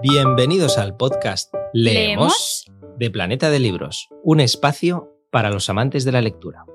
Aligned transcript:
Bienvenidos 0.00 0.78
al 0.78 0.96
podcast 0.96 1.52
Leemos, 1.72 2.70
de 2.98 3.10
Planeta 3.10 3.50
de 3.50 3.58
Libros, 3.58 4.08
un 4.22 4.38
espacio 4.38 5.12
para 5.32 5.50
los 5.50 5.68
amantes 5.70 6.04
de 6.04 6.12
la 6.12 6.20
lectura. 6.20 6.66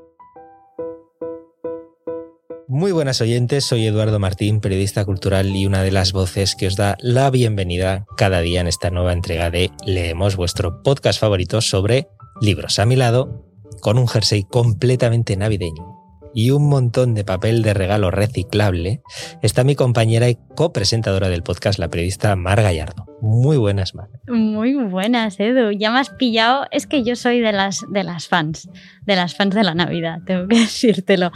Muy 2.68 2.92
buenas 2.92 3.22
oyentes, 3.22 3.64
soy 3.64 3.88
Eduardo 3.88 4.20
Martín, 4.20 4.60
periodista 4.60 5.06
cultural 5.06 5.56
y 5.56 5.66
una 5.66 5.84
de 5.84 5.92
las 5.92 6.12
voces 6.12 6.56
que 6.56 6.68
os 6.68 6.76
da 6.76 6.98
la 7.00 7.30
bienvenida 7.30 8.06
cada 8.18 8.42
día 8.42 8.60
en 8.60 8.68
esta 8.68 8.90
nueva 8.90 9.14
entrega 9.14 9.50
de 9.50 9.72
Leemos, 9.86 10.36
vuestro 10.36 10.84
podcast 10.84 11.18
favorito 11.18 11.62
sobre 11.62 12.10
libros. 12.42 12.78
A 12.78 12.86
mi 12.86 12.98
lado, 12.98 13.46
con 13.80 13.98
un 13.98 14.10
jersey 14.10 14.44
completamente 14.44 15.38
navideño 15.38 15.93
y 16.34 16.52
un 16.52 16.68
montón 16.70 17.14
de 17.14 17.24
papel 17.24 17.62
de 17.62 17.74
regalo 17.74 18.12
reciclable, 18.12 19.02
está 19.42 19.64
mi 19.64 19.76
compañera 19.76 20.30
y 20.30 20.38
copresentadora 20.56 21.30
del 21.30 21.44
podcast, 21.44 21.80
la 21.80 21.90
periodista 21.90 22.36
Mar 22.36 22.62
Gallardo. 22.62 23.06
Muy 23.22 23.58
buenas, 23.58 23.96
Mar. 23.96 24.10
Muy 24.28 24.74
buenas, 24.74 25.40
Edu. 25.40 25.72
Ya 25.72 25.92
me 25.92 26.00
has 26.00 26.10
pillado. 26.10 26.66
Es 26.72 26.88
que 26.88 27.04
yo 27.04 27.16
soy 27.16 27.40
de 27.40 27.54
las, 27.54 27.80
de 27.90 28.04
las 28.04 28.28
fans, 28.28 28.70
de 29.06 29.16
las 29.16 29.36
fans 29.36 29.56
de 29.56 29.64
la 29.64 29.74
Navidad, 29.74 30.20
tengo 30.26 30.48
que 30.48 30.58
decírtelo. 30.60 31.32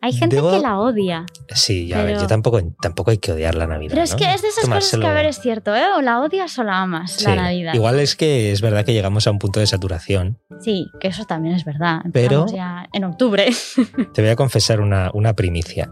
Hay 0.00 0.12
gente 0.12 0.36
que 0.36 0.60
la 0.60 0.78
odia. 0.78 1.26
Sí, 1.54 1.86
ya 1.88 2.08
yo 2.10 2.26
tampoco, 2.26 2.60
tampoco 2.80 3.10
hay 3.10 3.18
que 3.18 3.32
odiar 3.32 3.54
la 3.54 3.66
Navidad. 3.66 3.90
Pero 3.90 4.02
es 4.02 4.14
que 4.14 4.32
es 4.32 4.42
de 4.42 4.48
esas 4.48 4.68
cosas 4.68 5.00
que, 5.00 5.06
a 5.06 5.12
ver, 5.12 5.26
es 5.26 5.40
cierto, 5.40 5.74
¿eh? 5.74 5.86
O 5.96 6.00
la 6.00 6.20
odias 6.20 6.58
o 6.58 6.64
la 6.64 6.80
amas, 6.82 7.22
la 7.22 7.34
Navidad. 7.34 7.74
Igual 7.74 7.98
es 8.00 8.16
que 8.16 8.52
es 8.52 8.60
verdad 8.60 8.84
que 8.84 8.92
llegamos 8.92 9.26
a 9.26 9.30
un 9.30 9.38
punto 9.38 9.60
de 9.60 9.66
saturación. 9.66 10.38
Sí, 10.60 10.86
que 11.00 11.08
eso 11.08 11.24
también 11.24 11.54
es 11.54 11.64
verdad. 11.64 12.02
Pero. 12.12 12.46
ya 12.52 12.88
en 12.92 13.04
octubre. 13.04 13.48
Te 14.14 14.22
voy 14.22 14.30
a 14.30 14.36
confesar 14.36 14.80
una, 14.80 15.10
una 15.14 15.34
primicia. 15.34 15.90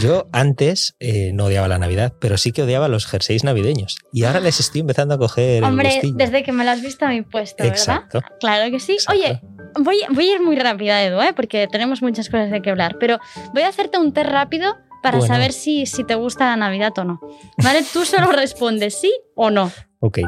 Yo 0.00 0.28
antes 0.32 0.96
eh, 1.00 1.32
no 1.32 1.46
odiaba 1.46 1.68
la 1.68 1.78
Navidad, 1.78 2.14
pero 2.20 2.36
sí 2.36 2.52
que 2.52 2.62
odiaba 2.62 2.88
los 2.88 3.06
jerseys 3.06 3.44
navideños. 3.44 3.96
Y 4.12 4.24
ahora 4.24 4.40
les 4.40 4.60
estoy 4.60 4.82
empezando 4.82 5.14
a 5.14 5.18
coger. 5.18 5.64
Hombre, 5.64 6.00
desde 6.14 6.42
que 6.42 6.52
me 6.52 6.64
las 6.64 6.78
has 6.78 6.84
visto 6.84 7.04
a 7.04 7.08
mi 7.08 7.22
puesto, 7.22 7.64
¿verdad? 7.64 8.04
Claro 8.40 8.70
que 8.70 8.80
sí. 8.80 8.96
Oye, 9.10 9.40
voy, 9.78 9.98
voy, 10.10 10.28
a 10.28 10.34
ir 10.34 10.42
muy 10.42 10.56
rápida, 10.56 11.02
Edu, 11.02 11.20
¿eh? 11.20 11.32
porque 11.34 11.68
tenemos 11.70 12.02
muchas 12.02 12.28
cosas 12.28 12.50
de 12.50 12.62
que 12.62 12.70
hablar. 12.70 12.96
Pero 12.98 13.18
voy 13.52 13.62
a 13.62 13.68
hacerte 13.68 13.98
un 13.98 14.12
test 14.12 14.30
rápido 14.30 14.76
para 15.02 15.20
saber 15.20 15.52
si, 15.52 15.86
si 15.86 16.04
te 16.04 16.14
gusta 16.14 16.46
la 16.46 16.56
Navidad 16.56 16.92
o 16.98 17.04
no. 17.04 17.20
¿Vale? 17.58 17.84
Tú 17.92 18.04
solo 18.04 18.32
respondes 18.32 19.00
sí 19.00 19.12
o 19.34 19.50
no. 19.50 19.70
Ok. 20.00 20.20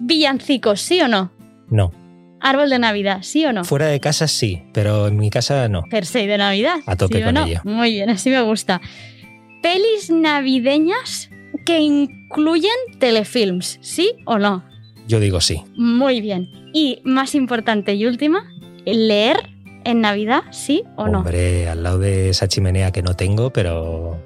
Villancicos, 0.00 0.80
¿sí 0.80 1.00
o 1.00 1.08
no? 1.08 1.30
No. 1.68 1.92
Árbol 2.40 2.70
de 2.70 2.78
Navidad, 2.78 3.18
¿sí 3.22 3.44
o 3.44 3.52
no? 3.52 3.64
Fuera 3.64 3.86
de 3.86 4.00
casa 4.00 4.28
sí, 4.28 4.62
pero 4.72 5.08
en 5.08 5.16
mi 5.16 5.30
casa 5.30 5.68
no. 5.68 5.82
Jersey 5.90 6.26
de 6.26 6.38
Navidad. 6.38 6.76
A 6.86 6.96
tope 6.96 7.22
con 7.22 7.36
ello. 7.36 7.60
Muy 7.64 7.92
bien, 7.92 8.10
así 8.10 8.30
me 8.30 8.40
gusta. 8.42 8.80
Pelis 9.62 10.10
navideñas 10.10 11.30
que 11.64 11.80
incluyen 11.80 12.70
telefilms, 12.98 13.78
¿sí 13.80 14.16
o 14.24 14.38
no? 14.38 14.64
Yo 15.06 15.20
digo 15.20 15.40
sí. 15.40 15.62
Muy 15.76 16.20
bien. 16.20 16.50
Y 16.72 17.00
más 17.04 17.34
importante 17.34 17.94
y 17.94 18.06
última, 18.06 18.50
leer 18.84 19.50
en 19.84 20.00
Navidad, 20.00 20.42
¿sí 20.50 20.84
o 20.96 21.08
no? 21.08 21.20
Hombre, 21.20 21.68
al 21.68 21.82
lado 21.82 21.98
de 21.98 22.28
esa 22.28 22.46
chimenea 22.46 22.92
que 22.92 23.02
no 23.02 23.14
tengo, 23.14 23.50
pero 23.50 24.22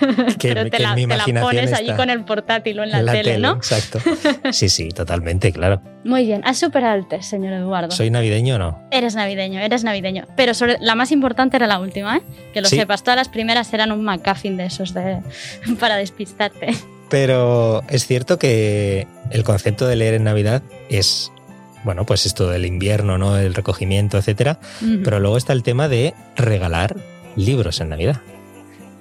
pero 0.42 0.68
te, 0.70 0.78
la, 0.78 0.94
pones 1.40 1.72
allí 1.72 1.92
con 1.92 2.10
el 2.10 2.24
portátil 2.24 2.80
o 2.80 2.84
en 2.84 2.90
la, 2.90 3.12
tele, 3.12 3.38
¿no? 3.38 3.52
Exacto. 3.52 4.00
Sí, 4.52 4.68
sí, 4.68 4.88
totalmente, 4.88 5.52
claro. 5.52 5.82
Muy 6.04 6.24
bien, 6.24 6.42
has 6.44 6.58
superado 6.58 6.96
el 6.96 7.06
test, 7.06 7.30
señor 7.30 7.52
Eduardo. 7.52 7.90
¿Soy 7.90 8.10
navideño 8.10 8.56
o 8.56 8.58
no? 8.58 8.82
Eres 8.90 9.14
navideño, 9.14 9.60
eres 9.60 9.84
navideño. 9.84 10.26
Pero 10.36 10.54
sobre, 10.54 10.78
la 10.80 10.94
más 10.94 11.12
importante 11.12 11.56
era 11.56 11.66
la 11.66 11.78
última, 11.78 12.16
¿eh? 12.16 12.22
Que 12.52 12.60
lo 12.60 12.68
sepas, 12.68 13.02
todas 13.02 13.16
las 13.16 13.28
primeras 13.28 13.72
eran 13.72 13.92
un 13.92 14.02
McCuffin 14.04 14.56
de 14.56 14.66
esos 14.66 14.94
de, 14.94 15.20
para 15.80 15.96
despistarte. 15.96 16.74
Pero 17.08 17.82
es 17.88 18.06
cierto 18.06 18.38
que 18.38 19.06
el 19.30 19.44
concepto 19.44 19.86
de 19.86 19.96
leer 19.96 20.14
en 20.14 20.24
Navidad 20.24 20.62
es 20.88 21.32
bueno, 21.82 22.04
pues 22.04 22.26
esto 22.26 22.48
del 22.48 22.66
invierno, 22.66 23.16
¿no? 23.16 23.38
El 23.38 23.54
recogimiento, 23.54 24.18
etcétera. 24.18 24.58
Pero 25.02 25.18
luego 25.18 25.36
está 25.38 25.54
el 25.54 25.62
tema 25.62 25.88
de 25.88 26.14
regalar 26.36 26.96
libros 27.36 27.80
en 27.80 27.88
Navidad 27.88 28.20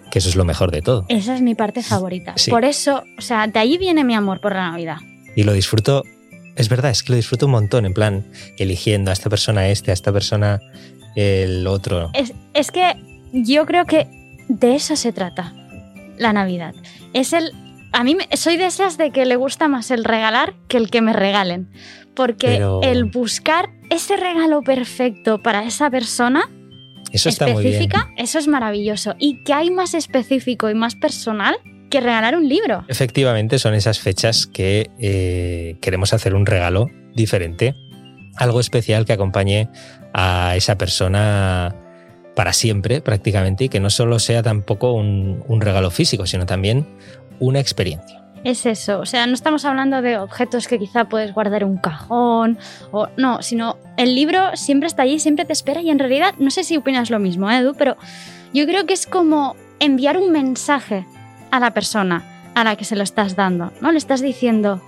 que 0.10 0.20
eso 0.20 0.30
es 0.30 0.36
lo 0.36 0.46
mejor 0.46 0.72
de 0.72 0.82
todo. 0.82 1.06
Esa 1.10 1.36
es 1.36 1.42
mi 1.42 1.56
parte 1.56 1.84
favorita. 1.84 2.36
Por 2.50 2.66
eso, 2.66 3.04
o 3.18 3.22
sea, 3.22 3.48
de 3.48 3.60
ahí 3.60 3.78
viene 3.78 4.04
mi 4.04 4.16
amor 4.16 4.40
por 4.40 4.54
la 4.54 4.72
Navidad. 4.72 4.98
Y 5.36 5.44
lo 5.44 5.54
disfruto, 5.54 6.04
es 6.56 6.70
verdad, 6.70 6.92
es 6.92 7.04
que 7.04 7.12
lo 7.12 7.16
disfruto 7.16 7.46
un 7.46 7.54
montón, 7.54 7.86
en 7.86 7.94
plan, 7.94 8.26
eligiendo 8.58 9.12
a 9.12 9.14
esta 9.14 9.30
persona 9.30 9.68
este, 9.68 9.92
a 9.92 9.94
esta 9.94 10.12
persona 10.12 10.60
el 11.16 11.68
otro. 11.68 12.12
Es, 12.14 12.34
es 12.54 12.72
que 12.72 12.96
yo 13.32 13.66
creo 13.66 13.86
que 13.86 14.08
de 14.48 14.76
eso 14.76 14.96
se 14.96 15.14
trata 15.14 15.54
la 16.18 16.34
Navidad. 16.34 16.74
Es 17.14 17.34
el... 17.34 17.52
A 17.92 18.04
mí 18.04 18.16
soy 18.34 18.58
de 18.58 18.68
esas 18.68 18.98
de 18.98 19.10
que 19.12 19.26
le 19.26 19.36
gusta 19.36 19.68
más 19.68 19.90
el 19.90 20.04
regalar 20.04 20.54
que 20.68 20.78
el 20.78 20.92
que 20.92 21.02
me 21.02 21.14
regalen. 21.14 21.72
Porque 22.14 22.62
el 22.84 23.06
buscar 23.06 23.70
ese 23.90 24.18
regalo 24.18 24.62
perfecto 24.62 25.42
para 25.42 25.64
esa 25.64 25.90
persona 25.90 26.50
eso 27.12 27.30
está 27.30 27.50
específica, 27.50 28.06
muy 28.06 28.14
bien. 28.16 28.26
eso 28.26 28.40
es 28.40 28.48
maravilloso. 28.48 29.16
¿Y 29.20 29.44
qué 29.44 29.54
hay 29.54 29.72
más 29.72 29.94
específico 29.94 30.70
y 30.70 30.74
más 30.74 30.96
personal 30.96 31.58
que 31.90 32.00
regalar 32.00 32.36
un 32.36 32.48
libro? 32.48 32.86
Efectivamente, 32.88 33.60
son 33.60 33.74
esas 33.74 34.00
fechas 34.00 34.48
que 34.48 34.90
eh, 35.00 35.78
queremos 35.82 36.14
hacer 36.14 36.36
un 36.36 36.46
regalo 36.46 36.90
diferente, 37.14 37.76
algo 38.36 38.60
especial 38.60 39.06
que 39.06 39.14
acompañe 39.14 39.70
a 40.14 40.56
esa 40.56 40.78
persona 40.78 41.76
para 42.36 42.54
siempre 42.54 43.02
prácticamente 43.02 43.66
y 43.66 43.70
que 43.70 43.80
no 43.80 43.90
solo 43.90 44.20
sea 44.20 44.44
tampoco 44.44 44.94
un 44.94 45.62
regalo 45.62 45.92
físico, 45.92 46.26
sino 46.26 46.46
también 46.46 46.86
una 47.40 47.60
experiencia 47.60 48.19
es 48.44 48.66
eso. 48.66 49.00
O 49.00 49.06
sea, 49.06 49.26
no 49.28 49.34
estamos 49.34 49.66
hablando 49.66 50.02
de 50.02 50.18
objetos 50.18 50.68
que 50.68 50.80
quizá 50.80 51.06
puedes 51.06 51.34
guardar 51.34 51.64
en 51.64 51.70
un 51.70 51.78
cajón 51.78 52.58
o 52.92 53.08
no, 53.18 53.42
sino 53.42 53.78
el 53.98 54.16
libro 54.16 54.56
siempre 54.56 54.88
está 54.88 55.04
allí, 55.04 55.20
siempre 55.20 55.46
te 55.46 55.54
espera 55.54 55.82
y 55.82 55.90
en 55.90 56.00
realidad, 56.00 56.34
no 56.40 56.52
sé 56.52 56.64
si 56.64 56.78
opinas 56.78 57.10
lo 57.10 57.20
mismo, 57.20 57.50
Edu, 57.50 57.74
pero 57.76 57.98
yo 58.54 58.66
creo 58.66 58.86
que 58.86 58.94
es 58.94 59.06
como 59.06 59.56
enviar 59.80 60.18
un 60.18 60.32
mensaje 60.32 61.06
a 61.52 61.60
la 61.60 61.74
persona 61.74 62.24
a 62.56 62.64
la 62.64 62.76
que 62.76 62.86
se 62.86 62.96
lo 62.96 63.04
estás 63.04 63.36
dando, 63.36 63.72
¿no? 63.82 63.92
Le 63.92 63.98
estás 63.98 64.22
diciendo, 64.22 64.82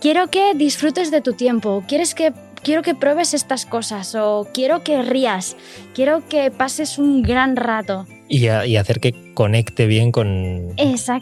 quiero 0.00 0.28
que 0.28 0.54
disfrutes 0.54 1.10
de 1.10 1.20
tu 1.20 1.32
tiempo, 1.32 1.82
quieres 1.86 2.14
que 2.14 2.32
quiero 2.62 2.82
que 2.82 2.94
pruebes 2.94 3.32
estas 3.32 3.64
cosas 3.64 4.14
o 4.14 4.48
quiero 4.52 4.82
que 4.82 5.02
rías, 5.02 5.56
quiero 5.94 6.26
que 6.28 6.50
pases 6.50 6.98
un 6.98 7.22
gran 7.22 7.56
rato. 7.56 8.06
Y, 8.28 8.48
hacer 8.48 9.00
que 9.00 9.14
conecte 9.34 9.86
bien 9.86 10.10
con, 10.10 10.74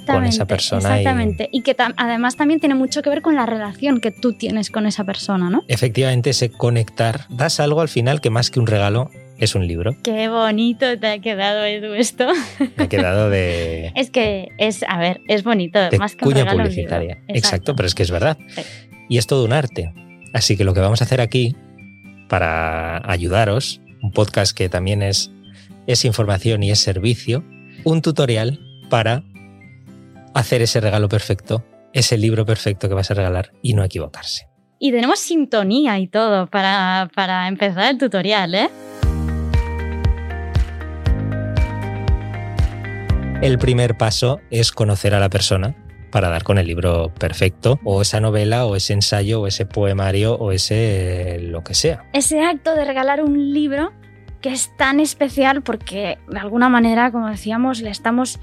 con 0.07 0.25
esa 0.25 0.47
persona. 0.47 0.99
Exactamente. 0.99 1.49
Y, 1.53 1.63
que 1.63 1.77
además 1.97 2.37
también 2.37 2.61
tiene 2.61 2.75
mucho 2.75 3.03
que 3.03 3.11
ver 3.11 3.23
con 3.23 3.35
la 3.35 3.47
relación 3.47 4.01
que 4.01 4.11
tú 4.11 4.33
tienes 4.33 4.71
con 4.71 4.87
esa 4.87 5.05
persona, 5.05 5.51
¿no? 5.51 5.65
Efectivamente, 5.69 6.31
ese 6.31 6.51
conectar. 6.51 7.27
Das 7.29 7.61
algo 7.61 7.81
al 7.81 7.89
final 7.89 8.21
que 8.21 8.31
más 8.31 8.51
que 8.51 8.61
un 8.61 8.67
regalo 8.67 9.11
es 9.39 9.55
un 9.55 9.67
libro. 9.67 9.97
Qué 10.03 10.29
bonito 10.29 10.99
te 10.99 11.07
ha 11.07 11.19
quedado, 11.19 11.65
Edu, 11.65 11.95
esto. 11.95 12.27
Me 12.77 12.85
ha 12.85 12.89
quedado 12.89 13.31
de. 13.31 13.93
es 13.97 14.11
que 14.11 14.49
es, 14.59 14.85
a 14.89 14.99
ver, 14.99 15.21
es 15.29 15.43
bonito, 15.43 15.79
más 15.99 16.17
que 16.17 16.27
un 16.27 16.35
regalo. 16.35 16.63
publicitaria. 16.63 17.19
Exacto. 17.29 17.75
pero 17.77 17.87
es 17.87 17.95
que 17.95 18.03
es 18.03 18.11
verdad. 18.11 18.39
Y 19.09 19.19
es 19.19 19.27
todo 19.27 19.45
un 19.45 19.53
arte. 19.53 19.93
Así 20.33 20.57
que 20.57 20.65
lo 20.65 20.75
que 20.75 20.81
vamos 20.81 21.01
a 21.01 21.05
hacer 21.05 21.21
aquí, 21.21 21.55
para 22.29 23.11
ayudaros, 23.11 23.81
un 24.03 24.13
podcast 24.13 24.57
que 24.57 24.69
también 24.69 25.03
es, 25.03 25.31
es 25.87 26.05
información 26.05 26.63
y 26.63 26.71
es 26.71 26.79
servicio, 26.79 27.45
un 27.85 28.03
tutorial 28.03 28.61
para 28.89 29.23
hacer 30.35 30.63
ese 30.63 30.81
regalo 30.81 31.09
perfecto, 31.09 31.65
ese 31.93 32.19
libro 32.19 32.45
perfecto 32.45 32.89
que 32.89 32.95
vas 32.95 33.11
a 33.11 33.15
regalar 33.15 33.53
y 33.63 33.75
no 33.75 33.85
equivocarse. 33.85 34.49
Y 34.79 34.91
tenemos 34.93 35.21
sintonía 35.21 35.99
y 35.99 36.09
todo 36.09 36.47
para, 36.47 37.09
para 37.15 37.49
empezar 37.49 37.91
el 37.91 37.99
tutorial, 37.99 38.55
¿eh? 38.55 38.71
El 43.41 43.59
primer 43.59 43.97
paso 43.97 44.41
es 44.51 44.73
conocer 44.73 45.15
a 45.15 45.21
la 45.21 45.29
persona 45.29 45.77
para 46.11 46.29
dar 46.31 46.45
con 46.45 46.59
el 46.59 46.67
libro 46.67 47.13
perfecto, 47.13 47.81
o 47.85 48.01
esa 48.01 48.21
novela, 48.21 48.67
o 48.67 48.77
ese 48.77 48.93
ensayo, 48.93 49.41
o 49.41 49.47
ese 49.49 49.67
poemario, 49.67 50.35
o 50.35 50.53
ese 50.53 51.39
lo 51.41 51.65
que 51.65 51.75
sea. 51.75 52.05
Ese 52.13 52.41
acto 52.41 52.75
de 52.77 52.85
regalar 52.85 53.21
un 53.21 53.53
libro 53.53 53.93
que 54.45 54.53
es 54.53 54.77
tan 54.77 55.01
especial 55.01 55.63
porque 55.63 56.19
de 56.29 56.39
alguna 56.39 56.69
manera, 56.69 57.11
como 57.11 57.31
decíamos, 57.31 57.81
le 57.81 57.89
estamos 57.89 58.41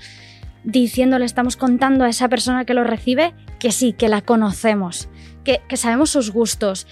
diciendo, 0.63 1.19
le 1.19 1.25
estamos 1.25 1.57
contando 1.57 2.05
a 2.05 2.09
esa 2.09 2.27
persona 2.27 2.65
que 2.65 2.73
lo 2.73 2.83
recibe 2.83 3.35
que 3.59 3.71
sí, 3.71 3.93
que 3.93 4.09
la 4.09 4.21
conocemos, 4.21 5.09
que, 5.43 5.61
que 5.67 5.77
sabemos 5.77 6.09
sus 6.09 6.31
gustos, 6.31 6.87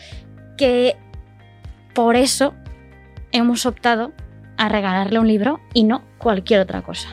que 0.59 0.95
por 1.95 2.15
eso 2.15 2.53
hemos 3.31 3.65
optado 3.65 4.13
a 4.57 4.69
regalarle 4.69 5.17
un 5.17 5.27
libro 5.27 5.59
y 5.73 5.85
no 5.85 6.03
cualquier 6.19 6.59
otra 6.59 6.83
cosa. 6.83 7.09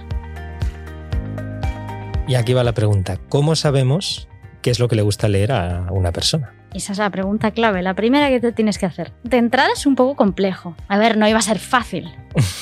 Y 2.28 2.34
aquí 2.34 2.52
va 2.52 2.62
la 2.62 2.74
pregunta, 2.74 3.18
¿cómo 3.30 3.56
sabemos 3.56 4.28
qué 4.60 4.68
es 4.68 4.78
lo 4.80 4.88
que 4.88 4.96
le 4.96 5.02
gusta 5.02 5.28
leer 5.28 5.50
a 5.50 5.86
una 5.90 6.12
persona? 6.12 6.55
Esa 6.76 6.92
es 6.92 6.98
la 6.98 7.08
pregunta 7.08 7.52
clave, 7.52 7.80
la 7.80 7.94
primera 7.94 8.28
que 8.28 8.38
te 8.38 8.52
tienes 8.52 8.76
que 8.76 8.84
hacer. 8.84 9.10
De 9.22 9.38
entrada 9.38 9.70
es 9.72 9.86
un 9.86 9.94
poco 9.94 10.14
complejo. 10.14 10.76
A 10.88 10.98
ver, 10.98 11.16
no 11.16 11.26
iba 11.26 11.38
a 11.38 11.42
ser 11.42 11.58
fácil, 11.58 12.14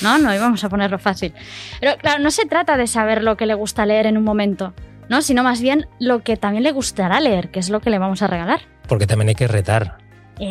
¿no? 0.03 0.19
No 0.19 0.33
íbamos 0.33 0.63
a 0.63 0.69
ponerlo 0.69 1.01
fácil. 1.01 1.35
Pero 1.81 1.97
claro, 1.99 2.23
no 2.23 2.31
se 2.31 2.47
trata 2.47 2.77
de 2.77 2.87
saber 2.87 3.25
lo 3.25 3.37
que 3.37 3.47
le 3.47 3.55
gusta 3.55 3.85
leer 3.87 4.07
en 4.07 4.17
un 4.17 4.23
momento, 4.23 4.73
¿no? 5.09 5.21
Sino 5.21 5.43
más 5.43 5.61
bien 5.61 5.89
lo 5.99 6.23
que 6.23 6.37
también 6.37 6.63
le 6.63 6.71
gustará 6.71 7.19
leer, 7.21 7.51
que 7.51 7.59
es 7.59 7.71
lo 7.71 7.81
que 7.81 7.91
le 7.91 7.99
vamos 7.99 8.23
a 8.23 8.29
regalar. 8.29 8.61
Porque 8.87 9.09
también 9.09 9.31
hay 9.31 9.35
que 9.35 9.49
retar 9.49 9.99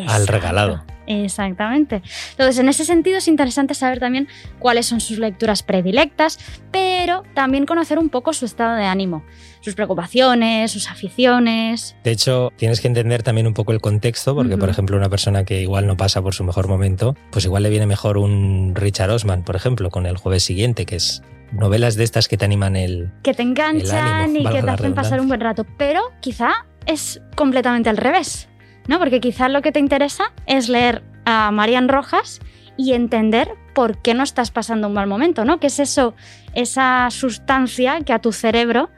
al 0.08 0.26
regalado. 0.26 0.84
Exactamente. 1.06 2.02
Entonces, 2.30 2.58
en 2.58 2.68
ese 2.68 2.84
sentido 2.84 3.18
es 3.18 3.28
interesante 3.28 3.74
saber 3.74 4.00
también 4.00 4.28
cuáles 4.58 4.86
son 4.86 5.00
sus 5.00 5.18
lecturas 5.18 5.62
predilectas, 5.62 6.38
pero 6.70 7.22
también 7.34 7.66
conocer 7.66 7.98
un 7.98 8.08
poco 8.08 8.32
su 8.32 8.44
estado 8.44 8.76
de 8.76 8.84
ánimo, 8.84 9.24
sus 9.60 9.74
preocupaciones, 9.74 10.70
sus 10.70 10.90
aficiones. 10.90 11.96
De 12.04 12.10
hecho, 12.10 12.52
tienes 12.56 12.80
que 12.80 12.88
entender 12.88 13.22
también 13.22 13.46
un 13.46 13.54
poco 13.54 13.72
el 13.72 13.80
contexto, 13.80 14.34
porque, 14.34 14.56
por 14.56 14.68
ejemplo, 14.68 14.96
una 14.96 15.08
persona 15.08 15.44
que 15.44 15.60
igual 15.60 15.86
no 15.86 15.96
pasa 15.96 16.22
por 16.22 16.34
su 16.34 16.44
mejor 16.44 16.68
momento, 16.68 17.16
pues 17.30 17.44
igual 17.44 17.62
le 17.62 17.70
viene 17.70 17.86
mejor 17.86 18.18
un 18.18 18.74
Richard 18.74 19.10
Osman, 19.10 19.44
por 19.44 19.56
ejemplo, 19.56 19.90
con 19.90 20.06
el 20.06 20.16
jueves 20.16 20.42
siguiente, 20.42 20.86
que 20.86 20.96
es 20.96 21.22
novelas 21.52 21.94
de 21.94 22.04
estas 22.04 22.28
que 22.28 22.36
te 22.36 22.44
animan 22.44 22.76
el... 22.76 23.12
que 23.22 23.34
te 23.34 23.42
enganchan 23.42 24.06
ánimo, 24.06 24.50
y 24.50 24.52
que 24.52 24.62
te 24.62 24.70
hacen 24.70 24.94
pasar 24.94 25.20
un 25.20 25.28
buen 25.28 25.40
rato, 25.40 25.64
pero 25.78 26.02
quizá 26.20 26.66
es 26.86 27.20
completamente 27.36 27.88
al 27.88 27.96
revés, 27.96 28.48
¿no? 28.88 28.98
Porque 28.98 29.20
quizá 29.20 29.48
lo 29.48 29.62
que 29.62 29.72
te 29.72 29.80
interesa 29.80 30.32
es 30.46 30.68
leer 30.68 31.02
a 31.24 31.50
Marian 31.50 31.88
Rojas 31.88 32.40
y 32.76 32.92
entender 32.92 33.50
por 33.74 33.98
qué 33.98 34.14
no 34.14 34.22
estás 34.22 34.50
pasando 34.50 34.88
un 34.88 34.94
mal 34.94 35.06
momento, 35.06 35.44
¿no? 35.44 35.60
¿Qué 35.60 35.68
es 35.68 35.78
eso, 35.78 36.14
esa 36.54 37.08
sustancia 37.10 38.00
que 38.00 38.12
a 38.12 38.20
tu 38.20 38.32
cerebro 38.32 38.90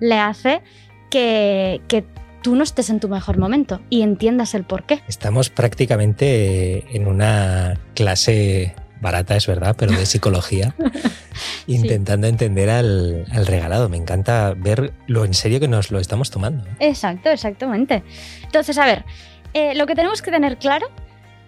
le 0.00 0.18
hace 0.18 0.62
que, 1.10 1.80
que 1.88 2.04
tú 2.42 2.56
no 2.56 2.62
estés 2.62 2.90
en 2.90 3.00
tu 3.00 3.08
mejor 3.08 3.38
momento 3.38 3.80
y 3.90 4.02
entiendas 4.02 4.54
el 4.54 4.64
por 4.64 4.84
qué? 4.84 5.02
Estamos 5.08 5.50
prácticamente 5.50 6.96
en 6.96 7.06
una 7.06 7.78
clase 7.94 8.74
barata, 9.00 9.36
es 9.36 9.46
verdad, 9.46 9.76
pero 9.78 9.92
de 9.92 10.06
psicología, 10.06 10.74
intentando 11.66 12.26
entender 12.26 12.70
al, 12.70 13.26
al 13.30 13.46
regalado. 13.46 13.88
Me 13.88 13.98
encanta 13.98 14.54
ver 14.56 14.94
lo 15.06 15.24
en 15.24 15.34
serio 15.34 15.60
que 15.60 15.68
nos 15.68 15.90
lo 15.90 16.00
estamos 16.00 16.30
tomando. 16.30 16.64
Exacto, 16.80 17.28
exactamente. 17.28 18.02
Entonces, 18.42 18.78
a 18.78 18.86
ver, 18.86 19.04
eh, 19.54 19.74
lo 19.74 19.86
que 19.86 19.94
tenemos 19.94 20.20
que 20.22 20.30
tener 20.30 20.58
claro 20.58 20.86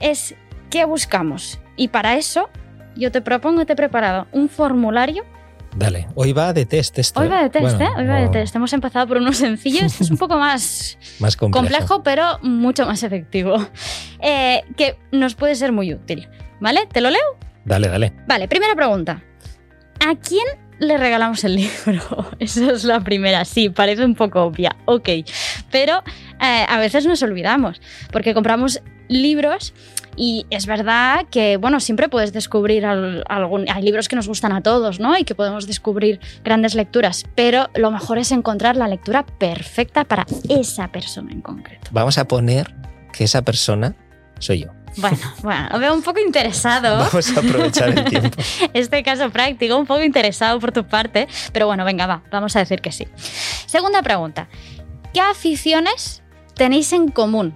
es 0.00 0.34
qué 0.70 0.84
buscamos. 0.84 1.60
Y 1.76 1.88
para 1.88 2.16
eso, 2.16 2.48
yo 2.96 3.12
te 3.12 3.20
propongo, 3.20 3.66
te 3.66 3.74
he 3.74 3.76
preparado 3.76 4.26
un 4.32 4.48
formulario. 4.48 5.24
Dale, 5.76 6.08
hoy 6.14 6.32
va 6.32 6.54
de 6.54 6.64
test 6.64 6.98
esto. 6.98 7.20
Hoy 7.20 7.28
va 7.28 7.42
de 7.42 7.50
test, 7.50 7.76
Bueno, 7.76 7.84
¿eh? 7.84 7.94
Hoy 7.98 8.06
va 8.06 8.14
de 8.20 8.28
test. 8.28 8.56
Hemos 8.56 8.72
empezado 8.72 9.06
por 9.06 9.18
unos 9.18 9.36
sencillos, 9.36 10.00
es 10.00 10.10
un 10.10 10.16
poco 10.16 10.38
más 10.38 10.96
Más 11.20 11.36
complejo. 11.36 11.66
complejo, 11.66 12.02
pero 12.02 12.38
mucho 12.42 12.86
más 12.86 13.02
efectivo. 13.02 13.58
Eh, 14.20 14.62
que 14.76 14.96
nos 15.12 15.34
puede 15.34 15.54
ser 15.54 15.72
muy 15.72 15.92
útil. 15.92 16.28
¿Vale? 16.60 16.86
¿Te 16.90 17.02
lo 17.02 17.10
leo? 17.10 17.20
Dale, 17.66 17.88
dale. 17.88 18.14
Vale, 18.26 18.48
primera 18.48 18.74
pregunta. 18.74 19.22
¿A 20.00 20.14
quién 20.14 20.46
le 20.78 20.98
regalamos 20.98 21.42
el 21.44 21.56
libro? 21.56 22.30
Esa 22.38 22.72
es 22.72 22.84
la 22.84 23.00
primera. 23.00 23.44
Sí, 23.44 23.70
parece 23.70 24.04
un 24.04 24.14
poco 24.14 24.42
obvia. 24.42 24.76
Ok. 24.84 25.08
Pero 25.70 26.02
eh, 26.40 26.64
a 26.68 26.78
veces 26.78 27.06
nos 27.06 27.22
olvidamos, 27.22 27.80
porque 28.12 28.34
compramos 28.34 28.80
libros 29.08 29.72
y 30.18 30.46
es 30.50 30.64
verdad 30.66 31.26
que, 31.30 31.58
bueno, 31.58 31.78
siempre 31.78 32.08
puedes 32.08 32.32
descubrir 32.32 32.86
al- 32.86 33.22
algún... 33.28 33.66
Hay 33.70 33.82
libros 33.82 34.08
que 34.08 34.16
nos 34.16 34.26
gustan 34.28 34.52
a 34.52 34.62
todos, 34.62 34.98
¿no? 34.98 35.16
Y 35.18 35.24
que 35.24 35.34
podemos 35.34 35.66
descubrir 35.66 36.20
grandes 36.42 36.74
lecturas, 36.74 37.24
pero 37.34 37.68
lo 37.74 37.90
mejor 37.90 38.18
es 38.18 38.32
encontrar 38.32 38.76
la 38.76 38.88
lectura 38.88 39.26
perfecta 39.26 40.04
para 40.04 40.26
esa 40.48 40.88
persona 40.88 41.32
en 41.32 41.42
concreto. 41.42 41.88
Vamos 41.92 42.16
a 42.18 42.26
poner 42.26 42.74
que 43.12 43.24
esa 43.24 43.42
persona 43.42 43.94
soy 44.38 44.60
yo. 44.64 44.68
Bueno, 44.96 45.18
bueno, 45.42 45.68
lo 45.72 45.78
veo 45.78 45.94
un 45.94 46.02
poco 46.02 46.20
interesado. 46.20 46.96
Vamos 47.12 47.36
a 47.36 47.40
aprovechar 47.40 47.88
el 47.90 48.04
tiempo. 48.04 48.30
este 48.74 49.02
caso 49.02 49.30
práctico, 49.30 49.76
un 49.76 49.86
poco 49.86 50.02
interesado 50.02 50.58
por 50.60 50.72
tu 50.72 50.84
parte, 50.86 51.28
pero 51.52 51.66
bueno, 51.66 51.84
venga, 51.84 52.06
va, 52.06 52.22
vamos 52.30 52.56
a 52.56 52.60
decir 52.60 52.80
que 52.80 52.92
sí. 52.92 53.06
Segunda 53.66 54.02
pregunta, 54.02 54.48
¿qué 55.12 55.20
aficiones 55.20 56.22
tenéis 56.54 56.92
en 56.92 57.08
común 57.08 57.54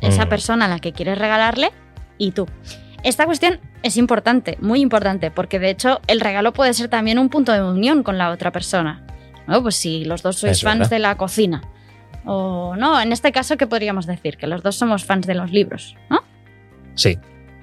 esa 0.00 0.24
Mm. 0.24 0.28
persona 0.28 0.64
a 0.64 0.68
la 0.68 0.78
que 0.78 0.92
quieres 0.92 1.18
regalarle 1.18 1.70
y 2.18 2.30
tú? 2.32 2.46
Esta 3.02 3.24
cuestión 3.26 3.60
es 3.82 3.96
importante, 3.96 4.58
muy 4.60 4.80
importante, 4.80 5.30
porque 5.30 5.58
de 5.58 5.70
hecho 5.70 6.00
el 6.06 6.20
regalo 6.20 6.52
puede 6.52 6.74
ser 6.74 6.88
también 6.88 7.18
un 7.18 7.28
punto 7.30 7.52
de 7.52 7.62
unión 7.62 8.02
con 8.02 8.18
la 8.18 8.30
otra 8.30 8.52
persona. 8.52 9.04
¿no? 9.46 9.62
Pues 9.62 9.74
si 9.76 10.04
los 10.04 10.22
dos 10.22 10.36
sois 10.38 10.52
Es 10.58 10.62
fans 10.62 10.78
verdad. 10.80 10.90
de 10.90 10.98
la 10.98 11.16
cocina. 11.16 11.62
O 12.26 12.76
no, 12.76 13.00
en 13.00 13.12
este 13.12 13.32
caso, 13.32 13.56
¿qué 13.56 13.66
podríamos 13.66 14.06
decir? 14.06 14.36
Que 14.36 14.46
los 14.46 14.62
dos 14.62 14.76
somos 14.76 15.04
fans 15.04 15.26
de 15.26 15.34
los 15.34 15.50
libros, 15.50 15.96
¿no? 16.10 16.20
Sí, 16.94 17.18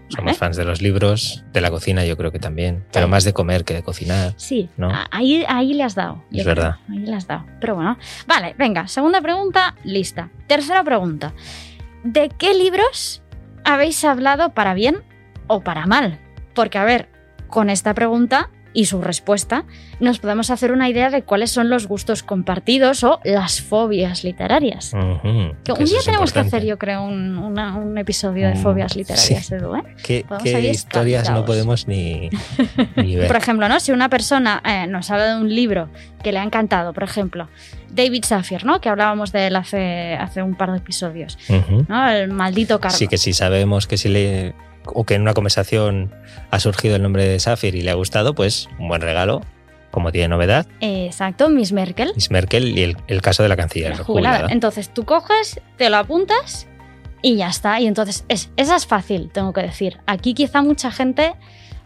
somos 0.09 0.25
Vale. 0.25 0.37
fans 0.37 0.57
de 0.57 0.63
los 0.65 0.81
libros, 0.81 1.43
de 1.51 1.61
la 1.61 1.69
cocina 1.69 2.05
yo 2.05 2.15
creo 2.17 2.31
que 2.31 2.39
también, 2.39 2.85
pero 2.93 3.07
más 3.07 3.23
de 3.23 3.33
comer 3.33 3.65
que 3.65 3.73
de 3.73 3.83
cocinar. 3.83 4.33
Sí, 4.37 4.69
¿No? 4.77 4.89
ahí, 5.11 5.43
ahí 5.47 5.73
le 5.73 5.83
has 5.83 5.95
dado. 5.95 6.23
Es 6.31 6.43
creo, 6.43 6.55
verdad. 6.55 6.75
Ahí 6.89 6.99
le 6.99 7.13
has 7.15 7.27
dado. 7.27 7.45
Pero 7.59 7.75
bueno, 7.75 7.97
vale, 8.25 8.55
venga, 8.57 8.87
segunda 8.87 9.21
pregunta, 9.21 9.75
lista. 9.83 10.29
Tercera 10.47 10.83
pregunta. 10.83 11.33
¿De 12.03 12.29
qué 12.29 12.53
libros 12.53 13.21
habéis 13.65 14.03
hablado 14.05 14.53
para 14.53 14.73
bien 14.73 15.03
o 15.47 15.61
para 15.61 15.85
mal? 15.85 16.19
Porque, 16.53 16.77
a 16.77 16.85
ver, 16.85 17.09
con 17.47 17.69
esta 17.69 17.93
pregunta 17.93 18.49
y 18.77 18.85
su 18.85 19.01
respuesta, 19.01 19.65
nos 19.99 20.19
podemos 20.19 20.51
hacer 20.51 20.71
una 20.71 20.87
idea 20.87 21.09
de 21.09 21.23
cuáles 21.23 21.49
son 21.49 21.67
los 21.67 21.87
gustos 21.87 22.21
compartidos 22.21 23.03
o 23.03 23.19
las 23.23 23.59
fobias 23.59 24.23
literarias. 24.23 24.91
Que 25.63 25.71
un 25.71 25.85
día 25.85 25.97
tenemos 26.05 26.31
que 26.31 26.39
hacer, 26.39 26.63
yo 26.63 26.77
creo, 26.77 27.01
un, 27.03 27.39
una- 27.39 27.75
un 27.75 27.97
episodio 27.97 28.47
de 28.47 28.53
Mm, 28.53 28.61
fobias 28.61 28.95
literarias, 28.95 29.45
sí. 29.47 29.55
Edu, 29.55 29.75
¿eh? 29.77 29.83
¿Qué, 30.03 30.23
historias 30.69 31.29
no 31.31 31.43
podemos 31.43 31.87
ni, 31.87 32.29
ni 32.95 33.15
ver? 33.17 33.25
Por 33.27 33.37
ejemplo, 33.37 33.67
¿no? 33.67 33.79
Si 33.79 33.91
una 33.91 34.09
persona 34.09 34.61
eh, 34.63 34.85
nos 34.85 35.09
habla 35.09 35.33
de 35.35 35.41
un 35.41 35.49
libro 35.53 35.89
que 36.21 36.31
le 36.31 36.37
ha 36.37 36.43
encantado, 36.43 36.93
por 36.93 37.01
ejemplo, 37.03 37.49
David 37.91 38.25
Safir, 38.25 38.63
¿no? 38.63 38.79
Que 38.79 38.89
hablábamos 38.89 39.31
de 39.31 39.47
él 39.47 39.55
hace, 39.55 40.13
hace 40.13 40.43
un 40.43 40.53
par 40.55 40.71
de 40.71 40.77
episodios. 40.77 41.37
¿no? 41.87 42.09
El 42.11 42.29
maldito 42.31 42.79
Carlos. 42.79 42.99
Sí, 42.99 43.07
que 43.07 43.17
si 43.17 43.33
sabemos 43.33 43.87
que 43.87 43.97
si 43.97 44.09
le. 44.09 44.53
O 44.93 45.03
que 45.05 45.15
en 45.15 45.21
una 45.21 45.33
conversación 45.33 46.11
ha 46.51 46.59
surgido 46.59 46.95
el 46.95 47.03
nombre 47.03 47.27
de 47.27 47.39
Safir 47.39 47.75
y 47.75 47.81
le 47.81 47.91
ha 47.91 47.95
gustado, 47.95 48.33
pues 48.35 48.69
un 48.79 48.87
buen 48.87 49.01
regalo, 49.01 49.41
como 49.91 50.11
tiene 50.11 50.27
novedad, 50.27 50.67
Exacto, 50.81 51.49
Miss 51.49 51.71
Merkel. 51.71 52.11
Miss 52.15 52.29
Merkel 52.29 52.77
y 52.77 52.83
el, 52.83 52.97
el 53.07 53.21
caso 53.21 53.41
de 53.43 53.49
la 53.49 53.55
canciller 53.55 53.91
la 53.97 54.03
jubilada. 54.03 54.35
jubilada. 54.35 54.53
Entonces 54.53 54.93
tú 54.93 55.05
coges, 55.05 55.59
te 55.77 55.89
lo 55.89 55.97
apuntas 55.97 56.67
y 57.21 57.37
ya 57.37 57.47
está. 57.49 57.79
Y 57.79 57.87
entonces 57.87 58.25
es, 58.27 58.51
esa 58.57 58.75
es 58.75 58.85
fácil, 58.85 59.29
tengo 59.31 59.53
que 59.53 59.61
decir. 59.61 59.97
Aquí 60.05 60.33
quizá 60.33 60.61
mucha 60.61 60.91
gente 60.91 61.33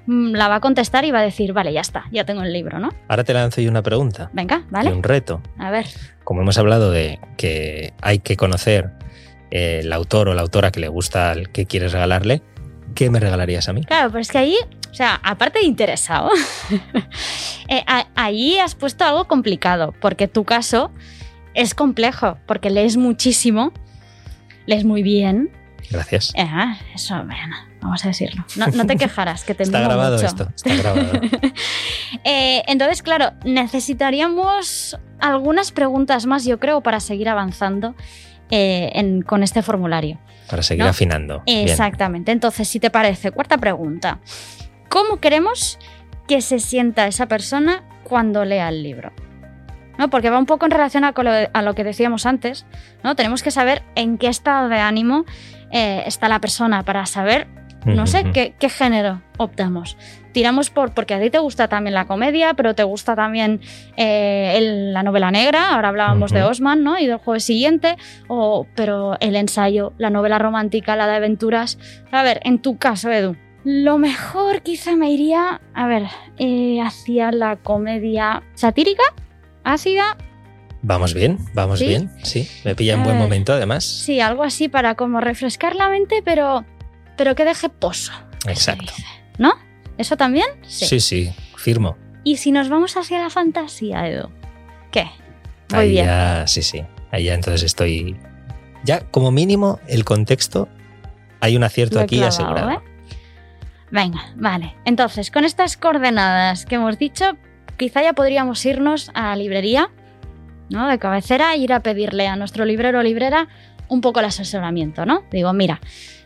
mm, 0.07 0.31
la 0.33 0.47
va 0.49 0.55
a 0.55 0.59
contestar 0.59 1.05
y 1.05 1.11
va 1.11 1.19
a 1.19 1.23
decir, 1.23 1.53
vale, 1.53 1.71
ya 1.71 1.81
está, 1.81 2.05
ya 2.11 2.25
tengo 2.25 2.41
el 2.41 2.51
libro, 2.51 2.79
¿no? 2.79 2.89
Ahora 3.07 3.23
te 3.23 3.33
lanzo 3.33 3.61
yo 3.61 3.69
una 3.69 3.83
pregunta 3.83 4.29
Venga, 4.33 4.63
y 4.67 4.73
¿vale? 4.73 4.91
un 4.91 5.03
reto. 5.03 5.41
A 5.57 5.71
ver. 5.71 5.85
Como 6.25 6.41
hemos 6.41 6.57
hablado 6.57 6.91
de 6.91 7.19
que 7.37 7.93
hay 8.01 8.19
que 8.19 8.35
conocer 8.35 8.91
eh, 9.51 9.81
el 9.83 9.93
autor 9.93 10.27
o 10.29 10.33
la 10.33 10.41
autora 10.41 10.71
que 10.71 10.79
le 10.79 10.87
gusta 10.89 11.31
al 11.31 11.49
que 11.49 11.65
quieres 11.65 11.93
regalarle, 11.93 12.41
¿qué 12.95 13.09
me 13.09 13.19
regalarías 13.19 13.67
a 13.69 13.73
mí? 13.73 13.83
Claro, 13.83 14.09
pero 14.09 14.21
es 14.21 14.29
que 14.31 14.37
ahí, 14.37 14.55
o 14.89 14.93
sea, 14.93 15.19
aparte 15.23 15.59
de 15.59 15.65
interesado, 15.65 16.29
eh, 17.67 17.83
a- 17.87 18.07
ahí 18.15 18.57
has 18.59 18.75
puesto 18.75 19.03
algo 19.05 19.27
complicado, 19.27 19.93
porque 19.99 20.27
tu 20.27 20.43
caso 20.43 20.91
es 21.53 21.73
complejo, 21.75 22.37
porque 22.45 22.69
lees 22.69 22.97
muchísimo, 22.97 23.73
lees 24.65 24.85
muy 24.85 25.03
bien. 25.03 25.51
Gracias. 25.89 26.31
Eh, 26.35 26.47
eso, 26.95 27.15
bueno, 27.25 27.55
vamos 27.81 28.05
a 28.05 28.07
decirlo. 28.09 28.45
No, 28.55 28.67
no 28.67 28.85
te 28.85 28.95
quejarás, 28.97 29.43
que 29.43 29.53
te 29.53 29.63
Está 29.63 29.81
grabado 29.81 30.15
mucho. 30.15 30.27
esto, 30.27 30.47
está 30.55 30.75
grabado. 30.75 31.11
Eh, 32.23 32.61
entonces, 32.67 33.01
claro, 33.01 33.31
necesitaríamos 33.45 34.97
algunas 35.19 35.71
preguntas 35.71 36.25
más, 36.27 36.45
yo 36.45 36.59
creo, 36.59 36.81
para 36.81 36.99
seguir 36.99 37.29
avanzando 37.29 37.95
eh, 38.51 38.91
en- 38.93 39.21
con 39.21 39.43
este 39.43 39.61
formulario. 39.63 40.19
Para 40.49 40.61
seguir 40.63 40.83
¿No? 40.83 40.89
afinando. 40.89 41.41
Bien. 41.45 41.67
Exactamente. 41.67 42.31
Entonces, 42.31 42.67
si 42.67 42.79
te 42.79 42.89
parece, 42.89 43.31
cuarta 43.31 43.57
pregunta. 43.57 44.19
¿Cómo 44.89 45.19
queremos 45.21 45.79
que 46.27 46.41
se 46.41 46.59
sienta 46.59 47.07
esa 47.07 47.27
persona 47.27 47.83
cuando 48.03 48.43
lea 48.45 48.69
el 48.69 48.83
libro? 48.83 49.11
¿No? 49.97 50.09
Porque 50.09 50.29
va 50.29 50.37
un 50.37 50.45
poco 50.45 50.65
en 50.65 50.71
relación 50.71 51.03
a, 51.05 51.13
con 51.13 51.25
lo, 51.25 51.31
a 51.53 51.61
lo 51.61 51.75
que 51.75 51.83
decíamos 51.83 52.25
antes. 52.25 52.65
¿no? 53.03 53.15
Tenemos 53.15 53.43
que 53.43 53.51
saber 53.51 53.83
en 53.95 54.17
qué 54.17 54.27
estado 54.27 54.67
de 54.69 54.79
ánimo 54.79 55.25
eh, 55.71 56.03
está 56.05 56.27
la 56.27 56.39
persona 56.39 56.83
para 56.83 57.05
saber, 57.05 57.47
no 57.85 58.05
sé, 58.07 58.25
qué 58.31 58.69
género 58.69 59.21
optamos. 59.37 59.97
Tiramos 60.31 60.69
por, 60.69 60.93
porque 60.93 61.13
a 61.13 61.19
ti 61.21 61.29
te 61.29 61.39
gusta 61.39 61.67
también 61.67 61.93
la 61.93 62.05
comedia, 62.05 62.53
pero 62.53 62.73
te 62.75 62.83
gusta 62.83 63.15
también 63.15 63.61
eh, 63.97 64.53
el- 64.57 64.93
la 64.93 65.03
novela 65.03 65.31
negra, 65.31 65.73
ahora 65.75 65.89
hablábamos 65.89 66.31
de. 66.31 66.43
Osman, 66.43 66.83
¿no? 66.83 66.97
Y 66.99 67.07
del 67.07 67.17
jueves 67.17 67.43
siguiente, 67.43 67.95
o, 68.27 68.65
pero 68.75 69.17
el 69.19 69.35
ensayo, 69.35 69.93
la 69.97 70.09
novela 70.09 70.39
romántica, 70.39 70.95
la 70.95 71.07
de 71.07 71.15
aventuras. 71.17 71.77
A 72.11 72.23
ver, 72.23 72.39
en 72.43 72.59
tu 72.59 72.77
caso, 72.77 73.11
Edu, 73.11 73.35
lo 73.63 73.97
mejor 73.97 74.61
quizá 74.63 74.95
me 74.95 75.11
iría, 75.11 75.61
a 75.73 75.87
ver, 75.87 76.03
eh, 76.39 76.79
hacia 76.81 77.31
la 77.31 77.57
comedia 77.57 78.43
satírica, 78.55 79.03
ácida, 79.63 80.17
Vamos 80.83 81.13
bien, 81.13 81.37
vamos 81.53 81.77
¿Sí? 81.77 81.85
bien. 81.85 82.09
Sí, 82.23 82.49
me 82.65 82.73
pilla 82.73 82.95
en 82.95 83.03
buen 83.03 83.15
ver. 83.15 83.23
momento 83.23 83.53
además. 83.53 83.83
sí, 83.85 84.19
algo 84.19 84.41
así 84.43 84.67
para 84.67 84.95
como 84.95 85.21
refrescar 85.21 85.75
la 85.75 85.89
mente, 85.89 86.23
pero, 86.25 86.65
pero 87.17 87.35
que 87.35 87.45
deje 87.45 87.69
pozo. 87.69 88.11
Exacto. 88.47 88.85
dice, 88.97 89.05
¿No? 89.37 89.53
¿Eso 90.01 90.17
también? 90.17 90.47
Sí, 90.63 90.99
sí, 90.99 91.31
firmo. 91.57 91.95
¿Y 92.23 92.37
si 92.37 92.51
nos 92.51 92.69
vamos 92.69 92.97
hacia 92.97 93.21
la 93.21 93.29
fantasía, 93.29 94.07
Edu? 94.07 94.29
¿Qué? 94.89 95.05
Muy 95.69 95.79
ahí 95.79 95.89
bien. 95.91 96.07
ya, 96.07 96.47
sí, 96.47 96.63
sí. 96.63 96.83
Ahí 97.11 97.25
ya 97.25 97.35
entonces 97.35 97.61
estoy. 97.61 98.17
Ya, 98.83 99.01
como 99.11 99.29
mínimo, 99.29 99.79
el 99.87 100.03
contexto, 100.03 100.67
hay 101.39 101.55
un 101.55 101.63
acierto 101.63 101.97
Lo 101.97 102.01
aquí 102.01 102.15
clavado, 102.15 102.29
asegurado. 102.29 102.71
¿eh? 102.71 102.79
Venga, 103.91 104.33
vale. 104.37 104.75
Entonces, 104.85 105.29
con 105.29 105.45
estas 105.45 105.77
coordenadas 105.77 106.65
que 106.65 106.75
hemos 106.75 106.97
dicho, 106.97 107.37
quizá 107.77 108.01
ya 108.01 108.13
podríamos 108.13 108.65
irnos 108.65 109.11
a 109.13 109.27
la 109.27 109.35
librería, 109.35 109.91
¿no? 110.71 110.87
De 110.87 110.97
cabecera, 110.97 111.53
e 111.53 111.57
ir 111.59 111.73
a 111.73 111.81
pedirle 111.81 112.27
a 112.27 112.35
nuestro 112.35 112.65
librero 112.65 113.01
o 113.01 113.03
librera 113.03 113.49
un 113.91 113.99
poco 113.99 114.21
el 114.21 114.25
asesoramiento, 114.25 115.05
¿no? 115.05 115.25
Digo, 115.31 115.51
mira, 115.51 115.81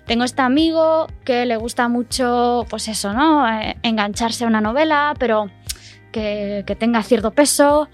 tengo 0.06 0.24
este 0.24 0.44
amigo 0.44 1.08
que 1.24 1.48
le 1.48 1.58
gusta 1.58 1.88
mucho, 1.88 2.68
pues 2.70 2.88
eso, 2.88 3.12
¿no? 3.12 3.50
Eh, 3.50 3.76
engancharse 3.82 4.44
a 4.44 4.48
una 4.48 4.62
novela, 4.62 5.16
pero 5.18 5.50
que, 6.12 6.64
que 6.68 6.76
tenga 6.76 7.02
cierto 7.02 7.32
peso, 7.32 7.90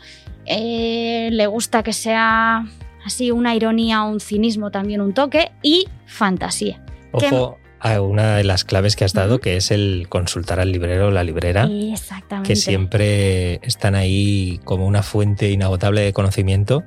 eh, 0.46 1.30
le 1.32 1.48
gusta 1.48 1.84
que 1.84 1.94
sea 1.94 2.66
así 3.06 3.32
una 3.32 3.56
ironía, 3.56 4.04
un 4.04 4.20
cinismo, 4.20 4.72
también 4.72 5.00
un 5.00 5.14
toque 5.14 5.54
y 5.64 5.88
fantasía. 6.06 6.84
Ojo 7.14 7.61
a 7.84 8.00
una 8.00 8.36
de 8.38 8.44
las 8.44 8.64
claves 8.64 8.96
que 8.96 9.04
has 9.06 9.14
dado, 9.14 9.40
que 9.40 9.58
es 9.58 9.72
el 9.72 10.06
consultar 10.08 10.60
al 10.60 10.72
librero 10.72 11.08
o 11.08 11.12
la 11.12 11.24
librera, 11.24 11.68
que 12.44 12.56
siempre 12.56 13.56
están 13.66 13.96
ahí 13.96 14.60
como 14.64 14.86
una 14.86 15.02
fuente 15.02 15.50
inagotable 15.50 16.02
de 16.02 16.14
conocimiento 16.14 16.84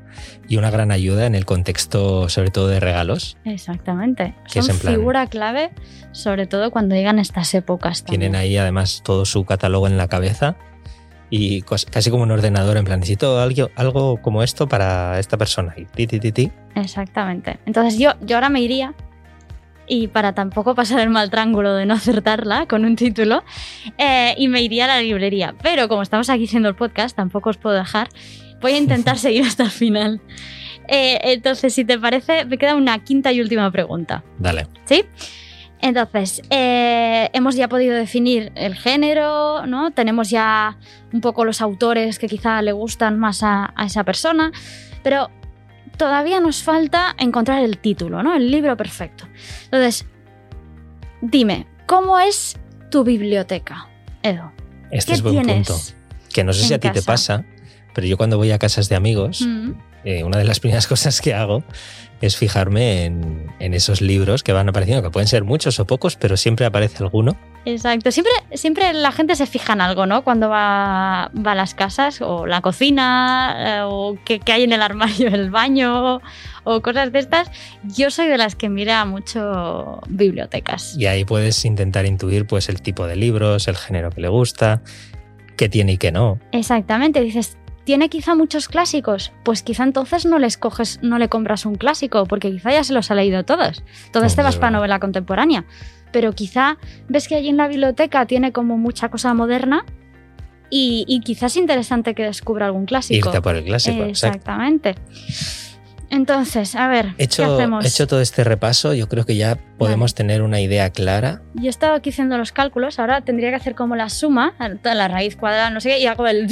y 0.49 0.57
una 0.57 0.71
gran 0.71 0.93
ayuda 0.93 1.27
en 1.27 1.35
el 1.35 1.45
contexto, 1.47 2.29
sobre 2.29 2.51
todo 2.53 2.69
de 2.69 2.79
regalos. 2.79 3.37
Exactamente. 3.45 4.35
Que 4.53 4.61
es 4.61 4.69
en 4.69 4.79
plan- 4.79 4.95
figura 4.95 5.27
clave, 5.27 5.71
sobre 6.13 6.47
todo 6.47 6.71
cuando 6.71 6.95
llegan 6.95 7.19
estas 7.19 7.53
épocas. 7.55 8.05
También. 8.05 8.21
Tienen 8.21 8.37
ahí 8.41 8.57
además 8.57 9.03
todo 9.05 9.25
su 9.25 9.45
catálogo 9.45 9.89
en 9.89 9.97
la 9.97 10.07
cabeza 10.07 10.55
y 11.29 11.63
casi 11.63 12.11
como 12.11 12.23
un 12.23 12.31
ordenador, 12.31 12.77
en 12.77 12.85
plan, 12.85 13.01
necesito 13.01 13.41
algo, 13.41 13.69
algo 13.75 14.23
como 14.23 14.45
esto 14.45 14.69
para 14.69 15.19
esta 15.19 15.37
persona. 15.37 15.75
Y 15.77 15.87
ti, 15.87 16.07
ti, 16.07 16.21
ti, 16.21 16.31
ti. 16.31 16.53
Exactamente. 16.77 17.59
Entonces 17.67 17.99
yo, 17.99 18.13
yo 18.21 18.37
ahora 18.37 18.49
me 18.49 18.61
iría, 18.61 18.95
y 19.87 20.09
para 20.09 20.35
tampoco 20.35 20.75
pasar 20.75 21.01
el 21.01 21.11
mal 21.11 21.31
trángulo 21.31 21.75
de 21.75 21.87
no 21.87 21.95
acertarla 21.95 22.67
con 22.67 22.85
un 22.85 22.97
título, 22.97 23.45
eh, 23.99 24.35
y 24.37 24.49
me 24.49 24.63
iría 24.63 24.85
a 24.85 24.89
la 24.89 25.01
librería. 25.01 25.55
Pero 25.63 25.89
como 25.89 26.03
estamos 26.03 26.31
aquí 26.31 26.45
haciendo 26.45 26.69
el 26.69 26.75
podcast, 26.75 27.17
tampoco 27.17 27.51
os 27.51 27.57
puedo 27.57 27.77
dejar. 27.77 28.09
Voy 28.61 28.73
a 28.73 28.79
intentar 28.79 29.19
seguir 29.19 29.45
hasta 29.45 29.65
el 29.65 29.71
final. 29.71 30.21
Eh, 30.89 31.19
entonces, 31.23 31.75
si 31.75 31.85
te 31.85 31.99
parece, 31.99 32.45
me 32.45 32.59
queda 32.59 32.75
una 32.75 33.03
quinta 33.03 33.33
y 33.33 33.41
última 33.41 33.71
pregunta. 33.71 34.23
Dale. 34.39 34.67
¿Sí? 34.85 35.05
Entonces, 35.81 36.41
eh, 36.49 37.29
hemos 37.35 37.57
ya 37.57 37.69
podido 37.69 37.95
definir 37.95 38.53
el 38.55 38.75
género, 38.75 39.67
¿no? 39.67 39.91
Tenemos 39.91 40.31
ya 40.31 40.79
un 41.13 41.21
poco 41.21 41.45
los 41.45 41.61
autores 41.61 42.19
que 42.19 42.27
quizá 42.27 42.63
le 42.63 42.73
gustan 42.73 43.19
más 43.19 43.43
a, 43.43 43.73
a 43.77 43.85
esa 43.85 44.03
persona, 44.03 44.51
pero 45.03 45.31
todavía 45.97 46.41
nos 46.41 46.63
falta 46.63 47.15
encontrar 47.19 47.63
el 47.63 47.79
título, 47.79 48.23
¿no? 48.23 48.35
El 48.35 48.51
libro 48.51 48.77
perfecto. 48.77 49.27
Entonces, 49.65 50.07
dime, 51.21 51.67
¿cómo 51.87 52.19
es 52.19 52.57
tu 52.91 53.05
biblioteca, 53.05 53.89
Edo? 54.23 54.53
Este 54.91 55.13
¿Qué 55.13 55.15
es 55.15 55.23
buen 55.23 55.43
tienes? 55.43 55.69
punto. 55.69 55.83
Que 56.33 56.45
no 56.45 56.53
sé 56.53 56.65
si 56.65 56.75
a 56.75 56.79
ti 56.81 56.91
te 56.91 57.03
pasa, 57.03 57.45
pero 57.95 58.07
yo 58.07 58.17
cuando 58.17 58.37
voy 58.37 58.51
a 58.51 58.59
casas 58.59 58.89
de 58.89 58.97
amigos, 58.97 59.43
Mm, 59.43 59.73
eh, 60.05 60.25
una 60.25 60.39
de 60.39 60.45
las 60.45 60.61
primeras 60.61 60.87
cosas 60.89 61.21
que 61.21 61.35
hago 61.35 61.65
es 62.21 62.37
fijarme 62.37 63.05
en, 63.05 63.51
en 63.59 63.75
esos 63.75 64.01
libros 64.01 64.43
que 64.43 64.53
van 64.53 64.69
apareciendo, 64.69 65.03
que 65.03 65.11
pueden 65.11 65.29
ser 65.29 65.45
muchos 65.45 65.79
o 65.81 65.87
pocos, 65.87 66.17
pero 66.17 66.37
siempre 66.37 66.65
aparece 66.65 67.03
alguno. 67.03 67.37
Exacto. 67.67 68.11
Siempre, 68.11 68.33
siempre 68.55 68.93
la 68.93 69.13
gente 69.13 69.37
se 69.37 69.47
fija 69.47 69.73
en 69.73 69.81
algo, 69.81 70.07
¿no? 70.07 70.23
Cuando 70.23 70.49
va, 70.49 71.31
va 71.35 71.53
a 71.53 71.55
las 71.55 71.75
casas, 71.75 72.21
o 72.21 72.47
la 72.47 72.61
cocina, 72.61 73.79
eh, 73.79 73.83
o 73.85 74.19
qué 74.25 74.39
qué 74.39 74.53
hay 74.53 74.65
en 74.65 74.73
el 74.73 74.83
armario 74.83 75.31
del 75.31 75.51
baño, 75.51 76.21
o 76.65 76.83
cosas 76.83 77.13
de 77.13 77.19
estas. 77.19 77.51
Yo 77.85 78.11
soy 78.11 78.27
de 78.29 78.39
las 78.39 78.55
que 78.55 78.69
mira 78.69 79.05
mucho 79.05 80.01
bibliotecas. 80.09 80.97
Y 80.97 81.07
ahí 81.07 81.25
puedes 81.25 81.65
intentar 81.65 82.07
intuir 82.07 82.47
pues 82.47 82.69
el 82.69 82.83
tipo 82.83 83.07
de 83.07 83.17
libros, 83.17 83.67
el 83.69 83.77
género 83.77 84.11
que 84.11 84.21
le 84.21 84.29
gusta, 84.29 84.83
qué 85.57 85.69
tiene 85.69 85.93
y 85.93 85.99
qué 85.99 86.13
no. 86.13 86.39
Exactamente. 86.53 87.21
Dices, 87.23 87.57
¿tiene 87.85 88.09
quizá 88.09 88.35
muchos 88.35 88.69
clásicos? 88.69 89.33
Pues 89.45 89.63
quizá 89.63 89.85
entonces 89.85 90.27
no 90.27 90.39
les 90.39 90.57
coges, 90.57 90.99
no 91.03 91.19
le 91.19 91.29
compras 91.29 91.67
un 91.67 91.77
clásico, 91.77 92.27
porque 92.27 92.51
quizá 92.51 92.73
ya 92.73 92.85
se 92.85 92.93
los 92.93 93.11
ha 93.11 93.15
leído 93.15 93.45
todos. 93.45 93.83
Entonces 94.07 94.35
te 94.35 94.41
Hombre, 94.41 94.45
vas 94.45 94.57
para 94.57 94.71
novela 94.73 94.99
contemporánea. 94.99 95.65
Pero 96.13 96.33
quizá 96.33 96.79
ves 97.09 97.29
que 97.29 97.35
allí 97.37 97.49
en 97.49 97.57
la 97.57 97.69
biblioteca 97.69 98.27
tiene 98.27 98.53
como 98.53 98.79
mucha 98.79 99.09
cosa 99.09 99.35
moderna. 99.35 99.85
Y, 100.71 101.05
y 101.07 101.21
quizás 101.21 101.53
es 101.53 101.59
interesante 101.59 102.15
que 102.15 102.25
descubra 102.25 102.67
algún 102.67 102.87
clásico. 102.87 103.29
Irte 103.29 103.43
por 103.43 103.55
el 103.55 103.65
clásico. 103.65 104.03
exacto. 104.05 104.53
Entonces, 106.11 106.75
a 106.75 106.89
ver, 106.89 107.15
¿qué 107.17 107.25
Hecho, 107.25 107.55
hacemos? 107.55 107.85
hecho 107.85 108.07
todo 108.07 108.21
este 108.21 108.45
repaso, 108.45 108.95
yo 108.95 109.09
creo 109.09 109.25
que 109.27 109.37
ya 109.37 109.59
podemos 109.79 110.15
tener 110.15 110.43
una 110.43 110.61
idea 110.61 110.91
clara. 110.91 111.43
Yo 111.55 111.67
he 111.67 111.69
estado 111.69 111.95
aquí 111.95 112.11
haciendo 112.11 112.39
los 112.39 112.53
cálculos, 112.53 112.99
ahora 112.99 113.23
tendría 113.23 113.51
que 113.51 113.57
hacer 113.57 113.75
como 113.75 113.97
la 113.97 114.09
suma, 114.09 114.55
la 114.83 115.09
raíz 115.09 115.37
cuadrada, 115.37 115.71
no 115.71 115.81
sé 115.81 115.91
qué, 115.91 116.01
y 116.01 116.07
hago 116.07 116.27
el... 116.27 116.47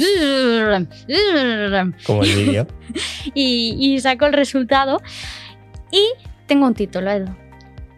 como 2.05 2.23
el 2.23 2.35
vídeo. 2.35 2.67
Y, 3.33 3.75
y 3.79 3.99
saco 4.01 4.25
el 4.27 4.33
resultado. 4.33 5.01
Y 5.91 6.09
tengo 6.45 6.67
un 6.67 6.75
título, 6.75 7.09
Edu. 7.09 7.33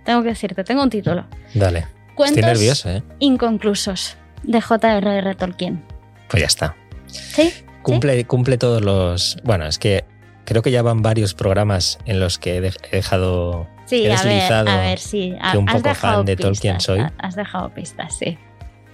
Tengo 0.05 0.21
que 0.21 0.29
decirte, 0.29 0.63
tengo 0.63 0.83
un 0.83 0.89
título. 0.89 1.25
Dale. 1.53 1.87
Cuentos 2.15 2.37
Estoy 2.37 2.53
nervioso, 2.53 2.89
¿eh? 2.89 3.03
inconclusos 3.19 4.15
de 4.43 4.61
J.R.R. 4.61 5.35
Tolkien. 5.35 5.83
Pues 6.29 6.41
ya 6.41 6.47
está. 6.47 6.75
¿Sí? 7.07 7.51
Cumple, 7.81 8.25
cumple 8.25 8.57
todos 8.57 8.81
los. 8.81 9.37
Bueno, 9.43 9.65
es 9.65 9.77
que 9.77 10.05
creo 10.45 10.61
que 10.61 10.71
ya 10.71 10.81
van 10.81 11.01
varios 11.01 11.33
programas 11.33 11.99
en 12.05 12.19
los 12.19 12.39
que 12.39 12.57
he 12.57 12.61
dej- 12.61 12.77
he 12.91 12.95
dejado. 12.97 13.67
Sí, 13.85 14.03
He 14.05 14.11
a 14.11 14.15
ver, 14.15 14.25
deslizado 14.25 14.69
a 14.69 14.77
ver, 14.77 14.99
sí. 14.99 15.35
que 15.51 15.57
un 15.57 15.65
poco 15.65 15.93
fan 15.93 16.25
de 16.25 16.35
pistas, 16.37 16.51
Tolkien 16.53 16.79
soy. 16.81 17.01
Has 17.19 17.35
dejado 17.35 17.69
pistas, 17.73 18.17
sí. 18.17 18.37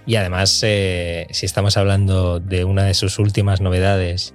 Y 0.04 0.16
además, 0.16 0.60
eh, 0.64 1.28
si 1.30 1.46
estamos 1.46 1.76
hablando 1.76 2.40
de 2.40 2.64
una 2.64 2.82
de 2.84 2.94
sus 2.94 3.18
últimas 3.20 3.60
novedades 3.60 4.34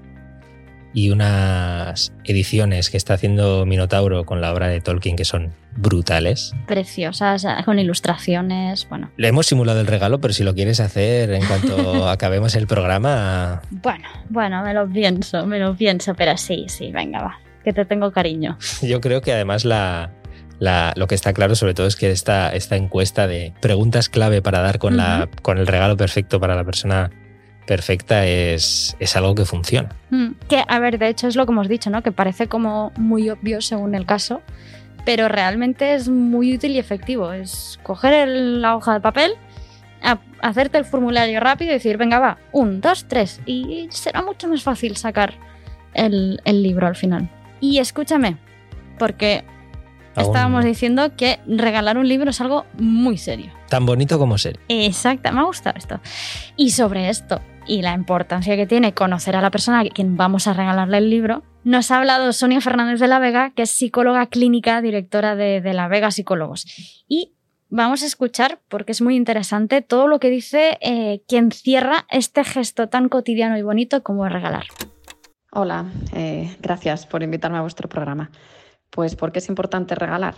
y 0.97 1.11
unas 1.11 2.11
ediciones 2.23 2.89
que 2.89 2.97
está 2.97 3.13
haciendo 3.13 3.67
Minotauro 3.67 4.25
con 4.25 4.41
la 4.41 4.51
obra 4.51 4.67
de 4.67 4.81
Tolkien 4.81 5.15
que 5.15 5.25
son 5.25 5.53
brutales. 5.75 6.55
Preciosas, 6.65 7.45
con 7.65 7.77
ilustraciones, 7.77 8.89
bueno. 8.89 9.11
Le 9.15 9.27
hemos 9.27 9.45
simulado 9.45 9.79
el 9.79 9.85
regalo, 9.85 10.19
pero 10.19 10.33
si 10.33 10.43
lo 10.43 10.55
quieres 10.55 10.79
hacer 10.79 11.29
en 11.33 11.45
cuanto 11.45 12.09
acabemos 12.09 12.55
el 12.55 12.65
programa, 12.65 13.61
Bueno, 13.69 14.07
bueno, 14.29 14.63
me 14.63 14.73
lo 14.73 14.89
pienso, 14.89 15.45
me 15.45 15.59
lo 15.59 15.75
pienso, 15.75 16.15
pero 16.15 16.35
sí, 16.35 16.65
sí, 16.67 16.91
venga, 16.91 17.21
va. 17.21 17.39
Que 17.63 17.73
te 17.73 17.85
tengo 17.85 18.11
cariño. 18.11 18.57
yo 18.81 18.99
creo 18.99 19.21
que 19.21 19.31
además 19.33 19.65
la, 19.65 20.09
la- 20.57 20.93
lo 20.95 21.05
que 21.05 21.13
está 21.13 21.31
claro 21.31 21.53
sobre 21.55 21.75
todo 21.75 21.85
es 21.85 21.95
que 21.95 22.09
esta, 22.09 22.49
esta 22.49 22.75
encuesta 22.75 23.27
de 23.27 23.53
preguntas 23.61 24.09
clave 24.09 24.41
para 24.41 24.61
dar 24.61 24.79
con, 24.79 24.97
la, 24.97 25.29
con 25.43 25.59
el 25.59 25.67
regalo 25.67 25.95
perfecto 25.95 26.39
para 26.39 26.55
la 26.55 26.63
persona 26.63 27.11
perfecta 27.67 28.25
es, 28.25 28.95
es 28.99 29.15
algo 29.15 29.35
que 29.35 29.45
funciona. 29.45 29.89
Mm, 30.09 30.29
Que, 30.49 30.63
a 30.67 30.79
ver, 30.79 30.97
de 30.97 31.09
hecho 31.09 31.27
es 31.27 31.35
lo 31.35 31.45
que 31.45 31.51
hemos 31.51 31.67
dicho, 31.67 31.89
¿no? 31.91 32.01
Que 32.01 32.11
parece 32.11 32.47
como 32.47 32.91
muy 32.97 33.29
obvio 33.29 33.61
según 33.61 33.93
el 33.93 34.05
caso, 34.07 34.41
pero 35.05 35.27
realmente 35.27 35.93
es 35.93 36.09
muy 36.09 36.55
útil 36.55 36.71
y 36.71 36.79
efectivo. 36.79 37.31
Es 37.33 37.79
coger 37.83 38.13
el- 38.13 38.61
la 38.61 38.75
hoja 38.75 38.93
de 38.93 39.01
papel, 39.01 39.33
a- 40.01 40.19
hacerte 40.41 40.77
el 40.79 40.85
formulario 40.85 41.39
rápido 41.39 41.71
y 41.71 41.73
decir, 41.75 41.97
venga, 41.97 42.19
va, 42.19 42.37
un, 42.51 42.81
dos, 42.81 43.05
tres, 43.07 43.41
y 43.45 43.87
será 43.91 44.21
mucho 44.23 44.47
más 44.47 44.63
fácil 44.63 44.95
sacar 44.97 45.33
el, 45.93 46.39
el 46.45 46.63
libro 46.63 46.87
al 46.87 46.95
final. 46.95 47.29
Y 47.59 47.79
escúchame, 47.79 48.37
porque 48.99 49.43
estábamos 50.15 50.63
diciendo 50.65 51.15
que 51.15 51.39
regalar 51.47 51.97
un 51.97 52.07
libro 52.07 52.29
es 52.31 52.39
algo 52.41 52.65
muy 52.77 53.17
serio. 53.17 53.51
Tan 53.69 53.85
bonito 53.85 54.17
como 54.19 54.37
ser. 54.37 54.59
Exacto, 54.69 55.31
me 55.31 55.39
ha 55.41 55.43
gustado 55.43 55.77
esto. 55.77 55.99
Y 56.55 56.71
sobre 56.71 57.09
esto 57.09 57.41
y 57.67 57.81
la 57.81 57.93
importancia 57.93 58.55
que 58.55 58.65
tiene 58.67 58.93
conocer 58.93 59.35
a 59.35 59.41
la 59.41 59.51
persona 59.51 59.81
a 59.81 59.85
quien 59.85 60.17
vamos 60.17 60.47
a 60.47 60.53
regalarle 60.53 60.97
el 60.97 61.09
libro, 61.09 61.43
nos 61.63 61.91
ha 61.91 61.97
hablado 61.97 62.31
Sonia 62.33 62.61
Fernández 62.61 62.99
de 62.99 63.07
la 63.07 63.19
Vega, 63.19 63.51
que 63.51 63.63
es 63.63 63.71
psicóloga 63.71 64.27
clínica, 64.27 64.81
directora 64.81 65.35
de, 65.35 65.61
de 65.61 65.73
La 65.73 65.87
Vega 65.87 66.11
Psicólogos. 66.11 66.65
Y 67.07 67.33
vamos 67.69 68.03
a 68.03 68.05
escuchar, 68.05 68.59
porque 68.69 68.91
es 68.91 69.01
muy 69.01 69.15
interesante, 69.15 69.81
todo 69.81 70.07
lo 70.07 70.19
que 70.19 70.29
dice 70.29 70.77
eh, 70.81 71.21
quien 71.27 71.51
cierra 71.51 72.05
este 72.09 72.43
gesto 72.43 72.89
tan 72.89 73.09
cotidiano 73.09 73.57
y 73.57 73.61
bonito 73.61 74.03
como 74.03 74.27
regalar. 74.29 74.65
Hola, 75.51 75.85
eh, 76.13 76.55
gracias 76.61 77.05
por 77.05 77.23
invitarme 77.23 77.57
a 77.57 77.61
vuestro 77.61 77.89
programa. 77.89 78.31
Pues, 78.89 79.15
¿por 79.15 79.31
qué 79.31 79.39
es 79.39 79.49
importante 79.49 79.95
regalar? 79.95 80.35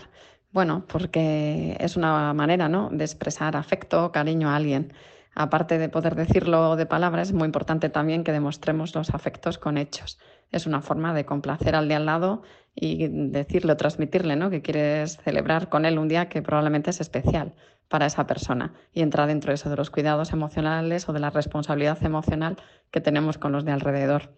Bueno, 0.51 0.85
porque 0.87 1.77
es 1.79 1.95
una 1.95 2.33
manera 2.33 2.69
¿no? 2.69 2.89
de 2.91 3.03
expresar 3.03 3.55
afecto, 3.55 4.11
cariño 4.11 4.49
a 4.49 4.55
alguien. 4.55 4.93
Aparte 5.35 5.77
de 5.77 5.89
poder 5.89 6.15
decirlo 6.15 6.75
de 6.75 6.85
palabras, 6.85 7.29
es 7.29 7.33
muy 7.33 7.45
importante 7.45 7.89
también 7.89 8.23
que 8.23 8.31
demostremos 8.31 8.93
los 8.95 9.11
afectos 9.11 9.57
con 9.57 9.77
hechos. 9.77 10.19
Es 10.51 10.65
una 10.65 10.81
forma 10.81 11.13
de 11.13 11.25
complacer 11.25 11.75
al 11.75 11.87
de 11.87 11.95
al 11.95 12.05
lado 12.05 12.41
y 12.75 13.07
decirle 13.07 13.73
o 13.73 13.77
transmitirle 13.77 14.35
¿no? 14.35 14.49
que 14.49 14.61
quieres 14.61 15.17
celebrar 15.17 15.69
con 15.69 15.85
él 15.85 15.99
un 15.99 16.07
día 16.07 16.29
que 16.29 16.41
probablemente 16.41 16.89
es 16.89 17.01
especial 17.01 17.53
para 17.87 18.05
esa 18.05 18.27
persona 18.27 18.73
y 18.93 19.01
entra 19.01 19.27
dentro 19.27 19.49
de 19.49 19.55
eso 19.55 19.69
de 19.69 19.75
los 19.75 19.89
cuidados 19.89 20.31
emocionales 20.31 21.09
o 21.09 21.13
de 21.13 21.19
la 21.19 21.29
responsabilidad 21.29 22.01
emocional 22.03 22.57
que 22.91 23.01
tenemos 23.01 23.37
con 23.37 23.51
los 23.51 23.65
de 23.65 23.71
alrededor. 23.71 24.33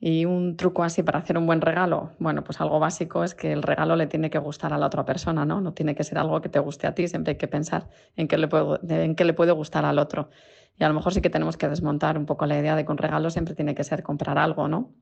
Y 0.00 0.26
un 0.26 0.56
truco 0.56 0.84
así 0.84 1.02
para 1.02 1.18
hacer 1.18 1.36
un 1.36 1.46
buen 1.46 1.60
regalo, 1.60 2.12
bueno, 2.20 2.44
pues 2.44 2.60
algo 2.60 2.78
básico 2.78 3.24
es 3.24 3.34
que 3.34 3.52
el 3.52 3.62
regalo 3.62 3.96
le 3.96 4.06
tiene 4.06 4.30
que 4.30 4.38
gustar 4.38 4.72
a 4.72 4.78
la 4.78 4.86
otra 4.86 5.04
persona, 5.04 5.44
¿no? 5.44 5.60
No 5.60 5.74
tiene 5.74 5.96
que 5.96 6.04
ser 6.04 6.18
algo 6.18 6.40
que 6.40 6.48
te 6.48 6.60
guste 6.60 6.86
a 6.86 6.94
ti, 6.94 7.08
siempre 7.08 7.32
hay 7.32 7.36
que 7.36 7.48
pensar 7.48 7.88
en 8.14 8.28
qué 8.28 8.38
le 8.38 8.46
puede, 8.46 9.04
en 9.04 9.16
qué 9.16 9.24
le 9.24 9.34
puede 9.34 9.50
gustar 9.52 9.84
al 9.84 9.98
otro. 9.98 10.30
Y 10.78 10.84
a 10.84 10.88
lo 10.88 10.94
mejor 10.94 11.12
sí 11.12 11.20
que 11.20 11.30
tenemos 11.30 11.56
que 11.56 11.68
desmontar 11.68 12.16
un 12.16 12.26
poco 12.26 12.46
la 12.46 12.56
idea 12.56 12.76
de 12.76 12.84
que 12.84 12.92
un 12.92 12.98
regalo 12.98 13.30
siempre 13.30 13.56
tiene 13.56 13.74
que 13.74 13.82
ser 13.82 14.04
comprar 14.04 14.38
algo, 14.38 14.68
¿no? 14.68 14.94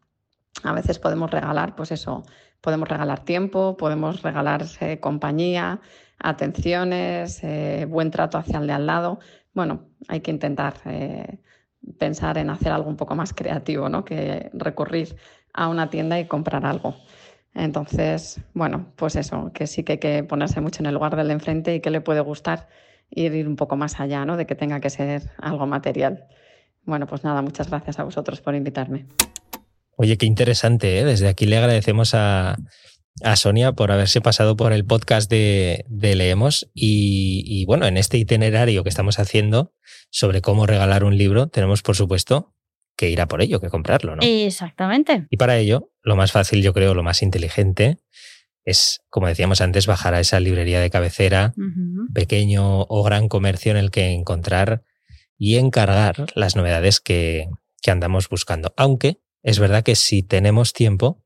A 0.62 0.72
veces 0.72 0.98
podemos 0.98 1.30
regalar, 1.30 1.76
pues 1.76 1.92
eso, 1.92 2.22
podemos 2.62 2.88
regalar 2.88 3.24
tiempo, 3.24 3.76
podemos 3.76 4.22
regalar 4.22 4.64
eh, 4.80 4.98
compañía, 5.00 5.80
atenciones, 6.18 7.44
eh, 7.44 7.86
buen 7.88 8.10
trato 8.10 8.38
hacia 8.38 8.58
el 8.58 8.66
de 8.66 8.72
al 8.72 8.86
lado. 8.86 9.18
Bueno, 9.52 9.88
hay 10.08 10.20
que 10.20 10.30
intentar 10.30 10.74
eh, 10.86 11.40
pensar 11.98 12.38
en 12.38 12.50
hacer 12.50 12.72
algo 12.72 12.88
un 12.88 12.96
poco 12.96 13.14
más 13.14 13.32
creativo, 13.32 13.88
¿no? 13.88 14.04
Que 14.04 14.50
recurrir 14.52 15.16
a 15.52 15.68
una 15.68 15.90
tienda 15.90 16.18
y 16.18 16.26
comprar 16.26 16.66
algo. 16.66 16.96
Entonces, 17.54 18.40
bueno, 18.52 18.92
pues 18.96 19.16
eso, 19.16 19.50
que 19.54 19.66
sí 19.66 19.82
que 19.82 19.92
hay 19.92 19.98
que 19.98 20.24
ponerse 20.24 20.60
mucho 20.60 20.82
en 20.82 20.86
el 20.86 20.94
lugar 20.94 21.16
del 21.16 21.28
de 21.28 21.32
enfrente 21.34 21.74
y 21.74 21.80
que 21.80 21.90
le 21.90 22.00
puede 22.00 22.20
gustar 22.20 22.68
ir, 23.10 23.48
un 23.48 23.56
poco 23.56 23.76
más 23.76 23.98
allá, 23.98 24.24
¿no? 24.24 24.36
De 24.36 24.46
que 24.46 24.54
tenga 24.54 24.80
que 24.80 24.90
ser 24.90 25.22
algo 25.38 25.66
material. 25.66 26.24
Bueno, 26.84 27.06
pues 27.06 27.24
nada, 27.24 27.40
muchas 27.42 27.70
gracias 27.70 27.98
a 27.98 28.04
vosotros 28.04 28.40
por 28.40 28.54
invitarme. 28.54 29.06
Oye, 29.96 30.18
qué 30.18 30.26
interesante, 30.26 31.00
¿eh? 31.00 31.04
Desde 31.04 31.28
aquí 31.28 31.46
le 31.46 31.56
agradecemos 31.56 32.14
a, 32.14 32.56
a 33.22 33.36
Sonia 33.36 33.72
por 33.72 33.92
haberse 33.92 34.20
pasado 34.20 34.56
por 34.56 34.72
el 34.72 34.84
podcast 34.84 35.30
de, 35.30 35.84
Leemos 35.88 36.68
y, 36.74 37.64
bueno, 37.66 37.86
en 37.86 37.96
este 37.96 38.18
itinerario 38.18 38.82
que 38.82 38.88
estamos 38.88 39.18
haciendo 39.18 39.72
sobre 40.10 40.40
cómo 40.40 40.66
regalar 40.66 41.04
un 41.04 41.16
libro, 41.16 41.48
tenemos 41.48 41.82
por 41.82 41.96
supuesto 41.96 42.54
que 42.96 43.10
ir 43.10 43.20
a 43.20 43.26
por 43.26 43.42
ello, 43.42 43.60
que 43.60 43.68
comprarlo, 43.68 44.16
¿no? 44.16 44.22
Exactamente. 44.22 45.26
Y 45.30 45.36
para 45.36 45.58
ello, 45.58 45.90
lo 46.02 46.16
más 46.16 46.32
fácil, 46.32 46.62
yo 46.62 46.72
creo, 46.72 46.94
lo 46.94 47.02
más 47.02 47.22
inteligente 47.22 47.98
es, 48.64 49.00
como 49.10 49.28
decíamos 49.28 49.60
antes, 49.60 49.86
bajar 49.86 50.14
a 50.14 50.20
esa 50.20 50.40
librería 50.40 50.80
de 50.80 50.90
cabecera, 50.90 51.54
pequeño 52.12 52.82
o 52.82 53.02
gran 53.04 53.28
comercio 53.28 53.70
en 53.70 53.76
el 53.76 53.90
que 53.90 54.10
encontrar 54.10 54.82
y 55.38 55.56
encargar 55.56 56.26
las 56.34 56.56
novedades 56.56 57.00
que, 57.00 57.48
que 57.80 57.90
andamos 57.90 58.28
buscando. 58.28 58.74
Aunque 58.76 59.20
es 59.42 59.60
verdad 59.60 59.84
que 59.84 59.94
si 59.94 60.24
tenemos 60.24 60.72
tiempo, 60.72 61.22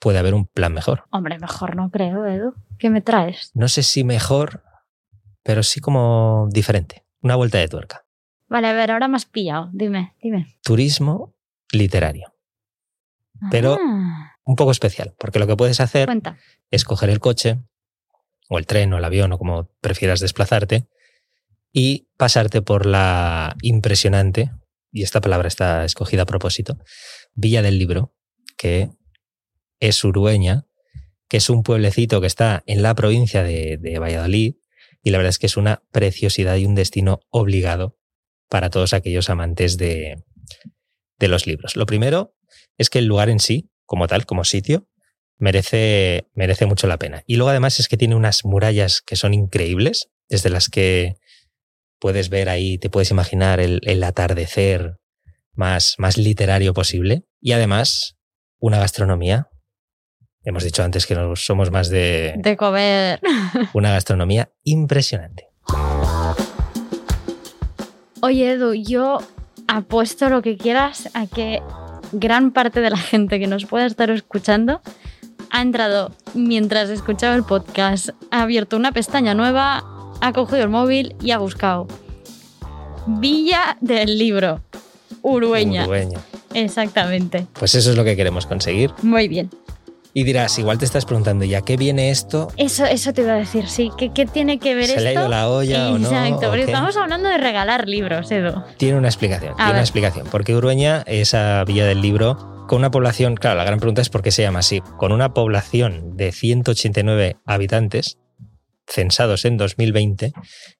puede 0.00 0.18
haber 0.18 0.34
un 0.34 0.46
plan 0.46 0.72
mejor. 0.72 1.04
Hombre, 1.10 1.38
mejor 1.38 1.76
no 1.76 1.90
creo, 1.90 2.26
Edu. 2.26 2.54
¿Qué 2.78 2.90
me 2.90 3.00
traes? 3.00 3.52
No 3.54 3.68
sé 3.68 3.84
si 3.84 4.02
mejor, 4.02 4.64
pero 5.44 5.62
sí 5.62 5.80
como 5.80 6.48
diferente. 6.50 7.05
Una 7.26 7.34
vuelta 7.34 7.58
de 7.58 7.66
tuerca. 7.66 8.06
Vale, 8.46 8.68
a 8.68 8.72
ver, 8.72 8.92
ahora 8.92 9.08
me 9.08 9.16
has 9.16 9.26
pillado. 9.26 9.68
Dime, 9.72 10.14
dime. 10.22 10.46
Turismo 10.62 11.34
literario. 11.72 12.32
Pero 13.50 13.76
ah. 13.80 14.36
un 14.44 14.54
poco 14.54 14.70
especial, 14.70 15.12
porque 15.18 15.40
lo 15.40 15.48
que 15.48 15.56
puedes 15.56 15.80
hacer 15.80 16.08
es 16.70 16.84
coger 16.84 17.10
el 17.10 17.18
coche, 17.18 17.58
o 18.48 18.58
el 18.58 18.66
tren, 18.66 18.92
o 18.92 18.98
el 18.98 19.04
avión, 19.04 19.32
o 19.32 19.38
como 19.38 19.72
prefieras 19.80 20.20
desplazarte, 20.20 20.86
y 21.72 22.06
pasarte 22.16 22.62
por 22.62 22.86
la 22.86 23.56
impresionante, 23.60 24.52
y 24.92 25.02
esta 25.02 25.20
palabra 25.20 25.48
está 25.48 25.84
escogida 25.84 26.22
a 26.22 26.26
propósito, 26.26 26.78
Villa 27.34 27.60
del 27.60 27.76
Libro, 27.76 28.14
que 28.56 28.90
es 29.80 30.04
Urueña, 30.04 30.64
que 31.28 31.38
es 31.38 31.50
un 31.50 31.64
pueblecito 31.64 32.20
que 32.20 32.28
está 32.28 32.62
en 32.66 32.82
la 32.82 32.94
provincia 32.94 33.42
de, 33.42 33.98
Valladolid 33.98 34.54
y 35.06 35.10
la 35.10 35.18
verdad 35.18 35.30
es 35.30 35.38
que 35.38 35.46
es 35.46 35.56
una 35.56 35.84
preciosidad 35.92 36.56
y 36.56 36.66
un 36.66 36.74
destino 36.74 37.20
obligado 37.30 37.96
para 38.48 38.70
todos 38.70 38.92
aquellos 38.92 39.30
amantes 39.30 39.76
de, 39.76 40.24
de 41.20 41.28
los 41.28 41.46
libros. 41.46 41.76
Lo 41.76 41.86
primero 41.86 42.34
es 42.76 42.90
que 42.90 42.98
el 42.98 43.04
lugar 43.06 43.28
en 43.28 43.38
sí, 43.38 43.70
como 43.84 44.08
tal, 44.08 44.26
como 44.26 44.42
sitio, 44.42 44.88
merece, 45.38 46.26
merece 46.34 46.66
mucho 46.66 46.88
la 46.88 46.98
pena. 46.98 47.22
Y 47.24 47.36
luego 47.36 47.50
además 47.50 47.78
es 47.78 47.86
que 47.86 47.96
tiene 47.96 48.16
unas 48.16 48.44
murallas 48.44 49.00
que 49.00 49.14
son 49.14 49.32
increíbles, 49.32 50.08
desde 50.28 50.50
las 50.50 50.68
que 50.68 51.14
puedes 52.00 52.28
ver 52.28 52.48
ahí, 52.48 52.76
te 52.76 52.90
puedes 52.90 53.12
imaginar 53.12 53.60
el, 53.60 53.82
el 53.84 54.02
atardecer 54.02 54.96
más, 55.52 55.94
más 55.98 56.18
literario 56.18 56.74
posible. 56.74 57.22
Y 57.40 57.52
además, 57.52 58.16
una 58.58 58.80
gastronomía 58.80 59.50
Hemos 60.46 60.62
dicho 60.62 60.84
antes 60.84 61.06
que 61.06 61.16
no 61.16 61.34
somos 61.34 61.72
más 61.72 61.88
de... 61.88 62.34
De 62.36 62.56
comer. 62.56 63.18
Una 63.72 63.90
gastronomía 63.90 64.48
impresionante. 64.62 65.48
Oye, 68.20 68.52
Edu, 68.52 68.72
yo 68.74 69.18
apuesto 69.66 70.28
lo 70.28 70.42
que 70.42 70.56
quieras 70.56 71.10
a 71.14 71.26
que 71.26 71.60
gran 72.12 72.52
parte 72.52 72.80
de 72.80 72.90
la 72.90 72.96
gente 72.96 73.40
que 73.40 73.48
nos 73.48 73.66
pueda 73.66 73.86
estar 73.86 74.08
escuchando 74.10 74.80
ha 75.50 75.62
entrado 75.62 76.12
mientras 76.34 76.90
escuchaba 76.90 77.34
el 77.34 77.42
podcast, 77.42 78.10
ha 78.30 78.42
abierto 78.42 78.76
una 78.76 78.92
pestaña 78.92 79.34
nueva, 79.34 79.82
ha 80.20 80.32
cogido 80.32 80.62
el 80.62 80.68
móvil 80.68 81.16
y 81.20 81.32
ha 81.32 81.38
buscado 81.38 81.88
Villa 83.08 83.78
del 83.80 84.16
Libro, 84.16 84.60
Urueña. 85.22 85.86
Urueña. 85.86 86.20
Exactamente. 86.54 87.48
Pues 87.58 87.74
eso 87.74 87.90
es 87.90 87.96
lo 87.96 88.04
que 88.04 88.14
queremos 88.14 88.46
conseguir. 88.46 88.92
Muy 89.02 89.26
bien. 89.26 89.50
Y 90.18 90.24
dirás, 90.24 90.58
igual 90.58 90.78
te 90.78 90.86
estás 90.86 91.04
preguntando, 91.04 91.44
¿ya 91.44 91.60
qué 91.60 91.76
viene 91.76 92.08
esto? 92.08 92.48
Eso, 92.56 92.86
eso 92.86 93.12
te 93.12 93.20
iba 93.20 93.34
a 93.34 93.36
decir, 93.36 93.68
sí. 93.68 93.90
¿Qué, 93.98 94.14
qué 94.14 94.24
tiene 94.24 94.58
que 94.58 94.74
ver 94.74 94.84
esto? 94.84 94.94
¿Se 94.94 95.00
le 95.02 95.08
ha 95.10 95.12
ido 95.12 95.28
la 95.28 95.50
olla 95.50 95.90
o 95.90 95.98
no? 95.98 96.08
Exacto, 96.08 96.48
porque 96.48 96.62
estamos 96.62 96.96
hablando 96.96 97.28
de 97.28 97.36
regalar 97.36 97.86
libros, 97.86 98.30
Edu. 98.30 98.62
Tiene 98.78 98.96
una 98.96 99.08
explicación, 99.08 99.54
tiene 99.56 99.72
una 99.72 99.80
explicación. 99.80 100.26
Porque 100.30 100.56
Urueña, 100.56 101.02
esa 101.04 101.62
villa 101.64 101.84
del 101.84 102.00
libro, 102.00 102.64
con 102.66 102.78
una 102.78 102.90
población, 102.90 103.34
claro, 103.34 103.58
la 103.58 103.64
gran 103.64 103.78
pregunta 103.78 104.00
es 104.00 104.08
por 104.08 104.22
qué 104.22 104.30
se 104.30 104.40
llama 104.40 104.60
así. 104.60 104.80
Con 104.96 105.12
una 105.12 105.34
población 105.34 106.16
de 106.16 106.32
189 106.32 107.36
habitantes, 107.44 108.16
censados 108.86 109.44
en 109.44 109.58
2020, 109.58 110.32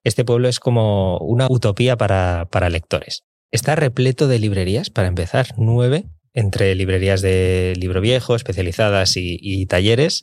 este 0.03 0.25
pueblo 0.25 0.49
es 0.49 0.61
como 0.61 1.19
una 1.19 1.47
utopía 1.51 1.99
para, 1.99 2.47
para 2.51 2.71
lectores. 2.71 3.25
Está 3.51 3.75
repleto 3.75 4.29
de 4.29 4.39
librerías, 4.39 4.89
para 4.89 5.09
empezar, 5.09 5.49
nueve, 5.59 6.07
entre 6.37 6.75
librerías 6.75 7.23
de 7.23 7.73
libro 7.77 8.01
viejo, 8.01 8.37
especializadas 8.37 9.15
y, 9.17 9.67
talleres. 9.67 10.23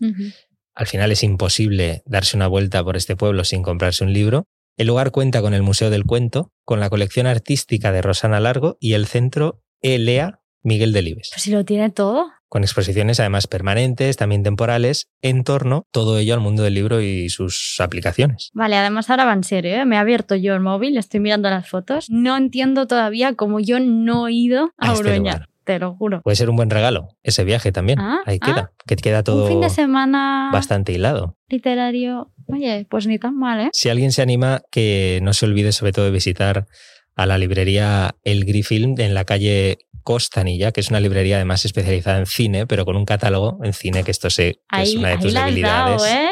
Al 0.75 0.87
final 0.87 1.11
es 1.11 1.23
imposible 1.23 2.03
darse 2.05 2.37
una 2.37 2.47
vuelta 2.47 2.83
por 2.83 2.95
este 2.95 3.15
pueblo 3.15 3.43
sin 3.43 3.63
comprarse 3.63 4.03
un 4.03 4.13
libro. 4.13 4.45
El 4.77 4.87
lugar 4.87 5.11
cuenta 5.11 5.41
con 5.41 5.53
el 5.53 5.63
Museo 5.63 5.89
del 5.89 6.05
Cuento, 6.05 6.51
con 6.65 6.79
la 6.79 6.89
colección 6.89 7.25
artística 7.25 7.91
de 7.91 8.01
Rosana 8.01 8.39
Largo 8.39 8.77
y 8.79 8.93
el 8.93 9.07
centro 9.07 9.61
ELEA 9.81 10.39
Miguel 10.61 10.93
Delibes. 10.93 11.31
Pues 11.33 11.41
si 11.41 11.51
lo 11.51 11.65
tiene 11.65 11.89
todo. 11.89 12.31
Con 12.47 12.63
exposiciones 12.63 13.19
además 13.19 13.47
permanentes, 13.47 14.15
también 14.15 14.43
temporales, 14.43 15.09
en 15.23 15.43
torno 15.43 15.87
todo 15.91 16.19
ello 16.19 16.35
al 16.35 16.39
mundo 16.39 16.61
del 16.61 16.75
libro 16.75 17.01
y 17.01 17.29
sus 17.29 17.77
aplicaciones. 17.79 18.51
Vale, 18.53 18.75
además 18.77 19.09
ahora 19.09 19.25
va 19.25 19.33
en 19.33 19.43
serio, 19.43 19.73
¿eh? 19.73 19.85
me 19.85 19.95
he 19.95 19.99
abierto 19.99 20.35
yo 20.35 20.53
el 20.53 20.59
móvil, 20.59 20.97
estoy 20.97 21.19
mirando 21.19 21.49
las 21.49 21.67
fotos. 21.67 22.11
No 22.11 22.37
entiendo 22.37 22.85
todavía 22.85 23.33
cómo 23.33 23.59
yo 23.59 23.79
no 23.79 24.27
he 24.27 24.33
ido 24.33 24.71
a, 24.77 24.91
a 24.91 24.93
este 24.93 25.19
te 25.63 25.79
lo 25.79 25.95
juro. 25.95 26.21
Puede 26.21 26.35
ser 26.35 26.49
un 26.49 26.55
buen 26.55 26.69
regalo, 26.69 27.09
ese 27.23 27.43
viaje 27.43 27.71
también. 27.71 27.99
Ah, 27.99 28.19
Ahí 28.25 28.39
queda, 28.39 28.71
ah. 28.71 28.83
que 28.85 28.95
queda 28.95 29.23
todo. 29.23 29.43
Un 29.43 29.49
fin 29.49 29.61
de 29.61 29.69
semana. 29.69 30.49
Bastante 30.51 30.91
hilado. 30.91 31.37
Literario. 31.47 32.31
Oye, 32.47 32.85
pues 32.89 33.07
ni 33.07 33.19
tan 33.19 33.37
mal, 33.37 33.59
¿eh? 33.61 33.69
Si 33.73 33.89
alguien 33.89 34.11
se 34.11 34.21
anima, 34.21 34.61
que 34.71 35.19
no 35.23 35.33
se 35.33 35.45
olvide 35.45 35.71
sobre 35.71 35.93
todo 35.93 36.05
de 36.05 36.11
visitar 36.11 36.67
a 37.15 37.25
la 37.25 37.37
librería 37.37 38.15
El 38.23 38.45
Grifilm 38.45 38.95
en 38.99 39.13
la 39.13 39.23
calle 39.23 39.77
Costanilla, 40.03 40.71
que 40.71 40.81
es 40.81 40.89
una 40.89 40.99
librería 40.99 41.37
además 41.37 41.63
especializada 41.65 42.19
en 42.19 42.25
cine, 42.25 42.67
pero 42.67 42.85
con 42.85 42.97
un 42.97 43.05
catálogo 43.05 43.59
en 43.63 43.73
cine, 43.73 44.03
que 44.03 44.11
esto 44.11 44.29
sé 44.29 44.59
que 44.69 44.81
es 44.81 44.95
una 44.95 45.09
de 45.09 45.17
tus 45.17 45.33
debilidades. 45.33 46.03
¿eh? 46.03 46.29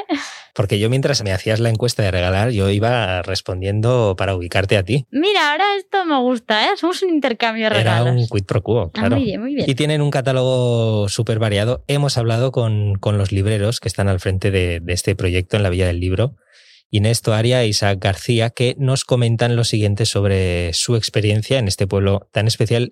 Porque 0.54 0.80
yo 0.80 0.90
mientras 0.90 1.24
me 1.24 1.32
hacías 1.32 1.60
la 1.60 1.70
encuesta 1.70 2.04
de 2.04 2.12
regalar, 2.12 2.50
yo 2.52 2.70
iba 2.70 3.22
respondiendo 3.22 4.16
para 4.18 4.36
ubicarte 4.36 4.78
a 4.78 4.84
ti. 4.84 5.06
Mira, 5.12 5.52
ahora 5.52 5.66
esto 5.78 6.06
me 6.06 6.20
gusta, 6.20 6.66
¿eh? 6.66 6.78
Somos 6.78 7.02
un 7.04 7.10
intercambio 7.10 7.66
de 7.66 7.70
regalos. 7.70 8.08
Era 8.08 8.20
un 8.20 8.28
quid 8.28 8.44
pro 8.46 8.62
quo, 8.62 8.82
ah, 8.82 8.92
claro. 8.92 9.16
muy 9.16 9.26
bien, 9.26 9.42
muy 9.42 9.56
bien. 9.56 9.70
Y 9.70 9.76
tienen 9.76 10.02
un 10.02 10.12
catálogo 10.12 11.08
súper 11.10 11.40
variado. 11.40 11.84
Hemos 11.88 12.18
hablado 12.18 12.52
con, 12.52 12.96
con, 12.96 13.18
los 13.18 13.32
libreros 13.32 13.80
que 13.80 13.88
están 13.88 14.08
al 14.08 14.20
frente 14.20 14.52
de, 14.52 14.80
de 14.80 14.94
este 14.94 15.16
proyecto 15.16 15.58
en 15.58 15.64
la 15.64 15.70
Villa 15.70 15.88
del 15.88 16.00
Libro. 16.00 16.36
Inés 16.90 17.22
Toaria 17.22 17.64
e 17.64 17.68
Isaac 17.68 18.00
García, 18.02 18.50
que 18.50 18.76
nos 18.78 19.06
comentan 19.06 19.56
lo 19.56 19.64
siguiente 19.64 20.06
sobre 20.06 20.74
su 20.74 20.98
experiencia 20.98 21.58
en 21.58 21.70
este 21.70 21.88
pueblo 21.88 22.28
tan 22.34 22.48
especial 22.48 22.92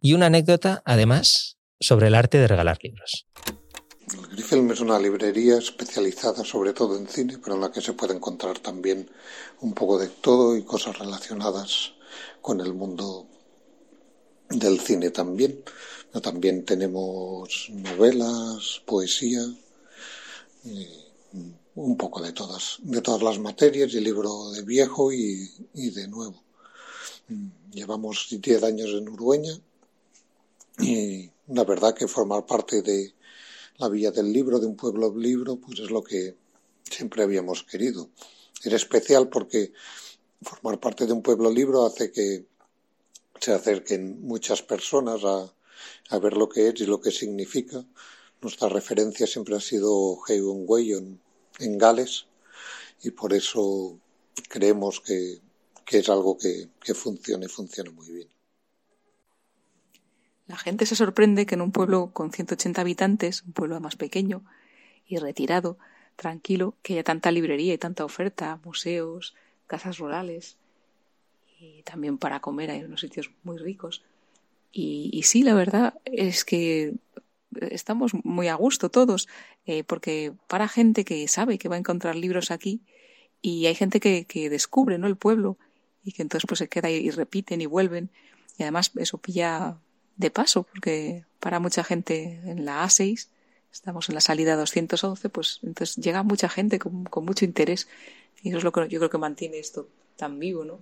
y 0.00 0.14
una 0.14 0.26
anécdota, 0.26 0.82
además, 0.86 1.58
sobre 1.80 2.06
el 2.06 2.14
arte 2.14 2.38
de 2.38 2.46
regalar 2.46 2.78
libros. 2.82 3.26
El 4.12 4.26
Grifilm 4.26 4.68
es 4.72 4.80
una 4.80 4.98
librería 4.98 5.58
especializada 5.58 6.44
sobre 6.44 6.72
todo 6.72 6.96
en 6.96 7.06
cine, 7.06 7.38
pero 7.38 7.54
en 7.54 7.60
la 7.60 7.70
que 7.70 7.80
se 7.80 7.92
puede 7.92 8.14
encontrar 8.14 8.58
también 8.58 9.08
un 9.60 9.72
poco 9.72 9.98
de 9.98 10.08
todo 10.08 10.56
y 10.56 10.64
cosas 10.64 10.98
relacionadas 10.98 11.92
con 12.40 12.60
el 12.60 12.74
mundo 12.74 13.28
del 14.48 14.80
cine 14.80 15.10
también. 15.10 15.62
También 16.22 16.64
tenemos 16.64 17.68
novelas, 17.70 18.82
poesía, 18.84 19.42
un 21.76 21.96
poco 21.96 22.20
de 22.20 22.32
todas, 22.32 22.78
de 22.82 23.00
todas 23.02 23.22
las 23.22 23.38
materias, 23.38 23.94
y 23.94 24.00
libro 24.00 24.50
de 24.50 24.62
viejo 24.62 25.12
y, 25.12 25.48
y 25.74 25.90
de 25.90 26.08
nuevo. 26.08 26.42
Llevamos 27.70 28.26
10 28.28 28.62
años 28.64 28.90
en 28.90 29.08
Urueña 29.08 29.52
y 30.80 31.30
la 31.46 31.62
verdad 31.62 31.94
que 31.94 32.08
formar 32.08 32.44
parte 32.44 32.82
de 32.82 33.14
la 33.80 33.88
Villa 33.88 34.10
del 34.10 34.30
Libro, 34.30 34.60
de 34.60 34.66
un 34.66 34.76
pueblo 34.76 35.16
libro, 35.16 35.56
pues 35.56 35.80
es 35.80 35.90
lo 35.90 36.04
que 36.04 36.36
siempre 36.84 37.22
habíamos 37.22 37.62
querido. 37.62 38.10
Es 38.62 38.72
especial 38.74 39.30
porque 39.30 39.72
formar 40.42 40.78
parte 40.78 41.06
de 41.06 41.14
un 41.14 41.22
pueblo 41.22 41.50
libro 41.50 41.86
hace 41.86 42.12
que 42.12 42.44
se 43.40 43.52
acerquen 43.52 44.20
muchas 44.20 44.60
personas 44.62 45.22
a, 45.24 46.18
ver 46.18 46.34
lo 46.34 46.48
que 46.48 46.68
es 46.68 46.80
y 46.80 46.86
lo 46.86 47.00
que 47.00 47.10
significa. 47.10 47.82
Nuestra 48.42 48.68
referencia 48.68 49.26
siempre 49.26 49.56
ha 49.56 49.60
sido 49.60 50.18
Heigon 50.28 50.64
Way 50.66 50.92
en, 50.92 51.20
en 51.58 51.78
Gales 51.78 52.26
y 53.02 53.10
por 53.12 53.32
eso 53.32 53.98
creemos 54.50 55.00
que, 55.00 55.40
que 55.86 55.98
es 56.00 56.08
algo 56.10 56.36
que, 56.36 56.68
que 56.84 56.92
funciona 56.92 57.46
y 57.46 57.48
funciona 57.48 57.90
muy 57.90 58.10
bien. 58.10 58.39
La 60.50 60.56
gente 60.56 60.84
se 60.84 60.96
sorprende 60.96 61.46
que 61.46 61.54
en 61.54 61.60
un 61.60 61.70
pueblo 61.70 62.10
con 62.12 62.32
180 62.32 62.80
habitantes, 62.80 63.44
un 63.44 63.52
pueblo 63.52 63.78
más 63.78 63.94
pequeño 63.94 64.42
y 65.06 65.18
retirado, 65.18 65.78
tranquilo, 66.16 66.74
que 66.82 66.94
haya 66.94 67.04
tanta 67.04 67.30
librería 67.30 67.72
y 67.72 67.78
tanta 67.78 68.04
oferta, 68.04 68.58
museos, 68.64 69.36
casas 69.68 69.98
rurales 69.98 70.56
y 71.60 71.84
también 71.84 72.18
para 72.18 72.40
comer 72.40 72.72
hay 72.72 72.82
unos 72.82 73.00
sitios 73.00 73.30
muy 73.44 73.58
ricos. 73.58 74.02
Y, 74.72 75.22
sí, 75.22 75.44
la 75.44 75.54
verdad 75.54 75.94
es 76.04 76.44
que 76.44 76.94
estamos 77.52 78.12
muy 78.24 78.48
a 78.48 78.56
gusto 78.56 78.88
todos, 78.88 79.28
eh, 79.66 79.84
porque 79.84 80.32
para 80.48 80.66
gente 80.66 81.04
que 81.04 81.28
sabe 81.28 81.58
que 81.58 81.68
va 81.68 81.76
a 81.76 81.78
encontrar 81.78 82.16
libros 82.16 82.50
aquí 82.50 82.80
y 83.40 83.66
hay 83.66 83.76
gente 83.76 84.00
que, 84.00 84.24
que 84.24 84.50
descubre 84.50 84.98
¿no? 84.98 85.06
el 85.06 85.16
pueblo 85.16 85.58
y 86.02 86.10
que 86.10 86.22
entonces 86.22 86.48
pues 86.48 86.58
se 86.58 86.68
queda 86.68 86.90
y, 86.90 86.96
y 86.96 87.10
repiten 87.10 87.60
y 87.60 87.66
vuelven 87.66 88.10
y 88.58 88.64
además 88.64 88.90
eso 88.96 89.18
pilla 89.18 89.78
de 90.20 90.30
paso 90.30 90.62
porque 90.64 91.24
para 91.40 91.58
mucha 91.58 91.82
gente 91.82 92.40
en 92.44 92.64
la 92.64 92.84
A6 92.84 93.28
estamos 93.72 94.08
en 94.08 94.14
la 94.14 94.20
salida 94.20 94.56
211 94.56 95.28
pues 95.30 95.60
entonces 95.62 95.96
llega 95.96 96.22
mucha 96.22 96.48
gente 96.48 96.78
con, 96.78 97.08
mucho 97.24 97.44
interés 97.44 97.88
y 98.42 98.50
eso 98.50 98.58
es 98.58 98.64
lo 98.64 98.72
que 98.72 98.86
yo 98.88 98.98
creo 99.00 99.10
que 99.10 99.18
mantiene 99.18 99.58
esto 99.58 99.88
tan 100.16 100.38
vivo, 100.38 100.64
¿no? 100.64 100.78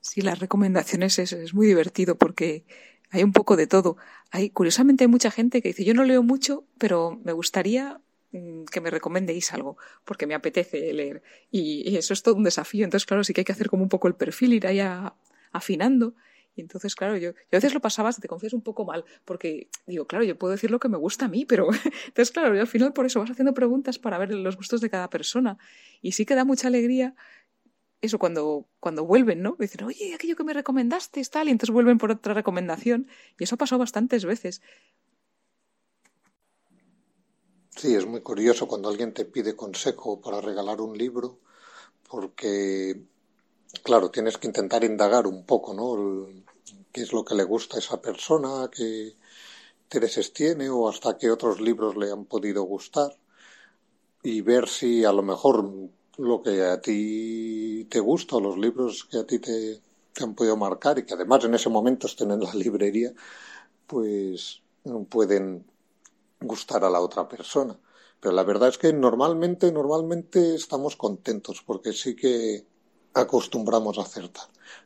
Sí, 0.00 0.20
las 0.20 0.38
recomendaciones 0.38 1.18
es, 1.18 1.32
es 1.32 1.54
muy 1.54 1.66
divertido 1.66 2.16
porque 2.16 2.64
hay 3.10 3.24
un 3.24 3.32
poco 3.32 3.56
de 3.56 3.66
todo. 3.66 3.96
Hay, 4.30 4.50
curiosamente, 4.50 5.04
hay 5.04 5.08
mucha 5.08 5.32
gente 5.32 5.60
que 5.62 5.68
dice, 5.68 5.84
yo 5.84 5.94
no 5.94 6.04
leo 6.04 6.22
mucho, 6.22 6.64
pero 6.78 7.20
me 7.24 7.32
gustaría 7.32 8.00
mm, 8.30 8.64
que 8.64 8.80
me 8.80 8.90
recomendéis 8.90 9.52
algo, 9.52 9.76
porque 10.04 10.26
me 10.26 10.34
apetece 10.34 10.92
leer. 10.92 11.22
Y, 11.50 11.88
y, 11.88 11.96
eso 11.96 12.12
es 12.12 12.22
todo 12.22 12.36
un 12.36 12.44
desafío. 12.44 12.84
Entonces, 12.84 13.06
claro, 13.06 13.24
sí 13.24 13.32
que 13.34 13.40
hay 13.40 13.44
que 13.44 13.52
hacer 13.52 13.68
como 13.68 13.82
un 13.82 13.88
poco 13.88 14.06
el 14.06 14.14
perfil, 14.14 14.52
ir 14.54 14.66
ahí 14.68 14.78
a, 14.78 15.14
afinando. 15.52 16.14
Y 16.56 16.62
entonces, 16.62 16.96
claro, 16.96 17.16
yo, 17.16 17.32
yo 17.32 17.36
a 17.52 17.56
veces 17.56 17.74
lo 17.74 17.80
pasaba, 17.80 18.12
te 18.12 18.28
confieso, 18.28 18.56
un 18.56 18.62
poco 18.62 18.84
mal, 18.84 19.04
porque 19.24 19.68
digo, 19.86 20.06
claro, 20.06 20.24
yo 20.24 20.38
puedo 20.38 20.52
decir 20.52 20.70
lo 20.70 20.80
que 20.80 20.88
me 20.88 20.96
gusta 20.96 21.26
a 21.26 21.28
mí, 21.28 21.44
pero 21.44 21.68
entonces, 22.06 22.32
claro, 22.32 22.58
al 22.58 22.66
final 22.66 22.92
por 22.92 23.06
eso 23.06 23.20
vas 23.20 23.30
haciendo 23.30 23.54
preguntas 23.54 23.98
para 23.98 24.18
ver 24.18 24.34
los 24.34 24.56
gustos 24.56 24.80
de 24.80 24.90
cada 24.90 25.10
persona. 25.10 25.58
Y 26.02 26.12
sí 26.12 26.24
que 26.24 26.34
da 26.34 26.44
mucha 26.44 26.68
alegría 26.68 27.14
eso 28.00 28.18
cuando, 28.18 28.66
cuando 28.80 29.04
vuelven, 29.04 29.42
¿no? 29.42 29.56
Dicen, 29.58 29.84
oye, 29.84 30.14
aquello 30.14 30.36
que 30.36 30.44
me 30.44 30.52
recomendaste 30.52 31.20
es 31.20 31.30
tal, 31.30 31.48
y 31.48 31.50
entonces 31.50 31.72
vuelven 31.72 31.98
por 31.98 32.10
otra 32.10 32.34
recomendación. 32.34 33.08
Y 33.38 33.44
eso 33.44 33.54
ha 33.54 33.58
pasado 33.58 33.78
bastantes 33.78 34.24
veces. 34.24 34.62
Sí, 37.76 37.94
es 37.94 38.06
muy 38.06 38.22
curioso 38.22 38.66
cuando 38.66 38.88
alguien 38.88 39.12
te 39.12 39.26
pide 39.26 39.54
consejo 39.54 40.20
para 40.20 40.40
regalar 40.40 40.80
un 40.80 40.96
libro, 40.96 41.40
porque, 42.08 43.02
claro, 43.78 44.10
tienes 44.10 44.38
que 44.38 44.46
intentar 44.46 44.84
indagar 44.84 45.26
un 45.26 45.44
poco, 45.44 45.74
¿no? 45.74 46.26
Qué 46.92 47.02
es 47.02 47.12
lo 47.12 47.24
que 47.24 47.34
le 47.34 47.44
gusta 47.44 47.76
a 47.76 47.80
esa 47.80 48.00
persona, 48.00 48.70
qué 48.70 49.14
intereses 49.84 50.32
tiene 50.32 50.68
o 50.68 50.88
hasta 50.88 51.16
qué 51.16 51.30
otros 51.30 51.60
libros 51.60 51.96
le 51.96 52.10
han 52.10 52.24
podido 52.24 52.62
gustar 52.64 53.16
y 54.22 54.40
ver 54.40 54.68
si 54.68 55.04
a 55.04 55.12
lo 55.12 55.22
mejor 55.22 55.70
lo 56.18 56.42
que 56.42 56.64
a 56.64 56.80
ti 56.80 57.86
te 57.90 58.00
gusta 58.00 58.36
o 58.36 58.40
los 58.40 58.58
libros 58.58 59.04
que 59.04 59.18
a 59.18 59.26
ti 59.26 59.38
te, 59.38 59.80
te 60.12 60.24
han 60.24 60.34
podido 60.34 60.56
marcar 60.56 60.98
y 60.98 61.04
que 61.04 61.14
además 61.14 61.44
en 61.44 61.54
ese 61.54 61.68
momento 61.68 62.06
estén 62.06 62.30
en 62.30 62.40
la 62.40 62.54
librería, 62.54 63.12
pues 63.86 64.62
pueden 65.08 65.64
gustar 66.40 66.84
a 66.84 66.90
la 66.90 67.00
otra 67.00 67.28
persona. 67.28 67.78
Pero 68.20 68.34
la 68.34 68.44
verdad 68.44 68.70
es 68.70 68.78
que 68.78 68.92
normalmente, 68.92 69.70
normalmente 69.72 70.54
estamos 70.54 70.96
contentos 70.96 71.62
porque 71.64 71.92
sí 71.92 72.16
que 72.16 72.64
acostumbramos 73.16 73.98
a 73.98 74.02
acertar. 74.02 74.44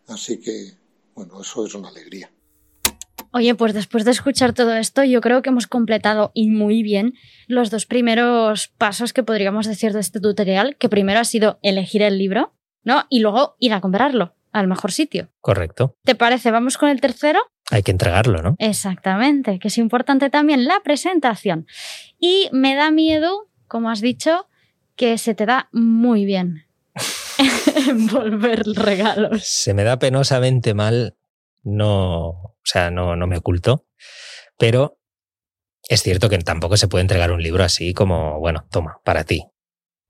Así 0.09 0.41
que, 0.41 0.73
bueno, 1.15 1.41
eso 1.41 1.67
es 1.67 1.75
una 1.75 1.89
alegría. 1.89 2.31
Oye, 3.33 3.55
pues 3.55 3.75
después 3.75 4.05
de 4.05 4.11
escuchar 4.11 4.55
todo 4.55 4.75
esto, 4.75 5.05
yo 5.05 5.21
creo 5.21 5.41
que 5.41 5.51
hemos 5.51 5.69
completado 5.69 6.33
y 6.35 6.49
muy 6.49 6.83
bien 6.83 7.15
los 7.47 7.71
dos 7.71 7.87
primeros 7.87 8.69
pasos 8.69 9.13
que 9.13 9.23
podríamos 9.23 9.67
decir 9.67 9.93
de 9.93 10.01
este 10.01 10.21
tutorial, 10.21 10.77
que 10.77 10.89
primero 10.89 11.21
ha 11.21 11.25
sido 11.25 11.59
elegir 11.63 12.03
el 12.03 12.19
libro, 12.19 12.53
¿no? 12.83 13.05
Y 13.09 13.21
luego 13.21 13.55
ir 13.61 13.73
a 13.73 13.81
comprarlo 13.81 14.35
al 14.53 14.67
mejor 14.67 14.91
sitio. 14.91 15.29
Correcto. 15.41 15.97
¿Te 16.03 16.17
parece? 16.17 16.51
¿Vamos 16.51 16.77
con 16.77 16.89
el 16.89 17.01
tercero? 17.01 17.39
Hay 17.71 17.85
que 17.85 17.93
entregarlo, 17.93 18.43
¿no? 18.43 18.57
Exactamente, 18.59 19.61
que 19.61 19.69
es 19.69 19.79
importante 19.79 20.29
también 20.29 20.65
la 20.65 20.81
presentación. 20.83 21.69
Y 22.19 22.49
me 22.51 22.75
da 22.75 22.91
miedo, 22.91 23.49
como 23.69 23.91
has 23.91 24.01
dicho, 24.01 24.49
que 24.97 25.19
se 25.19 25.37
te 25.37 25.47
da 25.47 25.69
muy 25.71 26.25
bien 26.25 26.67
envolver 27.89 28.63
regalos. 28.75 29.45
Se 29.45 29.75
me 29.75 29.85
da 29.85 29.99
penosamente 29.99 30.75
mal 30.75 31.17
no, 31.63 32.29
o 32.29 32.57
sea, 32.65 32.91
no, 32.91 33.17
no 33.17 33.27
me 33.27 33.37
oculto, 33.37 33.87
pero 34.59 34.99
es 35.89 36.03
cierto 36.03 36.29
que 36.29 36.39
tampoco 36.39 36.77
se 36.77 36.89
puede 36.89 37.03
entregar 37.03 37.33
un 37.33 37.43
libro 37.43 37.65
así 37.65 37.95
como, 37.95 38.39
bueno, 38.39 38.67
toma, 38.71 39.01
para 39.05 39.25
ti. 39.25 39.45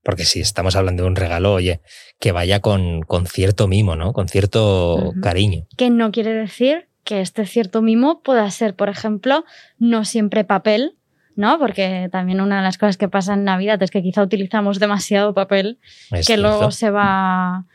Porque 0.03 0.25
si 0.25 0.39
estamos 0.39 0.75
hablando 0.75 1.03
de 1.03 1.09
un 1.09 1.15
regalo, 1.15 1.53
oye, 1.53 1.81
que 2.19 2.31
vaya 2.31 2.59
con, 2.59 3.01
con 3.03 3.27
cierto 3.27 3.67
mimo, 3.67 3.95
¿no? 3.95 4.13
Con 4.13 4.27
cierto 4.27 4.95
uh 4.95 5.13
-huh. 5.13 5.21
cariño. 5.21 5.67
Que 5.77 5.89
no 5.89 6.11
quiere 6.11 6.33
decir 6.33 6.89
que 7.03 7.21
este 7.21 7.45
cierto 7.45 7.81
mimo 7.81 8.21
pueda 8.21 8.49
ser, 8.51 8.75
por 8.75 8.89
ejemplo, 8.89 9.45
no 9.77 10.05
siempre 10.05 10.43
papel, 10.43 10.97
¿no? 11.41 11.59
Porque 11.59 12.07
también 12.11 12.39
una 12.39 12.57
de 12.57 12.63
las 12.63 12.77
cosas 12.77 12.95
que 12.95 13.09
pasa 13.09 13.33
en 13.33 13.43
Navidad 13.43 13.81
es 13.83 13.91
que 13.91 14.01
quizá 14.01 14.21
utilizamos 14.21 14.79
demasiado 14.79 15.33
papel, 15.33 15.79
es 16.11 16.19
que 16.19 16.23
cierto. 16.23 16.43
luego 16.43 16.71
se 16.71 16.89
va 16.91 17.65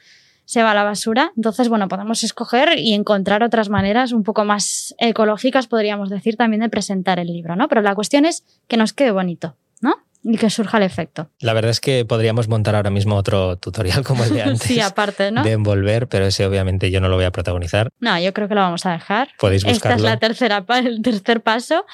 se 0.47 0.63
va 0.63 0.71
a 0.71 0.75
la 0.75 0.85
basura. 0.85 1.33
Entonces, 1.37 1.69
bueno, 1.69 1.89
podemos 1.89 2.23
escoger 2.23 2.79
y 2.79 2.95
encontrar 2.95 3.43
otras 3.43 3.69
maneras 3.69 4.13
un 4.13 4.23
poco 4.23 4.45
más 4.45 4.95
ecológicas, 4.99 5.67
podríamos 5.67 6.09
decir, 6.09 6.37
también 6.37 6.63
de 6.63 6.69
presentar 6.69 7.19
el 7.19 7.27
libro, 7.27 7.57
¿no? 7.57 7.69
Pero 7.69 7.83
la 7.83 7.97
cuestión 7.97 8.25
es 8.25 8.45
que 8.69 8.77
nos 8.77 8.93
quede 8.93 9.11
bonito, 9.11 9.57
¿no? 9.81 9.97
Y 10.23 10.39
que 10.39 10.49
surja 10.49 10.77
el 10.77 10.85
efecto. 10.85 11.31
La 11.41 11.53
verdad 11.53 11.73
es 11.73 11.81
que 11.81 12.05
podríamos 12.05 12.47
montar 12.47 12.77
ahora 12.77 12.91
mismo 12.91 13.17
otro 13.17 13.57
tutorial 13.57 14.05
como 14.05 14.23
el 14.23 14.31
de 14.35 14.43
antes. 14.45 14.63
sí, 14.63 14.79
aparte, 14.79 15.33
¿no? 15.33 15.43
De 15.43 15.51
envolver, 15.51 16.07
pero 16.07 16.27
ese 16.27 16.47
obviamente 16.47 16.93
yo 16.93 17.01
no 17.01 17.09
lo 17.09 17.17
voy 17.17 17.25
a 17.25 17.33
protagonizar. 17.33 17.91
No, 17.99 18.17
yo 18.21 18.33
creo 18.33 18.47
que 18.47 18.55
lo 18.55 18.61
vamos 18.61 18.87
a 18.87 18.93
dejar. 18.93 19.31
Podéis 19.41 19.65
buscarlo. 19.65 19.97
Esta 19.97 20.09
es 20.09 20.13
la 20.13 20.17
tercera, 20.19 20.65
el 20.79 21.03
tercer 21.03 21.43
paso 21.43 21.85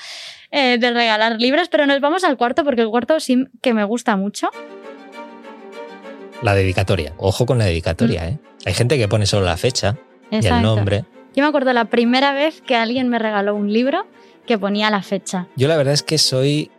eh, 0.52 0.76
de 0.78 0.90
regalar 0.90 1.40
libros, 1.40 1.68
pero 1.68 1.86
nos 1.86 2.00
vamos 2.00 2.24
al 2.24 2.36
cuarto 2.36 2.62
porque 2.62 2.82
el 2.82 2.88
cuarto 2.90 3.18
sí 3.20 3.46
que 3.62 3.72
me 3.72 3.84
gusta 3.84 4.16
mucho. 4.16 4.50
La 6.42 6.54
dedicatoria. 6.54 7.14
Ojo 7.16 7.46
con 7.46 7.58
la 7.58 7.64
dedicatoria, 7.64 8.22
mm. 8.22 8.28
¿eh? 8.28 8.38
Hay 8.66 8.74
gente 8.74 8.98
que 8.98 9.08
pone 9.08 9.26
solo 9.26 9.46
la 9.46 9.56
fecha 9.56 9.96
Exacto. 10.30 10.48
y 10.48 10.58
el 10.58 10.62
nombre. 10.62 11.04
Yo 11.34 11.42
me 11.42 11.48
acuerdo 11.48 11.72
la 11.72 11.86
primera 11.86 12.34
vez 12.34 12.60
que 12.60 12.76
alguien 12.76 13.08
me 13.08 13.18
regaló 13.18 13.54
un 13.54 13.72
libro 13.72 14.06
que 14.46 14.58
ponía 14.58 14.90
la 14.90 15.02
fecha. 15.02 15.46
Yo 15.56 15.68
la 15.68 15.76
verdad 15.76 15.94
es 15.94 16.02
que 16.02 16.18
soy 16.18 16.70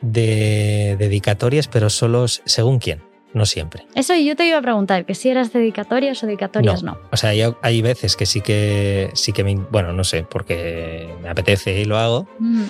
de 0.00 0.96
dedicatorias, 0.98 1.68
pero 1.68 1.90
solo 1.90 2.26
según 2.26 2.78
quién, 2.78 3.02
no 3.32 3.46
siempre. 3.46 3.86
Eso 3.94 4.14
yo 4.16 4.34
te 4.34 4.46
iba 4.46 4.58
a 4.58 4.62
preguntar, 4.62 5.04
que 5.04 5.14
si 5.14 5.28
eras 5.28 5.52
dedicatorias 5.52 6.22
o 6.22 6.26
dedicatorias 6.26 6.82
no. 6.82 6.92
no. 6.92 6.98
O 7.12 7.16
sea, 7.16 7.30
hay, 7.30 7.42
hay, 7.62 7.82
veces 7.82 8.16
que 8.16 8.26
sí 8.26 8.40
que 8.40 9.10
sí 9.14 9.32
que 9.32 9.44
me, 9.44 9.54
bueno, 9.54 9.92
no 9.92 10.04
sé, 10.04 10.24
porque 10.24 11.08
me 11.22 11.28
apetece 11.28 11.80
y 11.80 11.84
lo 11.84 11.98
hago. 11.98 12.26
Mm. 12.38 12.64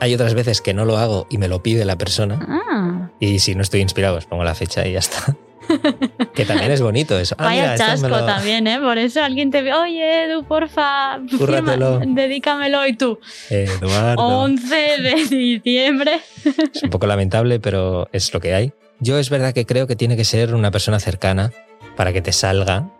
Hay 0.00 0.14
otras 0.14 0.34
veces 0.34 0.60
que 0.60 0.74
no 0.74 0.84
lo 0.84 0.96
hago 0.96 1.26
y 1.30 1.38
me 1.38 1.48
lo 1.48 1.62
pide 1.62 1.84
la 1.84 1.96
persona. 1.96 2.38
Ah. 2.48 3.10
Y 3.20 3.38
si 3.38 3.54
no 3.54 3.62
estoy 3.62 3.80
inspirado, 3.80 4.14
pues 4.14 4.26
pongo 4.26 4.44
la 4.44 4.54
fecha 4.54 4.86
y 4.86 4.92
ya 4.92 4.98
está. 4.98 5.36
que 6.34 6.44
también 6.44 6.70
es 6.72 6.80
bonito 6.80 7.18
eso. 7.18 7.34
Ah, 7.38 7.44
Vaya 7.44 7.62
mira, 7.62 7.76
chasco 7.76 8.08
lo... 8.08 8.24
también, 8.24 8.66
¿eh? 8.66 8.80
Por 8.80 8.98
eso 8.98 9.22
alguien 9.22 9.50
te 9.50 9.62
ve, 9.62 9.72
oye, 9.74 10.24
Edu, 10.24 10.44
porfa, 10.44 11.20
firma, 11.28 11.76
dedícamelo 12.06 12.86
y 12.86 12.96
tú. 12.96 13.18
Eduardo. 13.50 14.22
11 14.22 14.74
de 14.74 15.14
diciembre. 15.36 16.20
es 16.74 16.82
un 16.82 16.90
poco 16.90 17.06
lamentable, 17.06 17.60
pero 17.60 18.08
es 18.12 18.32
lo 18.32 18.40
que 18.40 18.54
hay. 18.54 18.72
Yo 19.00 19.18
es 19.18 19.30
verdad 19.30 19.54
que 19.54 19.66
creo 19.66 19.86
que 19.86 19.96
tiene 19.96 20.16
que 20.16 20.24
ser 20.24 20.54
una 20.54 20.70
persona 20.70 20.98
cercana 21.00 21.52
para 21.96 22.12
que 22.12 22.20
te 22.20 22.32
salga 22.32 22.90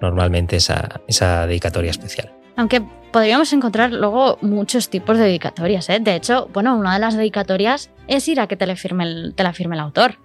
normalmente 0.00 0.56
esa, 0.56 1.00
esa 1.06 1.46
dedicatoria 1.46 1.90
especial. 1.90 2.32
Aunque 2.56 2.82
podríamos 3.16 3.50
encontrar 3.54 3.94
luego 3.94 4.36
muchos 4.42 4.90
tipos 4.90 5.16
de 5.16 5.24
dedicatorias. 5.24 5.88
¿eh? 5.88 6.00
De 6.00 6.14
hecho, 6.14 6.50
bueno, 6.52 6.76
una 6.76 6.92
de 6.92 7.00
las 7.00 7.16
dedicatorias 7.16 7.90
es 8.08 8.28
ir 8.28 8.40
a 8.40 8.46
que 8.46 8.58
te, 8.58 8.66
le 8.66 8.76
firme 8.76 9.04
el, 9.04 9.32
te 9.34 9.42
la 9.42 9.54
firme 9.54 9.74
el 9.74 9.80
autor. 9.80 10.18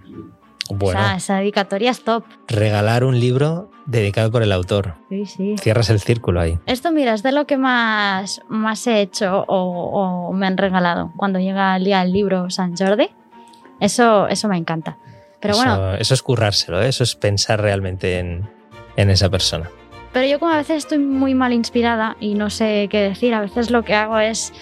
Bueno, 0.70 1.00
o 1.00 1.02
sea, 1.02 1.16
esa 1.16 1.38
dedicatoria 1.38 1.92
es 1.92 2.04
top. 2.04 2.26
Regalar 2.50 3.06
un 3.06 3.18
libro 3.18 3.72
dedicado 3.86 4.30
por 4.30 4.44
el 4.44 4.52
autor. 4.52 4.96
Sí, 5.08 5.26
sí. 5.26 5.56
Cierras 5.58 5.90
el 5.90 6.02
círculo 6.02 6.42
ahí. 6.42 6.60
Esto, 6.66 6.92
mira, 6.92 7.14
es 7.14 7.24
de 7.24 7.32
lo 7.32 7.48
que 7.48 7.56
más, 7.56 8.42
más 8.50 8.86
he 8.88 9.00
hecho 9.00 9.46
o, 9.48 10.28
o 10.28 10.34
me 10.34 10.46
han 10.46 10.58
regalado 10.58 11.14
cuando 11.16 11.40
llega 11.40 11.78
el 11.78 11.86
día 11.86 12.02
del 12.02 12.12
libro 12.12 12.50
San 12.50 12.76
Jordi. 12.76 13.10
Eso, 13.80 14.28
eso 14.28 14.50
me 14.50 14.58
encanta. 14.58 14.98
Pero 15.40 15.54
eso, 15.54 15.64
bueno, 15.64 15.94
eso 15.94 16.14
es 16.14 16.22
currárselo, 16.22 16.82
¿eh? 16.82 16.90
eso 16.90 17.06
es 17.06 17.16
pensar 17.16 17.62
realmente 17.62 18.20
en, 18.20 18.50
en 18.98 19.10
esa 19.10 19.30
persona. 19.30 19.70
Pero 20.14 20.28
yo 20.28 20.40
como 20.40 20.52
a 20.52 20.58
veces 20.58 20.78
estoy 20.78 20.98
muy 21.00 21.34
mal 21.36 21.54
inspirada 21.54 22.18
y 22.20 22.34
no 22.36 22.50
sé 22.50 22.88
qué 22.90 23.00
decir, 23.02 23.34
a 23.34 23.42
veces 23.42 23.70
lo 23.72 23.84
que 23.84 23.94
hago 23.96 24.20
es 24.20 24.54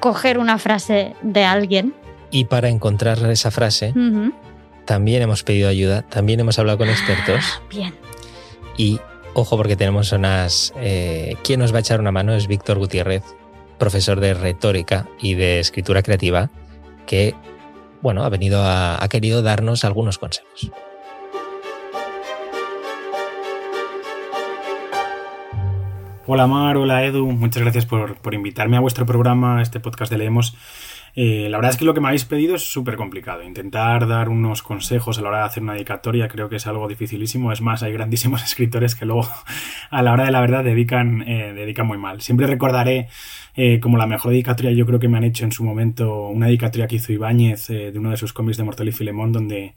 coger 0.00 0.38
una 0.38 0.58
frase 0.58 1.14
de 1.22 1.44
alguien. 1.44 1.94
Y 2.30 2.46
para 2.46 2.68
encontrar 2.68 3.18
esa 3.30 3.50
frase, 3.50 3.92
también 4.84 5.22
hemos 5.22 5.42
pedido 5.42 5.68
ayuda, 5.68 6.02
también 6.02 6.40
hemos 6.40 6.58
hablado 6.58 6.78
con 6.78 6.88
expertos 6.88 7.44
Ah, 7.44 7.60
Bien. 7.70 7.94
y 8.76 9.00
ojo 9.34 9.56
porque 9.56 9.76
tenemos 9.76 10.12
unas... 10.12 10.72
eh, 10.76 11.36
¿Quién 11.44 11.60
nos 11.60 11.72
va 11.72 11.78
a 11.78 11.80
echar 11.80 12.00
una 12.00 12.10
mano? 12.12 12.34
Es 12.34 12.46
Víctor 12.48 12.78
Gutiérrez, 12.78 13.22
profesor 13.78 14.18
de 14.20 14.34
retórica 14.34 15.06
y 15.20 15.34
de 15.34 15.60
escritura 15.60 16.02
creativa, 16.02 16.50
que, 17.06 17.34
bueno, 18.00 18.24
ha 18.24 18.28
venido 18.28 18.62
a, 18.62 19.02
ha 19.02 19.08
querido 19.08 19.42
darnos 19.42 19.84
algunos 19.84 20.18
consejos. 20.18 20.70
Hola 26.24 26.46
Mar, 26.46 26.76
hola 26.76 27.04
Edu, 27.04 27.26
muchas 27.32 27.64
gracias 27.64 27.84
por, 27.84 28.14
por 28.14 28.32
invitarme 28.32 28.76
a 28.76 28.80
vuestro 28.80 29.04
programa, 29.04 29.58
a 29.58 29.62
este 29.62 29.80
podcast 29.80 30.10
de 30.12 30.18
Leemos. 30.18 30.56
Eh, 31.16 31.48
la 31.50 31.58
verdad 31.58 31.72
es 31.72 31.76
que 31.76 31.84
lo 31.84 31.94
que 31.94 32.00
me 32.00 32.06
habéis 32.06 32.24
pedido 32.24 32.54
es 32.54 32.62
súper 32.62 32.94
complicado. 32.94 33.42
Intentar 33.42 34.06
dar 34.06 34.28
unos 34.28 34.62
consejos 34.62 35.18
a 35.18 35.22
la 35.22 35.28
hora 35.28 35.38
de 35.38 35.44
hacer 35.44 35.64
una 35.64 35.72
dedicatoria 35.74 36.28
creo 36.28 36.48
que 36.48 36.56
es 36.56 36.66
algo 36.68 36.86
dificilísimo. 36.86 37.50
Es 37.50 37.60
más, 37.60 37.82
hay 37.82 37.92
grandísimos 37.92 38.42
escritores 38.44 38.94
que 38.94 39.04
luego 39.04 39.28
a 39.90 40.00
la 40.00 40.12
hora 40.12 40.24
de 40.24 40.30
la 40.30 40.40
verdad 40.40 40.62
dedican, 40.62 41.22
eh, 41.28 41.52
dedican 41.54 41.88
muy 41.88 41.98
mal. 41.98 42.20
Siempre 42.20 42.46
recordaré 42.46 43.08
eh, 43.54 43.80
como 43.80 43.98
la 43.98 44.06
mejor 44.06 44.30
dedicatoria 44.30 44.72
yo 44.72 44.86
creo 44.86 44.98
que 44.98 45.08
me 45.08 45.18
han 45.18 45.24
hecho 45.24 45.44
en 45.44 45.52
su 45.52 45.62
momento 45.62 46.28
una 46.28 46.46
dedicatoria 46.46 46.86
que 46.86 46.96
hizo 46.96 47.12
Ibáñez 47.12 47.68
eh, 47.68 47.92
de 47.92 47.98
uno 47.98 48.10
de 48.10 48.16
sus 48.16 48.32
cómics 48.32 48.56
de 48.56 48.64
Mortal 48.64 48.88
y 48.88 48.92
Filemón 48.92 49.30
donde 49.32 49.74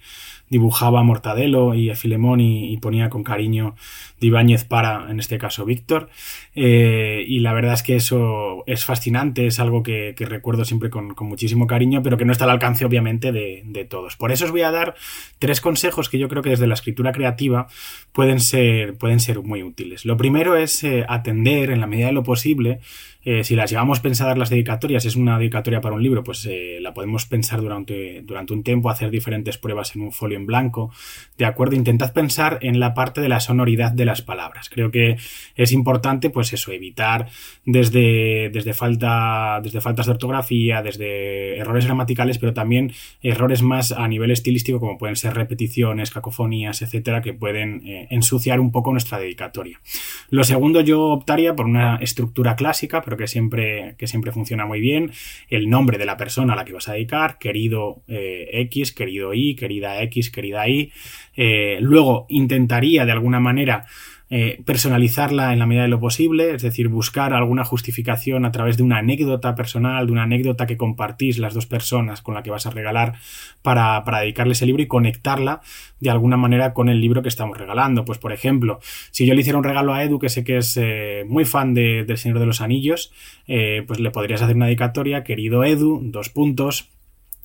dibujaba 0.49 0.99
a 0.99 1.03
Mortadelo 1.03 1.73
y 1.73 1.89
a 1.89 1.95
Filemón 1.95 2.39
y, 2.39 2.77
ponía 2.77 3.09
con 3.09 3.23
cariño 3.23 3.75
de 4.19 4.27
Ibáñez 4.27 4.63
para, 4.63 5.09
en 5.09 5.19
este 5.19 5.37
caso, 5.37 5.65
Víctor. 5.65 6.09
Eh, 6.53 7.25
y 7.27 7.39
la 7.39 7.53
verdad 7.53 7.73
es 7.73 7.83
que 7.83 7.95
eso 7.95 8.63
es 8.67 8.85
fascinante, 8.85 9.47
es 9.47 9.59
algo 9.59 9.81
que, 9.81 10.13
recuerdo 10.17 10.63
siempre 10.65 10.89
con, 10.89 11.15
muchísimo 11.21 11.67
cariño, 11.67 12.03
pero 12.03 12.17
que 12.17 12.25
no 12.25 12.31
está 12.31 12.43
al 12.45 12.51
alcance, 12.51 12.85
obviamente, 12.85 13.31
de, 13.31 13.87
todos. 13.89 14.15
Por 14.15 14.31
eso 14.31 14.45
os 14.45 14.51
voy 14.51 14.61
a 14.61 14.71
dar 14.71 14.95
tres 15.37 15.61
consejos 15.61 16.09
que 16.09 16.17
yo 16.17 16.27
creo 16.27 16.41
que 16.41 16.49
desde 16.49 16.67
la 16.67 16.73
escritura 16.73 17.11
creativa 17.11 17.67
pueden 18.13 18.39
ser, 18.39 18.97
pueden 18.97 19.19
ser 19.19 19.41
muy 19.41 19.63
útiles. 19.63 20.05
Lo 20.05 20.17
primero 20.17 20.55
es 20.55 20.83
eh, 20.83 21.05
atender, 21.07 21.69
en 21.71 21.81
la 21.81 21.87
medida 21.87 22.07
de 22.07 22.13
lo 22.13 22.23
posible, 22.23 22.79
eh, 23.23 23.43
si 23.43 23.55
las 23.55 23.69
llevamos 23.69 23.99
pensadas 23.99 24.37
las 24.37 24.49
dedicatorias, 24.49 25.05
es 25.05 25.15
una 25.15 25.37
dedicatoria 25.37 25.81
para 25.81 25.95
un 25.95 26.03
libro, 26.03 26.23
pues 26.23 26.47
la 26.79 26.93
podemos 26.93 27.25
pensar 27.25 27.61
durante, 27.61 28.21
durante 28.21 28.53
un 28.53 28.63
tiempo, 28.63 28.89
hacer 28.89 29.09
diferentes 29.09 29.57
pruebas 29.57 29.95
en 29.95 30.03
un 30.03 30.11
folio 30.11 30.34
en 30.35 30.45
blanco. 30.45 30.91
De 31.37 31.45
acuerdo, 31.45 31.75
intentad 31.75 32.13
pensar 32.13 32.59
en 32.61 32.79
la 32.79 32.93
parte 32.93 33.21
de 33.21 33.29
la 33.29 33.39
sonoridad 33.39 33.91
de 33.91 34.05
las 34.05 34.21
palabras. 34.21 34.69
Creo 34.69 34.91
que 34.91 35.17
es 35.55 35.71
importante, 35.71 36.29
pues 36.29 36.53
eso, 36.53 36.71
evitar 36.71 37.27
desde, 37.65 38.49
desde, 38.53 38.73
falta, 38.73 39.59
desde 39.61 39.81
faltas 39.81 40.05
de 40.05 40.13
ortografía, 40.13 40.81
desde 40.81 41.57
errores 41.57 41.85
gramaticales, 41.85 42.37
pero 42.37 42.53
también 42.53 42.93
errores 43.21 43.61
más 43.61 43.91
a 43.91 44.07
nivel 44.07 44.31
estilístico, 44.31 44.79
como 44.79 44.97
pueden 44.97 45.15
ser 45.15 45.33
repeticiones, 45.33 46.11
cacofonías, 46.11 46.81
etcétera, 46.81 47.21
que 47.21 47.33
pueden 47.33 47.85
eh, 47.85 48.07
ensuciar 48.11 48.59
un 48.59 48.71
poco 48.71 48.91
nuestra 48.91 49.19
dedicatoria. 49.19 49.81
Lo 50.29 50.43
segundo, 50.43 50.81
yo 50.81 51.03
optaría 51.07 51.55
por 51.55 51.65
una 51.65 51.97
estructura 51.97 52.55
clásica, 52.55 53.01
pero 53.01 53.17
que 53.17 53.27
siempre, 53.27 53.95
que 53.97 54.07
siempre 54.07 54.31
funciona 54.31 54.65
muy 54.65 54.79
bien. 54.79 55.11
El 55.49 55.69
nombre 55.69 55.97
de 55.97 56.05
la 56.05 56.17
persona 56.17 56.53
a 56.53 56.55
la 56.55 56.65
que 56.65 56.73
vas 56.73 56.87
a 56.87 56.93
dedicar, 56.93 57.37
querido 57.37 58.03
eh, 58.07 58.49
X, 58.53 58.91
querido 58.91 59.33
Y, 59.33 59.55
querida 59.55 60.01
X, 60.03 60.24
querida 60.31 60.67
Y. 60.67 60.91
Eh, 61.35 61.77
luego 61.81 62.25
intentaría 62.29 63.05
de 63.05 63.11
alguna 63.11 63.39
manera 63.39 63.85
eh, 64.27 64.63
personalizarla 64.65 65.53
en 65.53 65.59
la 65.59 65.67
medida 65.67 65.83
de 65.83 65.87
lo 65.87 65.99
posible, 65.99 66.55
es 66.55 66.63
decir, 66.63 66.87
buscar 66.87 67.31
alguna 67.31 67.63
justificación 67.63 68.43
a 68.43 68.51
través 68.51 68.75
de 68.75 68.81
una 68.81 68.97
anécdota 68.97 69.53
personal, 69.53 70.07
de 70.07 70.11
una 70.11 70.23
anécdota 70.23 70.65
que 70.65 70.77
compartís 70.77 71.37
las 71.37 71.53
dos 71.53 71.67
personas 71.67 72.23
con 72.23 72.33
la 72.33 72.41
que 72.41 72.49
vas 72.49 72.65
a 72.65 72.71
regalar 72.71 73.13
para, 73.61 74.03
para 74.03 74.21
dedicarle 74.21 74.53
ese 74.53 74.65
libro 74.65 74.81
y 74.81 74.87
conectarla 74.87 75.61
de 75.99 76.09
alguna 76.09 76.37
manera 76.37 76.73
con 76.73 76.89
el 76.89 77.01
libro 77.01 77.21
que 77.21 77.29
estamos 77.29 77.55
regalando. 77.55 78.03
Pues, 78.03 78.17
por 78.17 78.33
ejemplo, 78.33 78.79
si 79.11 79.27
yo 79.27 79.35
le 79.35 79.41
hiciera 79.41 79.59
un 79.59 79.63
regalo 79.63 79.93
a 79.93 80.03
Edu, 80.03 80.17
que 80.17 80.29
sé 80.29 80.43
que 80.43 80.57
es 80.57 80.75
eh, 80.81 81.23
muy 81.27 81.45
fan 81.45 81.75
de, 81.75 82.03
del 82.03 82.17
Señor 82.17 82.39
de 82.39 82.47
los 82.47 82.61
Anillos, 82.61 83.13
pues 83.45 83.99
le 83.99 84.09
podrías 84.09 84.41
hacer 84.41 84.55
una 84.55 84.65
dedicatoria, 84.65 85.23
querido 85.23 85.63
Edu, 85.63 86.01
dos 86.03 86.29
puntos. 86.29 86.89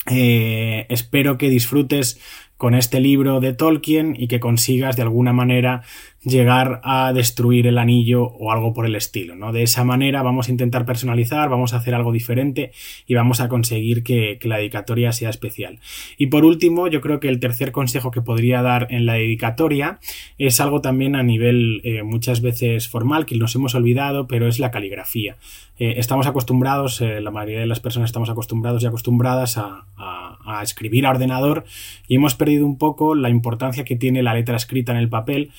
Espero 0.06 1.36
que 1.36 1.50
disfrutes 1.50 2.18
con 2.60 2.74
este 2.74 3.00
libro 3.00 3.40
de 3.40 3.54
Tolkien 3.54 4.14
y 4.18 4.28
que 4.28 4.38
consigas 4.38 4.94
de 4.94 5.00
alguna 5.00 5.32
manera 5.32 5.80
llegar 6.22 6.82
a 6.84 7.14
destruir 7.14 7.66
el 7.66 7.78
anillo 7.78 8.24
o 8.24 8.52
algo 8.52 8.74
por 8.74 8.84
el 8.84 8.94
estilo, 8.96 9.34
¿no? 9.34 9.50
De 9.50 9.62
esa 9.62 9.82
manera 9.82 10.22
vamos 10.22 10.48
a 10.48 10.50
intentar 10.50 10.84
personalizar, 10.84 11.48
vamos 11.48 11.72
a 11.72 11.78
hacer 11.78 11.94
algo 11.94 12.12
diferente 12.12 12.72
y 13.06 13.14
vamos 13.14 13.40
a 13.40 13.48
conseguir 13.48 14.02
que, 14.02 14.38
la 14.42 14.58
dedicatoria 14.58 15.12
sea 15.12 15.30
especial. 15.30 15.78
Y 16.18 16.26
por 16.26 16.44
último, 16.44 16.88
yo 16.88 17.00
creo 17.00 17.18
que 17.18 17.28
el 17.28 17.40
tercer 17.40 17.72
consejo 17.72 18.10
que 18.10 18.20
podría 18.20 18.60
dar 18.60 18.88
en 18.90 19.06
la 19.06 19.14
dedicatoria 19.14 19.98
es 20.36 20.60
algo 20.60 20.82
también 20.82 21.16
a 21.16 21.22
nivel 21.22 21.80
eh, 21.84 22.02
muchas 22.02 22.42
veces 22.42 22.88
formal, 22.88 23.24
que 23.24 23.36
nos 23.36 23.54
hemos 23.54 23.74
olvidado, 23.74 24.26
pero 24.26 24.48
es 24.48 24.58
la 24.58 24.70
caligrafía. 24.70 25.36
Eh, 25.78 25.94
estamos 25.96 26.26
acostumbrados, 26.26 27.00
eh, 27.00 27.22
la 27.22 27.30
mayoría 27.30 27.60
de 27.60 27.66
las 27.66 27.80
personas 27.80 28.10
estamos 28.10 28.28
acostumbrados 28.28 28.82
y 28.82 28.86
acostumbradas 28.86 29.56
a, 29.56 29.86
a, 29.96 30.58
a 30.58 30.62
escribir 30.62 31.06
a 31.06 31.10
ordenador 31.10 31.64
y 32.06 32.16
hemos 32.16 32.34
perdido 32.34 32.49
un 32.58 32.78
poco 32.78 33.14
la 33.14 33.28
importancia 33.28 33.84
que 33.84 33.96
tiene 33.96 34.22
la 34.22 34.34
letra 34.34 34.56
escrita 34.56 34.92
en 34.92 34.98
el 34.98 35.08
papel 35.08 35.50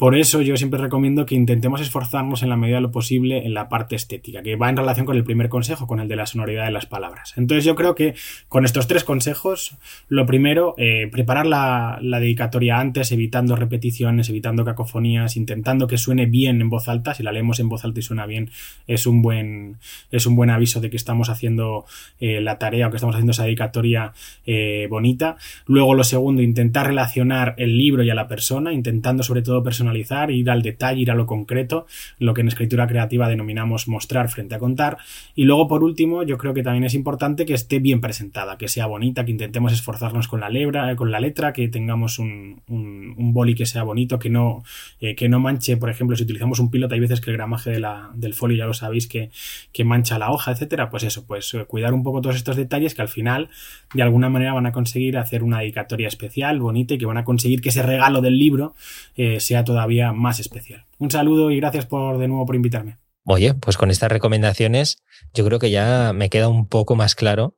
por 0.00 0.16
eso 0.16 0.40
yo 0.40 0.56
siempre 0.56 0.80
recomiendo 0.80 1.26
que 1.26 1.34
intentemos 1.34 1.82
esforzarnos 1.82 2.42
en 2.42 2.48
la 2.48 2.56
medida 2.56 2.76
de 2.76 2.80
lo 2.80 2.90
posible 2.90 3.44
en 3.44 3.52
la 3.52 3.68
parte 3.68 3.96
estética, 3.96 4.42
que 4.42 4.56
va 4.56 4.70
en 4.70 4.78
relación 4.78 5.04
con 5.04 5.14
el 5.14 5.24
primer 5.24 5.50
consejo, 5.50 5.86
con 5.86 6.00
el 6.00 6.08
de 6.08 6.16
la 6.16 6.24
sonoridad 6.24 6.64
de 6.64 6.70
las 6.70 6.86
palabras. 6.86 7.34
Entonces 7.36 7.66
yo 7.66 7.74
creo 7.74 7.94
que 7.94 8.14
con 8.48 8.64
estos 8.64 8.86
tres 8.86 9.04
consejos, 9.04 9.76
lo 10.08 10.24
primero, 10.24 10.74
eh, 10.78 11.10
preparar 11.12 11.44
la, 11.44 11.98
la, 12.00 12.18
dedicatoria 12.18 12.80
antes, 12.80 13.12
evitando 13.12 13.56
repeticiones, 13.56 14.30
evitando 14.30 14.64
cacofonías, 14.64 15.36
intentando 15.36 15.86
que 15.86 15.98
suene 15.98 16.24
bien 16.24 16.62
en 16.62 16.70
voz 16.70 16.88
alta. 16.88 17.12
Si 17.12 17.22
la 17.22 17.30
leemos 17.30 17.60
en 17.60 17.68
voz 17.68 17.84
alta 17.84 18.00
y 18.00 18.02
suena 18.02 18.24
bien, 18.24 18.48
es 18.86 19.06
un 19.06 19.20
buen, 19.20 19.76
es 20.10 20.24
un 20.24 20.34
buen 20.34 20.48
aviso 20.48 20.80
de 20.80 20.88
que 20.88 20.96
estamos 20.96 21.28
haciendo 21.28 21.84
eh, 22.20 22.40
la 22.40 22.58
tarea 22.58 22.86
o 22.86 22.90
que 22.90 22.96
estamos 22.96 23.16
haciendo 23.16 23.32
esa 23.32 23.44
dedicatoria 23.44 24.14
eh, 24.46 24.86
bonita. 24.88 25.36
Luego 25.66 25.92
lo 25.94 26.04
segundo, 26.04 26.40
intentar 26.40 26.86
relacionar 26.86 27.54
el 27.58 27.76
libro 27.76 28.02
y 28.02 28.08
a 28.08 28.14
la 28.14 28.28
persona, 28.28 28.72
intentando 28.72 29.22
sobre 29.22 29.42
todo 29.42 29.62
personalizar 29.62 29.89
ir 29.96 30.50
al 30.50 30.62
detalle, 30.62 31.00
ir 31.00 31.10
a 31.10 31.14
lo 31.14 31.26
concreto, 31.26 31.86
lo 32.18 32.34
que 32.34 32.40
en 32.40 32.48
escritura 32.48 32.86
creativa 32.86 33.28
denominamos 33.28 33.88
mostrar 33.88 34.28
frente 34.28 34.54
a 34.54 34.58
contar. 34.58 34.98
Y 35.34 35.44
luego, 35.44 35.68
por 35.68 35.84
último, 35.84 36.22
yo 36.22 36.38
creo 36.38 36.54
que 36.54 36.62
también 36.62 36.84
es 36.84 36.94
importante 36.94 37.44
que 37.46 37.54
esté 37.54 37.78
bien 37.78 38.00
presentada, 38.00 38.58
que 38.58 38.68
sea 38.68 38.86
bonita, 38.86 39.24
que 39.24 39.30
intentemos 39.30 39.72
esforzarnos 39.72 40.28
con 40.28 40.40
la, 40.40 40.48
lebra, 40.48 40.94
con 40.96 41.10
la 41.10 41.20
letra, 41.20 41.52
que 41.52 41.68
tengamos 41.68 42.18
un, 42.18 42.62
un, 42.68 43.32
boli 43.32 43.54
que 43.54 43.66
sea 43.66 43.82
bonito, 43.82 44.18
que 44.18 44.30
no, 44.30 44.62
eh, 45.00 45.14
que 45.14 45.28
no 45.28 45.40
manche, 45.40 45.76
por 45.76 45.90
ejemplo, 45.90 46.16
si 46.16 46.24
utilizamos 46.24 46.58
un 46.58 46.70
piloto, 46.70 46.94
hay 46.94 47.00
veces 47.00 47.20
que 47.20 47.30
el 47.30 47.36
gramaje 47.36 47.70
de 47.70 47.80
la, 47.80 48.10
del 48.14 48.34
folio 48.34 48.56
ya 48.56 48.66
lo 48.66 48.74
sabéis 48.74 49.06
que, 49.06 49.30
que 49.72 49.84
mancha 49.84 50.18
la 50.18 50.30
hoja, 50.30 50.52
etcétera. 50.52 50.90
Pues 50.90 51.04
eso, 51.04 51.26
pues 51.26 51.54
eh, 51.54 51.64
cuidar 51.66 51.94
un 51.94 52.02
poco 52.02 52.20
todos 52.20 52.36
estos 52.36 52.56
detalles 52.56 52.94
que 52.94 53.02
al 53.02 53.08
final, 53.08 53.50
de 53.94 54.02
alguna 54.02 54.28
manera, 54.28 54.52
van 54.52 54.66
a 54.66 54.72
conseguir 54.72 55.18
hacer 55.18 55.42
una 55.42 55.60
dedicatoria 55.60 56.08
especial, 56.08 56.60
bonita 56.60 56.94
y 56.94 56.98
que 56.98 57.06
van 57.06 57.18
a 57.18 57.24
conseguir 57.24 57.60
que 57.60 57.70
ese 57.70 57.82
regalo 57.82 58.20
del 58.20 58.38
libro 58.38 58.74
eh, 59.16 59.40
sea 59.40 59.64
todavía 59.64 59.79
más 60.12 60.40
especial. 60.40 60.86
Un 60.98 61.10
saludo 61.10 61.50
y 61.50 61.56
gracias 61.56 61.86
por 61.86 62.18
de 62.18 62.28
nuevo 62.28 62.46
por 62.46 62.56
invitarme. 62.56 62.98
Oye, 63.24 63.54
pues 63.54 63.76
con 63.76 63.90
estas 63.90 64.10
recomendaciones 64.10 65.02
yo 65.34 65.44
creo 65.44 65.58
que 65.58 65.70
ya 65.70 66.12
me 66.14 66.30
queda 66.30 66.48
un 66.48 66.66
poco 66.66 66.96
más 66.96 67.14
claro 67.14 67.56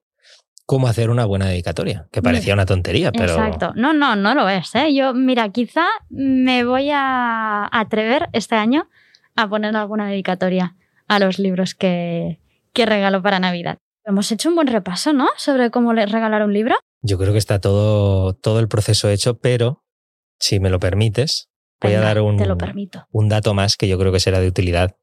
cómo 0.66 0.88
hacer 0.88 1.10
una 1.10 1.24
buena 1.24 1.46
dedicatoria, 1.48 2.08
que 2.12 2.22
parecía 2.22 2.54
una 2.54 2.66
tontería, 2.66 3.12
pero... 3.12 3.32
Exacto. 3.32 3.72
No, 3.74 3.92
no, 3.92 4.16
no 4.16 4.34
lo 4.34 4.48
es. 4.48 4.74
¿eh? 4.74 4.94
Yo, 4.94 5.12
mira, 5.12 5.48
quizá 5.50 5.84
me 6.08 6.64
voy 6.64 6.90
a 6.90 7.68
atrever 7.70 8.28
este 8.32 8.54
año 8.54 8.88
a 9.36 9.48
poner 9.48 9.76
alguna 9.76 10.08
dedicatoria 10.08 10.76
a 11.08 11.18
los 11.18 11.38
libros 11.38 11.74
que, 11.74 12.38
que 12.72 12.86
regalo 12.86 13.22
para 13.22 13.40
Navidad. 13.40 13.78
Hemos 14.04 14.32
hecho 14.32 14.48
un 14.48 14.54
buen 14.54 14.66
repaso, 14.66 15.12
¿no? 15.12 15.28
Sobre 15.36 15.70
cómo 15.70 15.92
regalar 15.92 16.42
un 16.42 16.52
libro. 16.52 16.74
Yo 17.02 17.18
creo 17.18 17.32
que 17.32 17.38
está 17.38 17.60
todo, 17.60 18.34
todo 18.34 18.60
el 18.60 18.68
proceso 18.68 19.08
hecho, 19.08 19.38
pero 19.38 19.84
si 20.38 20.58
me 20.58 20.70
lo 20.70 20.80
permites, 20.80 21.50
voy 21.82 21.94
a 21.94 22.00
dar 22.00 22.20
un, 22.20 22.36
te 22.36 22.46
lo 22.46 22.56
permito. 22.56 23.06
un 23.10 23.28
dato 23.28 23.54
más 23.54 23.76
que 23.76 23.88
yo 23.88 23.98
creo 23.98 24.12
que 24.12 24.20
será 24.20 24.40
de 24.40 24.48
utilidad 24.48 24.96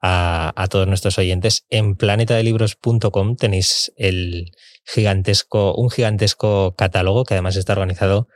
a, 0.00 0.52
a 0.56 0.66
todos 0.68 0.86
nuestros 0.86 1.18
oyentes. 1.18 1.64
En 1.70 1.96
planetadelibros.com 1.96 3.36
tenéis 3.36 3.92
el 3.96 4.52
gigantesco, 4.84 5.74
un 5.74 5.90
gigantesco 5.90 6.74
catálogo 6.76 7.24
que 7.24 7.34
además 7.34 7.56
está 7.56 7.72
organizado 7.72 8.28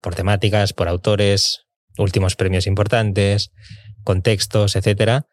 por 0.00 0.14
temáticas, 0.14 0.72
por 0.72 0.88
autores, 0.88 1.66
últimos 1.98 2.36
premios 2.36 2.66
importantes, 2.66 3.52
contextos, 4.02 4.76
etcétera. 4.76 5.26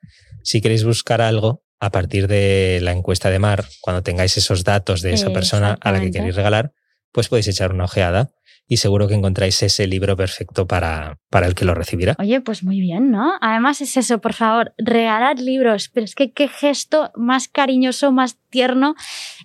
Si 0.43 0.61
queréis 0.61 0.83
buscar 0.83 1.21
algo 1.21 1.63
a 1.79 1.91
partir 1.91 2.27
de 2.27 2.79
la 2.81 2.91
encuesta 2.91 3.29
de 3.29 3.39
Mar, 3.39 3.65
cuando 3.81 4.03
tengáis 4.03 4.37
esos 4.37 4.63
datos 4.63 5.01
de 5.01 5.13
esa 5.13 5.31
persona 5.31 5.77
a 5.81 5.91
la 5.91 5.99
que 5.99 6.11
queréis 6.11 6.35
regalar, 6.35 6.73
pues 7.11 7.29
podéis 7.29 7.47
echar 7.47 7.73
una 7.73 7.85
ojeada 7.85 8.31
y 8.67 8.77
seguro 8.77 9.09
que 9.09 9.15
encontráis 9.15 9.61
ese 9.63 9.85
libro 9.85 10.15
perfecto 10.15 10.65
para, 10.65 11.19
para 11.29 11.45
el 11.45 11.55
que 11.55 11.65
lo 11.65 11.75
recibirá. 11.75 12.15
Oye, 12.19 12.39
pues 12.39 12.63
muy 12.63 12.79
bien, 12.79 13.11
¿no? 13.11 13.33
Además 13.41 13.81
es 13.81 13.97
eso, 13.97 14.21
por 14.21 14.31
favor, 14.33 14.73
regalar 14.77 15.39
libros, 15.39 15.89
pero 15.93 16.05
es 16.05 16.15
que 16.15 16.31
qué 16.31 16.47
gesto 16.47 17.11
más 17.15 17.49
cariñoso, 17.49 18.13
más 18.13 18.37
tierno 18.49 18.95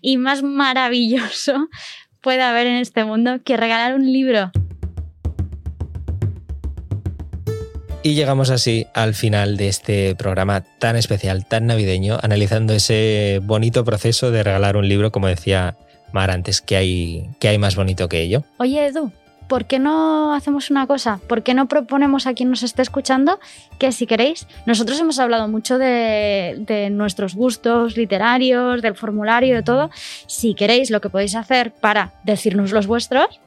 y 0.00 0.16
más 0.16 0.44
maravilloso 0.44 1.68
puede 2.20 2.42
haber 2.42 2.68
en 2.68 2.76
este 2.76 3.04
mundo 3.04 3.40
que 3.44 3.56
regalar 3.56 3.96
un 3.96 4.12
libro. 4.12 4.52
Y 8.04 8.14
llegamos 8.14 8.50
así 8.50 8.86
al 8.94 9.14
final 9.14 9.56
de 9.56 9.66
este 9.66 10.14
programa 10.14 10.60
tan 10.60 10.94
especial, 10.94 11.44
tan 11.46 11.66
navideño, 11.66 12.16
analizando 12.22 12.72
ese 12.72 13.40
bonito 13.42 13.84
proceso 13.84 14.30
de 14.30 14.44
regalar 14.44 14.76
un 14.76 14.88
libro, 14.88 15.10
como 15.10 15.26
decía 15.26 15.76
Antes, 16.18 16.60
que 16.60 16.76
hay, 16.76 17.30
que 17.38 17.48
hay 17.48 17.58
más 17.58 17.76
bonito 17.76 18.08
que 18.08 18.22
ello. 18.22 18.44
Oye, 18.58 18.86
Edu, 18.86 19.12
¿por 19.48 19.66
qué 19.66 19.78
no 19.78 20.34
hacemos 20.34 20.70
una 20.70 20.86
cosa? 20.86 21.20
¿Por 21.28 21.42
qué 21.42 21.54
no 21.54 21.68
proponemos 21.68 22.26
a 22.26 22.34
quien 22.34 22.50
nos 22.50 22.62
esté 22.62 22.82
escuchando 22.82 23.38
que 23.78 23.92
si 23.92 24.06
queréis, 24.06 24.46
nosotros 24.66 24.98
hemos 25.00 25.18
hablado 25.18 25.48
mucho 25.48 25.78
de, 25.78 26.56
de, 26.58 26.90
nuestros 26.90 27.34
gustos 27.34 27.96
literarios, 27.96 28.82
del 28.82 28.96
formulario, 28.96 29.54
de 29.54 29.62
todo. 29.62 29.90
Si 30.26 30.54
queréis, 30.54 30.90
lo 30.90 31.00
que 31.00 31.10
podéis 31.10 31.34
hacer 31.34 31.72
para 31.72 32.14
decirnos 32.24 32.72
los 32.72 32.86
vuestros 32.86 33.40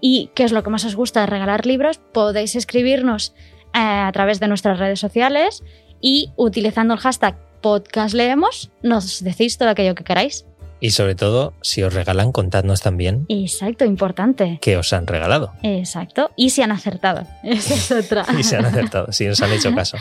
y 0.00 0.30
qué 0.34 0.44
es 0.44 0.52
lo 0.52 0.62
que 0.62 0.70
más 0.70 0.84
os 0.84 0.96
gusta 0.96 1.20
de 1.20 1.26
regalar 1.26 1.64
libros, 1.64 1.98
podéis 1.98 2.56
escribirnos 2.56 3.34
eh, 3.74 3.78
a 3.78 4.10
través 4.12 4.40
de 4.40 4.48
nuestras 4.48 4.78
redes 4.78 5.00
sociales 5.00 5.62
y 6.00 6.30
utilizando 6.36 6.94
el 6.94 7.00
hashtag 7.00 7.36
podcast 7.62 8.14
leemos 8.14 8.70
nos 8.82 9.22
decís 9.22 9.56
todo 9.56 9.70
aquello 9.70 9.94
que 9.94 10.04
queráis. 10.04 10.44
Y 10.82 10.90
sobre 10.90 11.14
todo, 11.14 11.54
si 11.62 11.84
os 11.84 11.94
regalan, 11.94 12.32
contadnos 12.32 12.82
también. 12.82 13.24
Exacto, 13.28 13.84
importante. 13.84 14.58
Que 14.60 14.76
os 14.76 14.92
han 14.92 15.06
regalado. 15.06 15.52
Exacto. 15.62 16.32
Y 16.34 16.50
si 16.50 16.60
han 16.62 16.72
acertado. 16.72 17.24
Esa 17.44 17.74
es 17.74 17.92
otra. 17.92 18.26
y 18.38 18.42
si 18.42 18.56
han 18.56 18.64
acertado, 18.64 19.12
si 19.12 19.28
os 19.28 19.40
han 19.40 19.52
hecho 19.52 19.72
caso. 19.76 19.96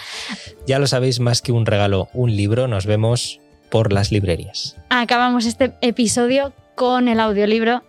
Ya 0.65 0.79
lo 0.79 0.87
sabéis, 0.87 1.19
más 1.19 1.43
que 1.43 1.51
un 1.51 1.67
regalo, 1.67 2.09
un 2.15 2.35
libro, 2.35 2.67
nos 2.67 2.87
vemos 2.87 3.39
por 3.69 3.93
las 3.93 4.11
librerías. 4.11 4.75
Acabamos 4.89 5.45
este 5.45 5.73
episodio 5.81 6.51
con 6.73 7.07
el 7.07 7.19
audiolibro 7.19 7.83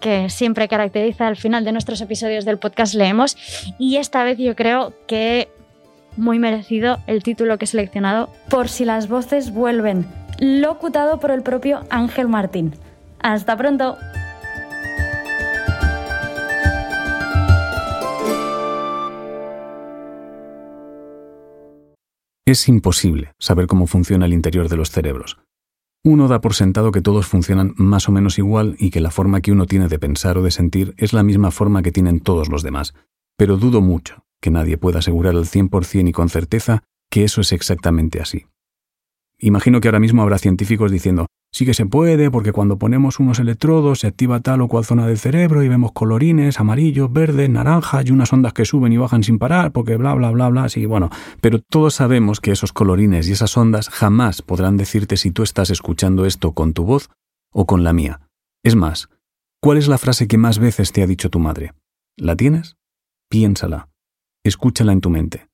que 0.00 0.30
siempre 0.30 0.68
caracteriza 0.68 1.26
al 1.26 1.36
final 1.36 1.66
de 1.66 1.72
nuestros 1.72 2.00
episodios 2.00 2.46
del 2.46 2.58
podcast 2.58 2.94
Leemos. 2.94 3.36
Y 3.78 3.96
esta 3.96 4.24
vez 4.24 4.38
yo 4.38 4.56
creo 4.56 4.94
que 5.06 5.50
muy 6.16 6.38
merecido 6.38 6.98
el 7.06 7.22
título 7.22 7.58
que 7.58 7.66
he 7.66 7.68
seleccionado, 7.68 8.30
Por 8.48 8.70
si 8.70 8.86
las 8.86 9.06
voces 9.06 9.52
vuelven, 9.52 10.06
locutado 10.38 11.18
por 11.18 11.30
el 11.30 11.42
propio 11.42 11.80
Ángel 11.90 12.28
Martín. 12.28 12.74
Hasta 13.20 13.56
pronto. 13.56 13.96
Es 22.44 22.68
imposible 22.68 23.32
saber 23.38 23.66
cómo 23.66 23.86
funciona 23.86 24.26
el 24.26 24.32
interior 24.32 24.68
de 24.68 24.76
los 24.76 24.90
cerebros 24.90 25.36
uno 26.06 26.28
da 26.28 26.40
por 26.40 26.54
sentado 26.54 26.92
que 26.92 27.02
todos 27.02 27.26
funcionan 27.26 27.74
más 27.76 28.08
o 28.08 28.12
menos 28.12 28.38
igual 28.38 28.76
y 28.78 28.90
que 28.90 29.00
la 29.00 29.10
forma 29.10 29.40
que 29.40 29.50
uno 29.50 29.66
tiene 29.66 29.88
de 29.88 29.98
pensar 29.98 30.38
o 30.38 30.42
de 30.42 30.52
sentir 30.52 30.94
es 30.98 31.12
la 31.12 31.24
misma 31.24 31.50
forma 31.50 31.82
que 31.82 31.90
tienen 31.90 32.20
todos 32.20 32.48
los 32.48 32.62
demás. 32.62 32.94
Pero 33.36 33.56
dudo 33.56 33.80
mucho 33.80 34.24
que 34.40 34.52
nadie 34.52 34.78
pueda 34.78 35.00
asegurar 35.00 35.34
al 35.34 35.46
100% 35.46 36.08
y 36.08 36.12
con 36.12 36.28
certeza 36.28 36.84
que 37.10 37.24
eso 37.24 37.40
es 37.40 37.50
exactamente 37.50 38.20
así. 38.20 38.46
Imagino 39.38 39.80
que 39.80 39.88
ahora 39.88 40.00
mismo 40.00 40.22
habrá 40.22 40.38
científicos 40.38 40.90
diciendo, 40.90 41.26
Sí 41.56 41.64
que 41.64 41.72
se 41.72 41.86
puede, 41.86 42.30
porque 42.30 42.52
cuando 42.52 42.78
ponemos 42.78 43.18
unos 43.18 43.38
electrodos 43.38 44.00
se 44.00 44.08
activa 44.08 44.40
tal 44.40 44.60
o 44.60 44.68
cual 44.68 44.84
zona 44.84 45.06
del 45.06 45.16
cerebro 45.16 45.62
y 45.62 45.68
vemos 45.68 45.92
colorines, 45.92 46.60
amarillos, 46.60 47.10
verdes, 47.10 47.48
naranjas 47.48 48.04
y 48.04 48.10
unas 48.10 48.30
ondas 48.30 48.52
que 48.52 48.66
suben 48.66 48.92
y 48.92 48.98
bajan 48.98 49.22
sin 49.22 49.38
parar, 49.38 49.72
porque 49.72 49.96
bla, 49.96 50.12
bla, 50.12 50.30
bla, 50.32 50.50
bla, 50.50 50.68
sí, 50.68 50.84
bueno. 50.84 51.08
Pero 51.40 51.60
todos 51.60 51.94
sabemos 51.94 52.40
que 52.40 52.50
esos 52.50 52.74
colorines 52.74 53.26
y 53.26 53.32
esas 53.32 53.56
ondas 53.56 53.88
jamás 53.88 54.42
podrán 54.42 54.76
decirte 54.76 55.16
si 55.16 55.30
tú 55.30 55.42
estás 55.42 55.70
escuchando 55.70 56.26
esto 56.26 56.52
con 56.52 56.74
tu 56.74 56.84
voz 56.84 57.08
o 57.54 57.64
con 57.64 57.84
la 57.84 57.94
mía. 57.94 58.20
Es 58.62 58.76
más, 58.76 59.08
¿cuál 59.62 59.78
es 59.78 59.88
la 59.88 59.96
frase 59.96 60.28
que 60.28 60.36
más 60.36 60.58
veces 60.58 60.92
te 60.92 61.02
ha 61.02 61.06
dicho 61.06 61.30
tu 61.30 61.38
madre? 61.38 61.72
¿La 62.18 62.36
tienes? 62.36 62.76
Piénsala. 63.30 63.88
Escúchala 64.44 64.92
en 64.92 65.00
tu 65.00 65.08
mente. 65.08 65.48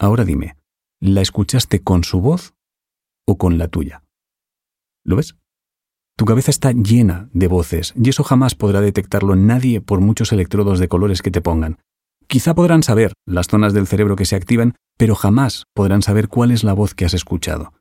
Ahora 0.00 0.24
dime, 0.24 0.56
¿la 1.00 1.20
escuchaste 1.20 1.82
con 1.82 2.02
su 2.02 2.22
voz 2.22 2.51
o 3.26 3.38
con 3.38 3.58
la 3.58 3.68
tuya? 3.68 4.02
¿Lo 5.04 5.16
ves? 5.16 5.36
Tu 6.16 6.24
cabeza 6.24 6.50
está 6.50 6.72
llena 6.72 7.28
de 7.32 7.48
voces 7.48 7.94
y 7.96 8.10
eso 8.10 8.22
jamás 8.22 8.54
podrá 8.54 8.80
detectarlo 8.80 9.34
nadie 9.34 9.80
por 9.80 10.00
muchos 10.00 10.32
electrodos 10.32 10.78
de 10.78 10.88
colores 10.88 11.22
que 11.22 11.30
te 11.30 11.40
pongan. 11.40 11.78
Quizá 12.26 12.54
podrán 12.54 12.82
saber 12.82 13.12
las 13.26 13.48
zonas 13.48 13.72
del 13.72 13.86
cerebro 13.86 14.16
que 14.16 14.24
se 14.24 14.36
activan, 14.36 14.74
pero 14.96 15.14
jamás 15.14 15.64
podrán 15.74 16.02
saber 16.02 16.28
cuál 16.28 16.50
es 16.50 16.64
la 16.64 16.72
voz 16.72 16.94
que 16.94 17.04
has 17.04 17.14
escuchado. 17.14 17.72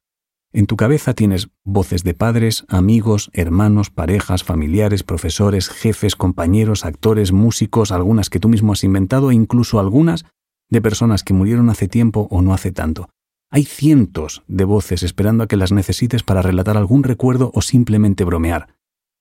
En 0.54 0.65
tu 0.65 0.75
cabeza 0.75 1.13
tienes 1.13 1.49
voces 1.63 2.04
de 2.04 2.13
padres, 2.13 2.65
amigos, 2.67 3.30
hermanos, 3.34 3.89
parejas, 3.89 4.43
familiares, 4.43 5.04
profesores, 5.04 5.69
jefes, 5.69 6.17
compañeros, 6.17 6.84
actores, 6.84 7.32
músicos, 7.32 7.91
algunas 7.93 8.30
que 8.30 8.39
tú 8.39 8.49
mismo 8.49 8.73
has 8.73 8.84
inventado 8.84 9.32
e 9.32 9.36
incluso 9.36 9.80
algunas 9.80 10.25
de 10.69 10.82
personas 10.82 11.23
que 11.23 11.34
murieron 11.34 11.69
hace 11.69 11.88
tiempo 11.88 12.27
o 12.30 12.41
no 12.41 12.54
hace 12.54 12.71
tanto. 12.71 13.10
Hay 13.53 13.65
cientos 13.65 14.43
de 14.47 14.63
voces 14.63 15.03
esperando 15.03 15.43
a 15.43 15.47
que 15.47 15.57
las 15.57 15.73
necesites 15.73 16.23
para 16.23 16.41
relatar 16.41 16.77
algún 16.77 17.03
recuerdo 17.03 17.51
o 17.53 17.61
simplemente 17.61 18.23
bromear. 18.23 18.69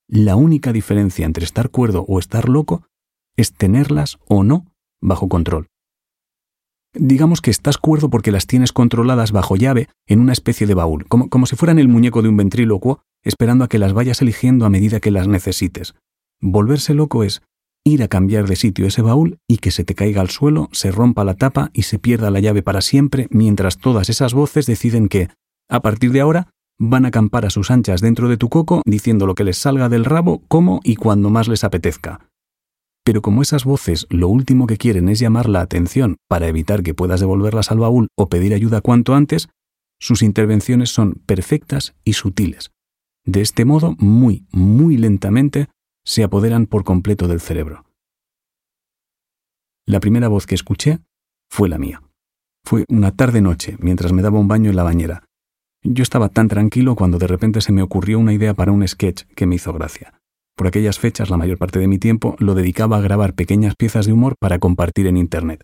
La 0.07 0.37
única 0.37 0.71
diferencia 0.71 1.25
entre 1.25 1.43
estar 1.43 1.69
cuerdo 1.69 2.05
o 2.07 2.17
estar 2.17 2.47
loco 2.47 2.87
es 3.35 3.51
tenerlas 3.53 4.19
o 4.29 4.45
no 4.45 4.67
bajo 5.01 5.27
control. 5.27 5.67
Digamos 6.93 7.41
que 7.41 7.51
estás 7.51 7.77
cuerdo 7.77 8.09
porque 8.09 8.31
las 8.31 8.47
tienes 8.47 8.71
controladas 8.71 9.33
bajo 9.33 9.57
llave 9.57 9.89
en 10.07 10.21
una 10.21 10.31
especie 10.31 10.65
de 10.65 10.75
baúl, 10.75 11.05
como, 11.07 11.29
como 11.29 11.45
si 11.45 11.57
fueran 11.57 11.77
el 11.77 11.89
muñeco 11.89 12.21
de 12.21 12.29
un 12.29 12.37
ventrílocuo, 12.37 13.01
esperando 13.23 13.65
a 13.65 13.67
que 13.67 13.79
las 13.79 13.91
vayas 13.91 14.21
eligiendo 14.21 14.65
a 14.65 14.69
medida 14.69 15.01
que 15.01 15.11
las 15.11 15.27
necesites. 15.27 15.93
Volverse 16.39 16.93
loco 16.93 17.25
es 17.25 17.41
ir 17.83 18.03
a 18.03 18.07
cambiar 18.07 18.47
de 18.47 18.55
sitio 18.55 18.85
ese 18.85 19.01
baúl 19.01 19.37
y 19.47 19.57
que 19.57 19.71
se 19.71 19.83
te 19.83 19.95
caiga 19.95 20.21
al 20.21 20.29
suelo, 20.29 20.69
se 20.71 20.91
rompa 20.91 21.23
la 21.23 21.35
tapa 21.35 21.69
y 21.73 21.83
se 21.83 21.99
pierda 21.99 22.31
la 22.31 22.39
llave 22.39 22.61
para 22.61 22.81
siempre, 22.81 23.27
mientras 23.31 23.77
todas 23.77 24.09
esas 24.09 24.33
voces 24.33 24.65
deciden 24.65 25.09
que, 25.09 25.29
a 25.69 25.81
partir 25.81 26.11
de 26.11 26.21
ahora, 26.21 26.49
van 26.79 27.05
a 27.05 27.09
acampar 27.09 27.45
a 27.45 27.49
sus 27.49 27.71
anchas 27.71 28.01
dentro 28.01 28.27
de 28.27 28.37
tu 28.37 28.49
coco 28.49 28.81
diciendo 28.85 29.25
lo 29.25 29.35
que 29.35 29.43
les 29.43 29.57
salga 29.57 29.89
del 29.89 30.05
rabo, 30.05 30.43
cómo 30.47 30.79
y 30.83 30.95
cuando 30.95 31.29
más 31.29 31.47
les 31.47 31.63
apetezca. 31.63 32.27
Pero 33.03 33.21
como 33.21 33.41
esas 33.41 33.65
voces 33.65 34.05
lo 34.09 34.27
último 34.27 34.67
que 34.67 34.77
quieren 34.77 35.09
es 35.09 35.19
llamar 35.19 35.49
la 35.49 35.61
atención 35.61 36.17
para 36.27 36.47
evitar 36.47 36.83
que 36.83 36.93
puedas 36.93 37.19
devolverlas 37.19 37.71
al 37.71 37.79
baúl 37.79 38.07
o 38.15 38.29
pedir 38.29 38.53
ayuda 38.53 38.81
cuanto 38.81 39.15
antes, 39.15 39.49
sus 39.99 40.23
intervenciones 40.23 40.89
son 40.89 41.13
perfectas 41.25 41.95
y 42.03 42.13
sutiles. 42.13 42.71
De 43.23 43.41
este 43.41 43.65
modo, 43.65 43.95
muy, 43.99 44.45
muy 44.51 44.97
lentamente, 44.97 45.67
se 46.03 46.23
apoderan 46.23 46.65
por 46.65 46.83
completo 46.83 47.27
del 47.27 47.41
cerebro. 47.41 47.85
La 49.85 49.99
primera 49.99 50.27
voz 50.27 50.45
que 50.45 50.55
escuché 50.55 50.99
fue 51.49 51.69
la 51.69 51.77
mía. 51.77 52.01
Fue 52.63 52.85
una 52.87 53.11
tarde-noche, 53.11 53.75
mientras 53.79 54.13
me 54.13 54.21
daba 54.21 54.39
un 54.39 54.47
baño 54.47 54.69
en 54.69 54.75
la 54.75 54.83
bañera. 54.83 55.25
Yo 55.83 56.03
estaba 56.03 56.29
tan 56.29 56.47
tranquilo 56.47 56.95
cuando 56.95 57.17
de 57.17 57.27
repente 57.27 57.61
se 57.61 57.71
me 57.71 57.81
ocurrió 57.81 58.19
una 58.19 58.33
idea 58.33 58.53
para 58.53 58.71
un 58.71 58.87
sketch 58.87 59.23
que 59.35 59.47
me 59.47 59.55
hizo 59.55 59.73
gracia. 59.73 60.13
Por 60.55 60.67
aquellas 60.67 60.99
fechas, 60.99 61.29
la 61.29 61.37
mayor 61.37 61.57
parte 61.57 61.79
de 61.79 61.87
mi 61.87 61.97
tiempo 61.97 62.35
lo 62.37 62.53
dedicaba 62.53 62.97
a 62.97 63.01
grabar 63.01 63.33
pequeñas 63.33 63.75
piezas 63.75 64.05
de 64.05 64.13
humor 64.13 64.35
para 64.39 64.59
compartir 64.59 65.07
en 65.07 65.17
Internet. 65.17 65.63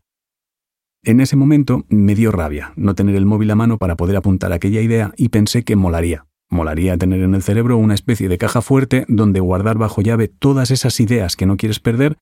En 1.03 1.22
ese 1.22 1.36
momento 1.36 1.86
me 1.89 2.16
dio 2.16 2.32
rabia 2.32 2.74
no 2.76 2.95
tener 2.95 3.16
el 3.16 3.26
móvil 3.26 3.51
a 3.51 3.55
mano 3.55 3.78
para 3.78 3.95
poder 3.95 4.16
apuntar 4.16 4.51
aquella 4.51 4.82
idea 4.82 5.14
y 5.16 5.30
pensé 5.30 5.64
que 5.64 5.76
molaría. 5.76 6.26
Molaría 6.50 6.98
tener 6.98 7.22
en 7.22 7.36
el 7.36 7.43
cerebro 7.43 7.78
una 7.78 7.93
especie 7.93 8.30
de 8.30 8.38
caja 8.38 8.62
fuerte 8.62 9.06
donde 9.08 9.39
guardar 9.39 9.78
bajo 9.78 10.02
llave 10.02 10.28
todas 10.28 10.72
esas 10.72 11.00
ideas 11.00 11.36
que 11.36 11.45
no 11.45 11.58
quieres 11.58 11.80
perder, 11.80 12.18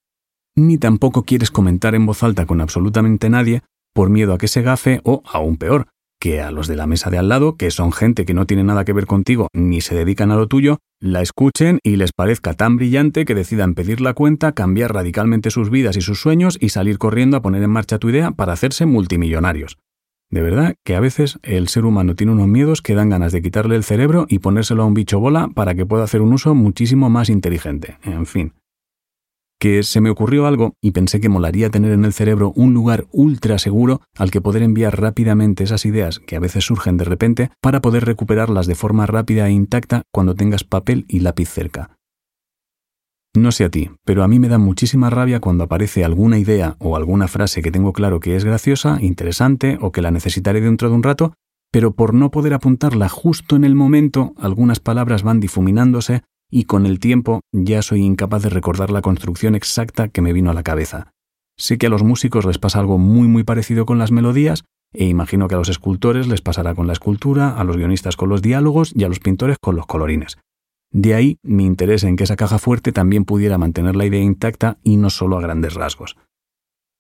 ni 0.56 0.78
tampoco 0.78 1.24
quieres 1.24 1.52
comentar 1.52 1.96
en 1.96 2.06
voz 2.06 2.24
alta 2.24 2.46
con 2.46 2.62
absolutamente 2.62 3.30
nadie 3.30 3.62
por 3.94 4.10
miedo 4.10 4.34
a 4.34 4.38
que 4.38 4.48
se 4.48 4.62
gafe 4.62 5.00
o, 5.04 5.22
aún 5.26 5.58
peor, 5.58 5.88
que 6.20 6.42
a 6.42 6.52
los 6.52 6.68
de 6.68 6.76
la 6.76 6.88
mesa 6.88 7.10
de 7.10 7.18
al 7.18 7.30
lado, 7.30 7.56
que 7.56 7.72
son 7.72 7.92
gente 7.92 8.26
que 8.26 8.34
no 8.34 8.46
tiene 8.46 8.64
nada 8.64 8.84
que 8.84 8.94
ver 8.94 9.06
contigo 9.06 9.48
ni 9.54 9.82
se 9.82 9.96
dedican 9.96 10.32
a 10.32 10.36
lo 10.36 10.48
tuyo, 10.48 10.80
la 11.00 11.22
escuchen 11.22 11.80
y 11.84 11.98
les 11.98 12.12
parezca 12.14 12.54
tan 12.54 12.78
brillante 12.78 13.26
que 13.26 13.36
decidan 13.36 13.76
pedir 13.76 14.02
la 14.02 14.14
cuenta, 14.14 14.54
cambiar 14.54 14.94
radicalmente 14.94 15.52
sus 15.52 15.70
vidas 15.70 15.98
y 15.98 16.02
sus 16.02 16.20
sueños 16.20 16.58
y 16.60 16.70
salir 16.70 16.98
corriendo 16.98 17.38
a 17.38 17.42
poner 17.42 17.64
en 17.64 17.70
marcha 17.70 18.00
tu 18.00 18.10
idea 18.10 18.32
para 18.32 18.54
hacerse 18.54 18.86
multimillonarios. 18.86 19.78
De 20.36 20.42
verdad 20.42 20.76
que 20.84 20.98
a 20.98 21.00
veces 21.00 21.40
el 21.44 21.70
ser 21.70 21.86
humano 21.86 22.14
tiene 22.18 22.34
unos 22.34 22.50
miedos 22.50 22.82
que 22.82 22.94
dan 22.94 23.08
ganas 23.08 23.32
de 23.32 23.42
quitarle 23.42 23.78
el 23.78 23.86
cerebro 23.86 24.26
y 24.28 24.40
ponérselo 24.40 24.84
a 24.84 24.86
un 24.86 24.94
bicho 24.94 25.18
bola 25.18 25.48
para 25.56 25.76
que 25.76 25.86
pueda 25.86 26.04
hacer 26.04 26.22
un 26.22 26.34
uso 26.34 26.54
muchísimo 26.54 27.10
más 27.10 27.30
inteligente. 27.30 28.00
En 28.04 28.26
fin. 28.26 28.52
que 29.62 29.82
se 29.84 30.02
me 30.02 30.10
ocurrió 30.10 30.46
algo 30.46 30.74
y 30.82 30.92
pensé 30.92 31.22
que 31.22 31.30
molaría 31.30 31.70
tener 31.70 31.94
en 31.94 32.04
el 32.04 32.12
cerebro 32.12 32.52
un 32.54 32.74
lugar 32.74 33.06
ultra 33.12 33.58
seguro 33.60 34.02
al 34.18 34.30
que 34.30 34.42
poder 34.42 34.62
enviar 34.62 35.00
rápidamente 35.00 35.64
esas 35.64 35.86
ideas 35.86 36.20
que 36.20 36.36
a 36.36 36.42
veces 36.42 36.66
surgen 36.66 36.98
de 36.98 37.06
repente 37.06 37.50
para 37.62 37.80
poder 37.80 38.04
recuperarlas 38.04 38.68
de 38.68 38.76
forma 38.76 39.06
rápida 39.06 39.48
e 39.48 39.52
intacta 39.52 40.02
cuando 40.12 40.36
tengas 40.36 40.66
papel 40.66 41.06
y 41.08 41.22
lápiz 41.22 41.48
cerca. 41.48 41.96
No 43.36 43.52
sé 43.52 43.66
a 43.66 43.70
ti, 43.70 43.90
pero 44.06 44.24
a 44.24 44.30
mí 44.30 44.40
me 44.40 44.48
da 44.48 44.58
muchísima 44.58 45.10
rabia 45.10 45.42
cuando 45.42 45.66
aparece 45.66 46.06
alguna 46.06 46.40
idea 46.40 46.78
o 46.80 46.96
alguna 46.96 47.28
frase 47.28 47.62
que 47.62 47.72
tengo 47.72 47.92
claro 47.92 48.22
que 48.22 48.38
es 48.38 48.46
graciosa, 48.46 48.98
interesante 49.02 49.78
o 49.82 49.92
que 49.92 50.02
la 50.02 50.12
necesitaré 50.12 50.62
dentro 50.62 50.90
de 50.90 50.96
un 50.96 51.04
rato, 51.04 51.34
pero 51.70 51.92
por 51.92 52.14
no 52.14 52.32
poder 52.32 52.54
apuntarla 52.54 53.10
justo 53.10 53.58
en 53.58 53.66
el 53.66 53.76
momento, 53.76 54.34
algunas 54.38 54.80
palabras 54.80 55.24
van 55.24 55.42
difuminándose 55.42 56.24
y 56.50 56.64
con 56.64 56.86
el 56.86 57.00
tiempo 57.00 57.42
ya 57.52 57.82
soy 57.82 58.04
incapaz 58.04 58.44
de 58.44 58.50
recordar 58.50 58.90
la 58.90 59.02
construcción 59.02 59.54
exacta 59.54 60.08
que 60.08 60.22
me 60.22 60.32
vino 60.32 60.50
a 60.50 60.54
la 60.54 60.64
cabeza. 60.64 61.12
Sé 61.58 61.78
que 61.78 61.88
a 61.88 61.90
los 61.90 62.04
músicos 62.04 62.46
les 62.46 62.58
pasa 62.58 62.80
algo 62.80 62.98
muy 62.98 63.28
muy 63.28 63.44
parecido 63.44 63.86
con 63.86 63.98
las 63.98 64.14
melodías, 64.14 64.64
e 64.94 65.06
imagino 65.06 65.50
que 65.50 65.56
a 65.56 65.58
los 65.58 65.68
escultores 65.68 66.28
les 66.28 66.42
pasará 66.42 66.74
con 66.74 66.88
la 66.88 66.94
escultura, 66.94 67.58
a 67.58 67.66
los 67.66 67.76
guionistas 67.76 68.16
con 68.16 68.30
los 68.30 68.42
diálogos 68.42 68.94
y 68.96 69.04
a 69.04 69.10
los 69.10 69.20
pintores 69.20 69.58
con 69.62 69.76
los 69.76 69.86
colorines. 69.86 70.38
De 70.96 71.14
ahí 71.14 71.40
mi 71.44 71.66
interés 71.66 72.06
en 72.06 72.16
que 72.16 72.24
esa 72.24 72.38
caja 72.38 72.58
fuerte 72.58 72.94
también 72.94 73.26
pudiera 73.26 73.58
mantener 73.58 73.98
la 73.98 74.06
idea 74.06 74.22
intacta 74.22 74.78
y 74.82 74.96
no 74.96 75.10
solo 75.10 75.38
a 75.38 75.42
grandes 75.42 75.74
rasgos. 75.74 76.16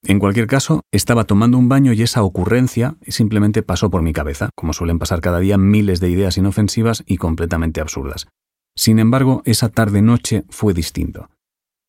En 0.03 0.19
cualquier 0.19 0.47
caso, 0.47 0.81
estaba 0.91 1.23
tomando 1.23 1.57
un 1.57 1.69
baño 1.69 1.93
y 1.93 2.01
esa 2.01 2.21
ocurrencia 2.21 2.97
simplemente 3.07 3.63
pasó 3.63 3.89
por 3.89 4.01
mi 4.01 4.11
cabeza, 4.11 4.49
como 4.53 4.73
suelen 4.73 4.99
pasar 4.99 5.21
cada 5.21 5.39
día 5.39 5.57
miles 5.57 6.01
de 6.01 6.09
ideas 6.09 6.37
inofensivas 6.37 7.05
y 7.07 7.15
completamente 7.15 7.79
absurdas. 7.79 8.27
Sin 8.75 8.99
embargo, 8.99 9.41
esa 9.45 9.69
tarde-noche 9.69 10.43
fue 10.49 10.73
distinto. 10.73 11.29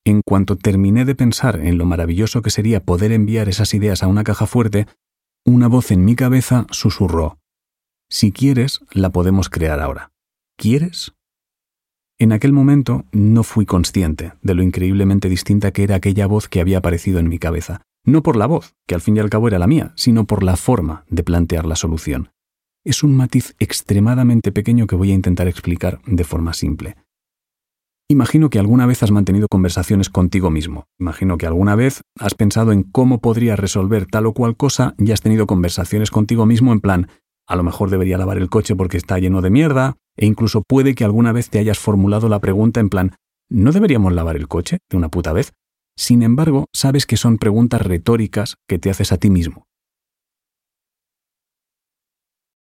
En 0.05 0.21
cuanto 0.25 0.55
terminé 0.55 1.07
de 1.07 1.17
pensar 1.17 1.57
en 1.57 1.77
lo 1.77 1.87
maravilloso 1.87 2.41
que 2.41 2.51
sería 2.51 2.85
poder 2.85 3.11
enviar 3.11 3.49
esas 3.49 3.75
ideas 3.75 4.05
a 4.05 4.07
una 4.07 4.23
caja 4.23 4.47
fuerte, 4.47 4.87
una 5.45 5.67
voz 5.67 5.91
en 5.91 6.05
mi 6.05 6.15
cabeza 6.15 6.69
susurró, 6.71 7.39
Si 8.09 8.31
quieres, 8.31 8.83
la 8.93 9.11
podemos 9.11 9.49
crear 9.51 9.81
ahora. 9.81 10.13
¿Quieres? 10.57 11.16
En 12.19 12.33
aquel 12.33 12.55
momento 12.55 13.05
no 13.13 13.43
fui 13.43 13.67
consciente 13.67 14.33
de 14.41 14.55
lo 14.55 14.63
increíblemente 14.63 15.29
distinta 15.29 15.71
que 15.71 15.83
era 15.83 15.97
aquella 15.97 16.27
voz 16.27 16.49
que 16.49 16.61
había 16.61 16.79
aparecido 16.79 17.19
en 17.19 17.29
mi 17.29 17.39
cabeza, 17.39 17.83
no 18.07 18.23
por 18.23 18.37
la 18.37 18.47
voz, 18.47 18.75
que 18.87 18.95
al 18.95 19.03
fin 19.03 19.19
y 19.19 19.21
al 19.21 19.29
cabo 19.29 19.49
era 19.49 19.59
la 19.59 19.67
mía, 19.67 19.93
sino 19.97 20.25
por 20.25 20.43
la 20.43 20.57
forma 20.57 21.05
de 21.11 21.23
plantear 21.23 21.67
la 21.67 21.77
solución. 21.77 22.31
Es 22.85 23.03
un 23.03 23.15
matiz 23.15 23.55
extremadamente 23.59 24.51
pequeño 24.51 24.87
que 24.87 24.97
voy 24.97 25.11
a 25.11 25.15
intentar 25.15 25.47
explicar 25.47 26.01
de 26.07 26.25
forma 26.25 26.55
simple. 26.55 26.97
Imagino 28.09 28.49
que 28.49 28.61
alguna 28.61 28.87
vez 28.87 29.03
has 29.03 29.11
mantenido 29.11 29.49
conversaciones 29.49 30.09
contigo 30.09 30.51
mismo. 30.51 30.85
Imagino 30.99 31.37
que 31.37 31.47
alguna 31.47 31.75
vez 31.75 32.01
has 32.19 32.35
pensado 32.35 32.73
en 32.73 32.83
cómo 32.85 33.21
podrías 33.21 33.59
resolver 33.59 34.07
tal 34.07 34.25
o 34.25 34.33
cual 34.33 34.57
cosa 34.57 34.95
y 34.97 35.11
has 35.11 35.21
tenido 35.21 35.47
conversaciones 35.47 36.11
contigo 36.11 36.47
mismo 36.47 36.73
en 36.73 36.81
plan, 36.81 37.09
a 37.47 37.57
lo 37.57 37.63
mejor 37.63 37.91
debería 37.91 38.17
lavar 38.17 38.39
el 38.39 38.49
coche 38.49 38.75
porque 38.75 38.97
está 38.97 39.19
lleno 39.19 39.43
de 39.43 39.51
mierda, 39.51 39.97
e 40.17 40.27
incluso 40.27 40.63
puede 40.63 40.95
que 40.95 41.05
alguna 41.05 41.33
vez 41.33 41.51
te 41.51 41.59
hayas 41.59 41.79
formulado 41.79 42.29
la 42.29 42.41
pregunta 42.41 42.81
en 42.81 42.89
plan, 42.89 43.17
¿no 43.49 43.73
deberíamos 43.73 44.13
lavar 44.13 44.37
el 44.37 44.49
coche 44.49 44.79
de 44.91 44.97
una 44.97 45.09
puta 45.09 45.33
vez? 45.33 45.53
Sin 45.97 46.23
embargo, 46.23 46.67
sabes 46.75 47.07
que 47.07 47.17
son 47.17 47.39
preguntas 47.39 47.81
retóricas 47.81 48.57
que 48.69 48.79
te 48.79 48.91
haces 48.91 49.13
a 49.13 49.17
ti 49.17 49.31
mismo, 49.31 49.67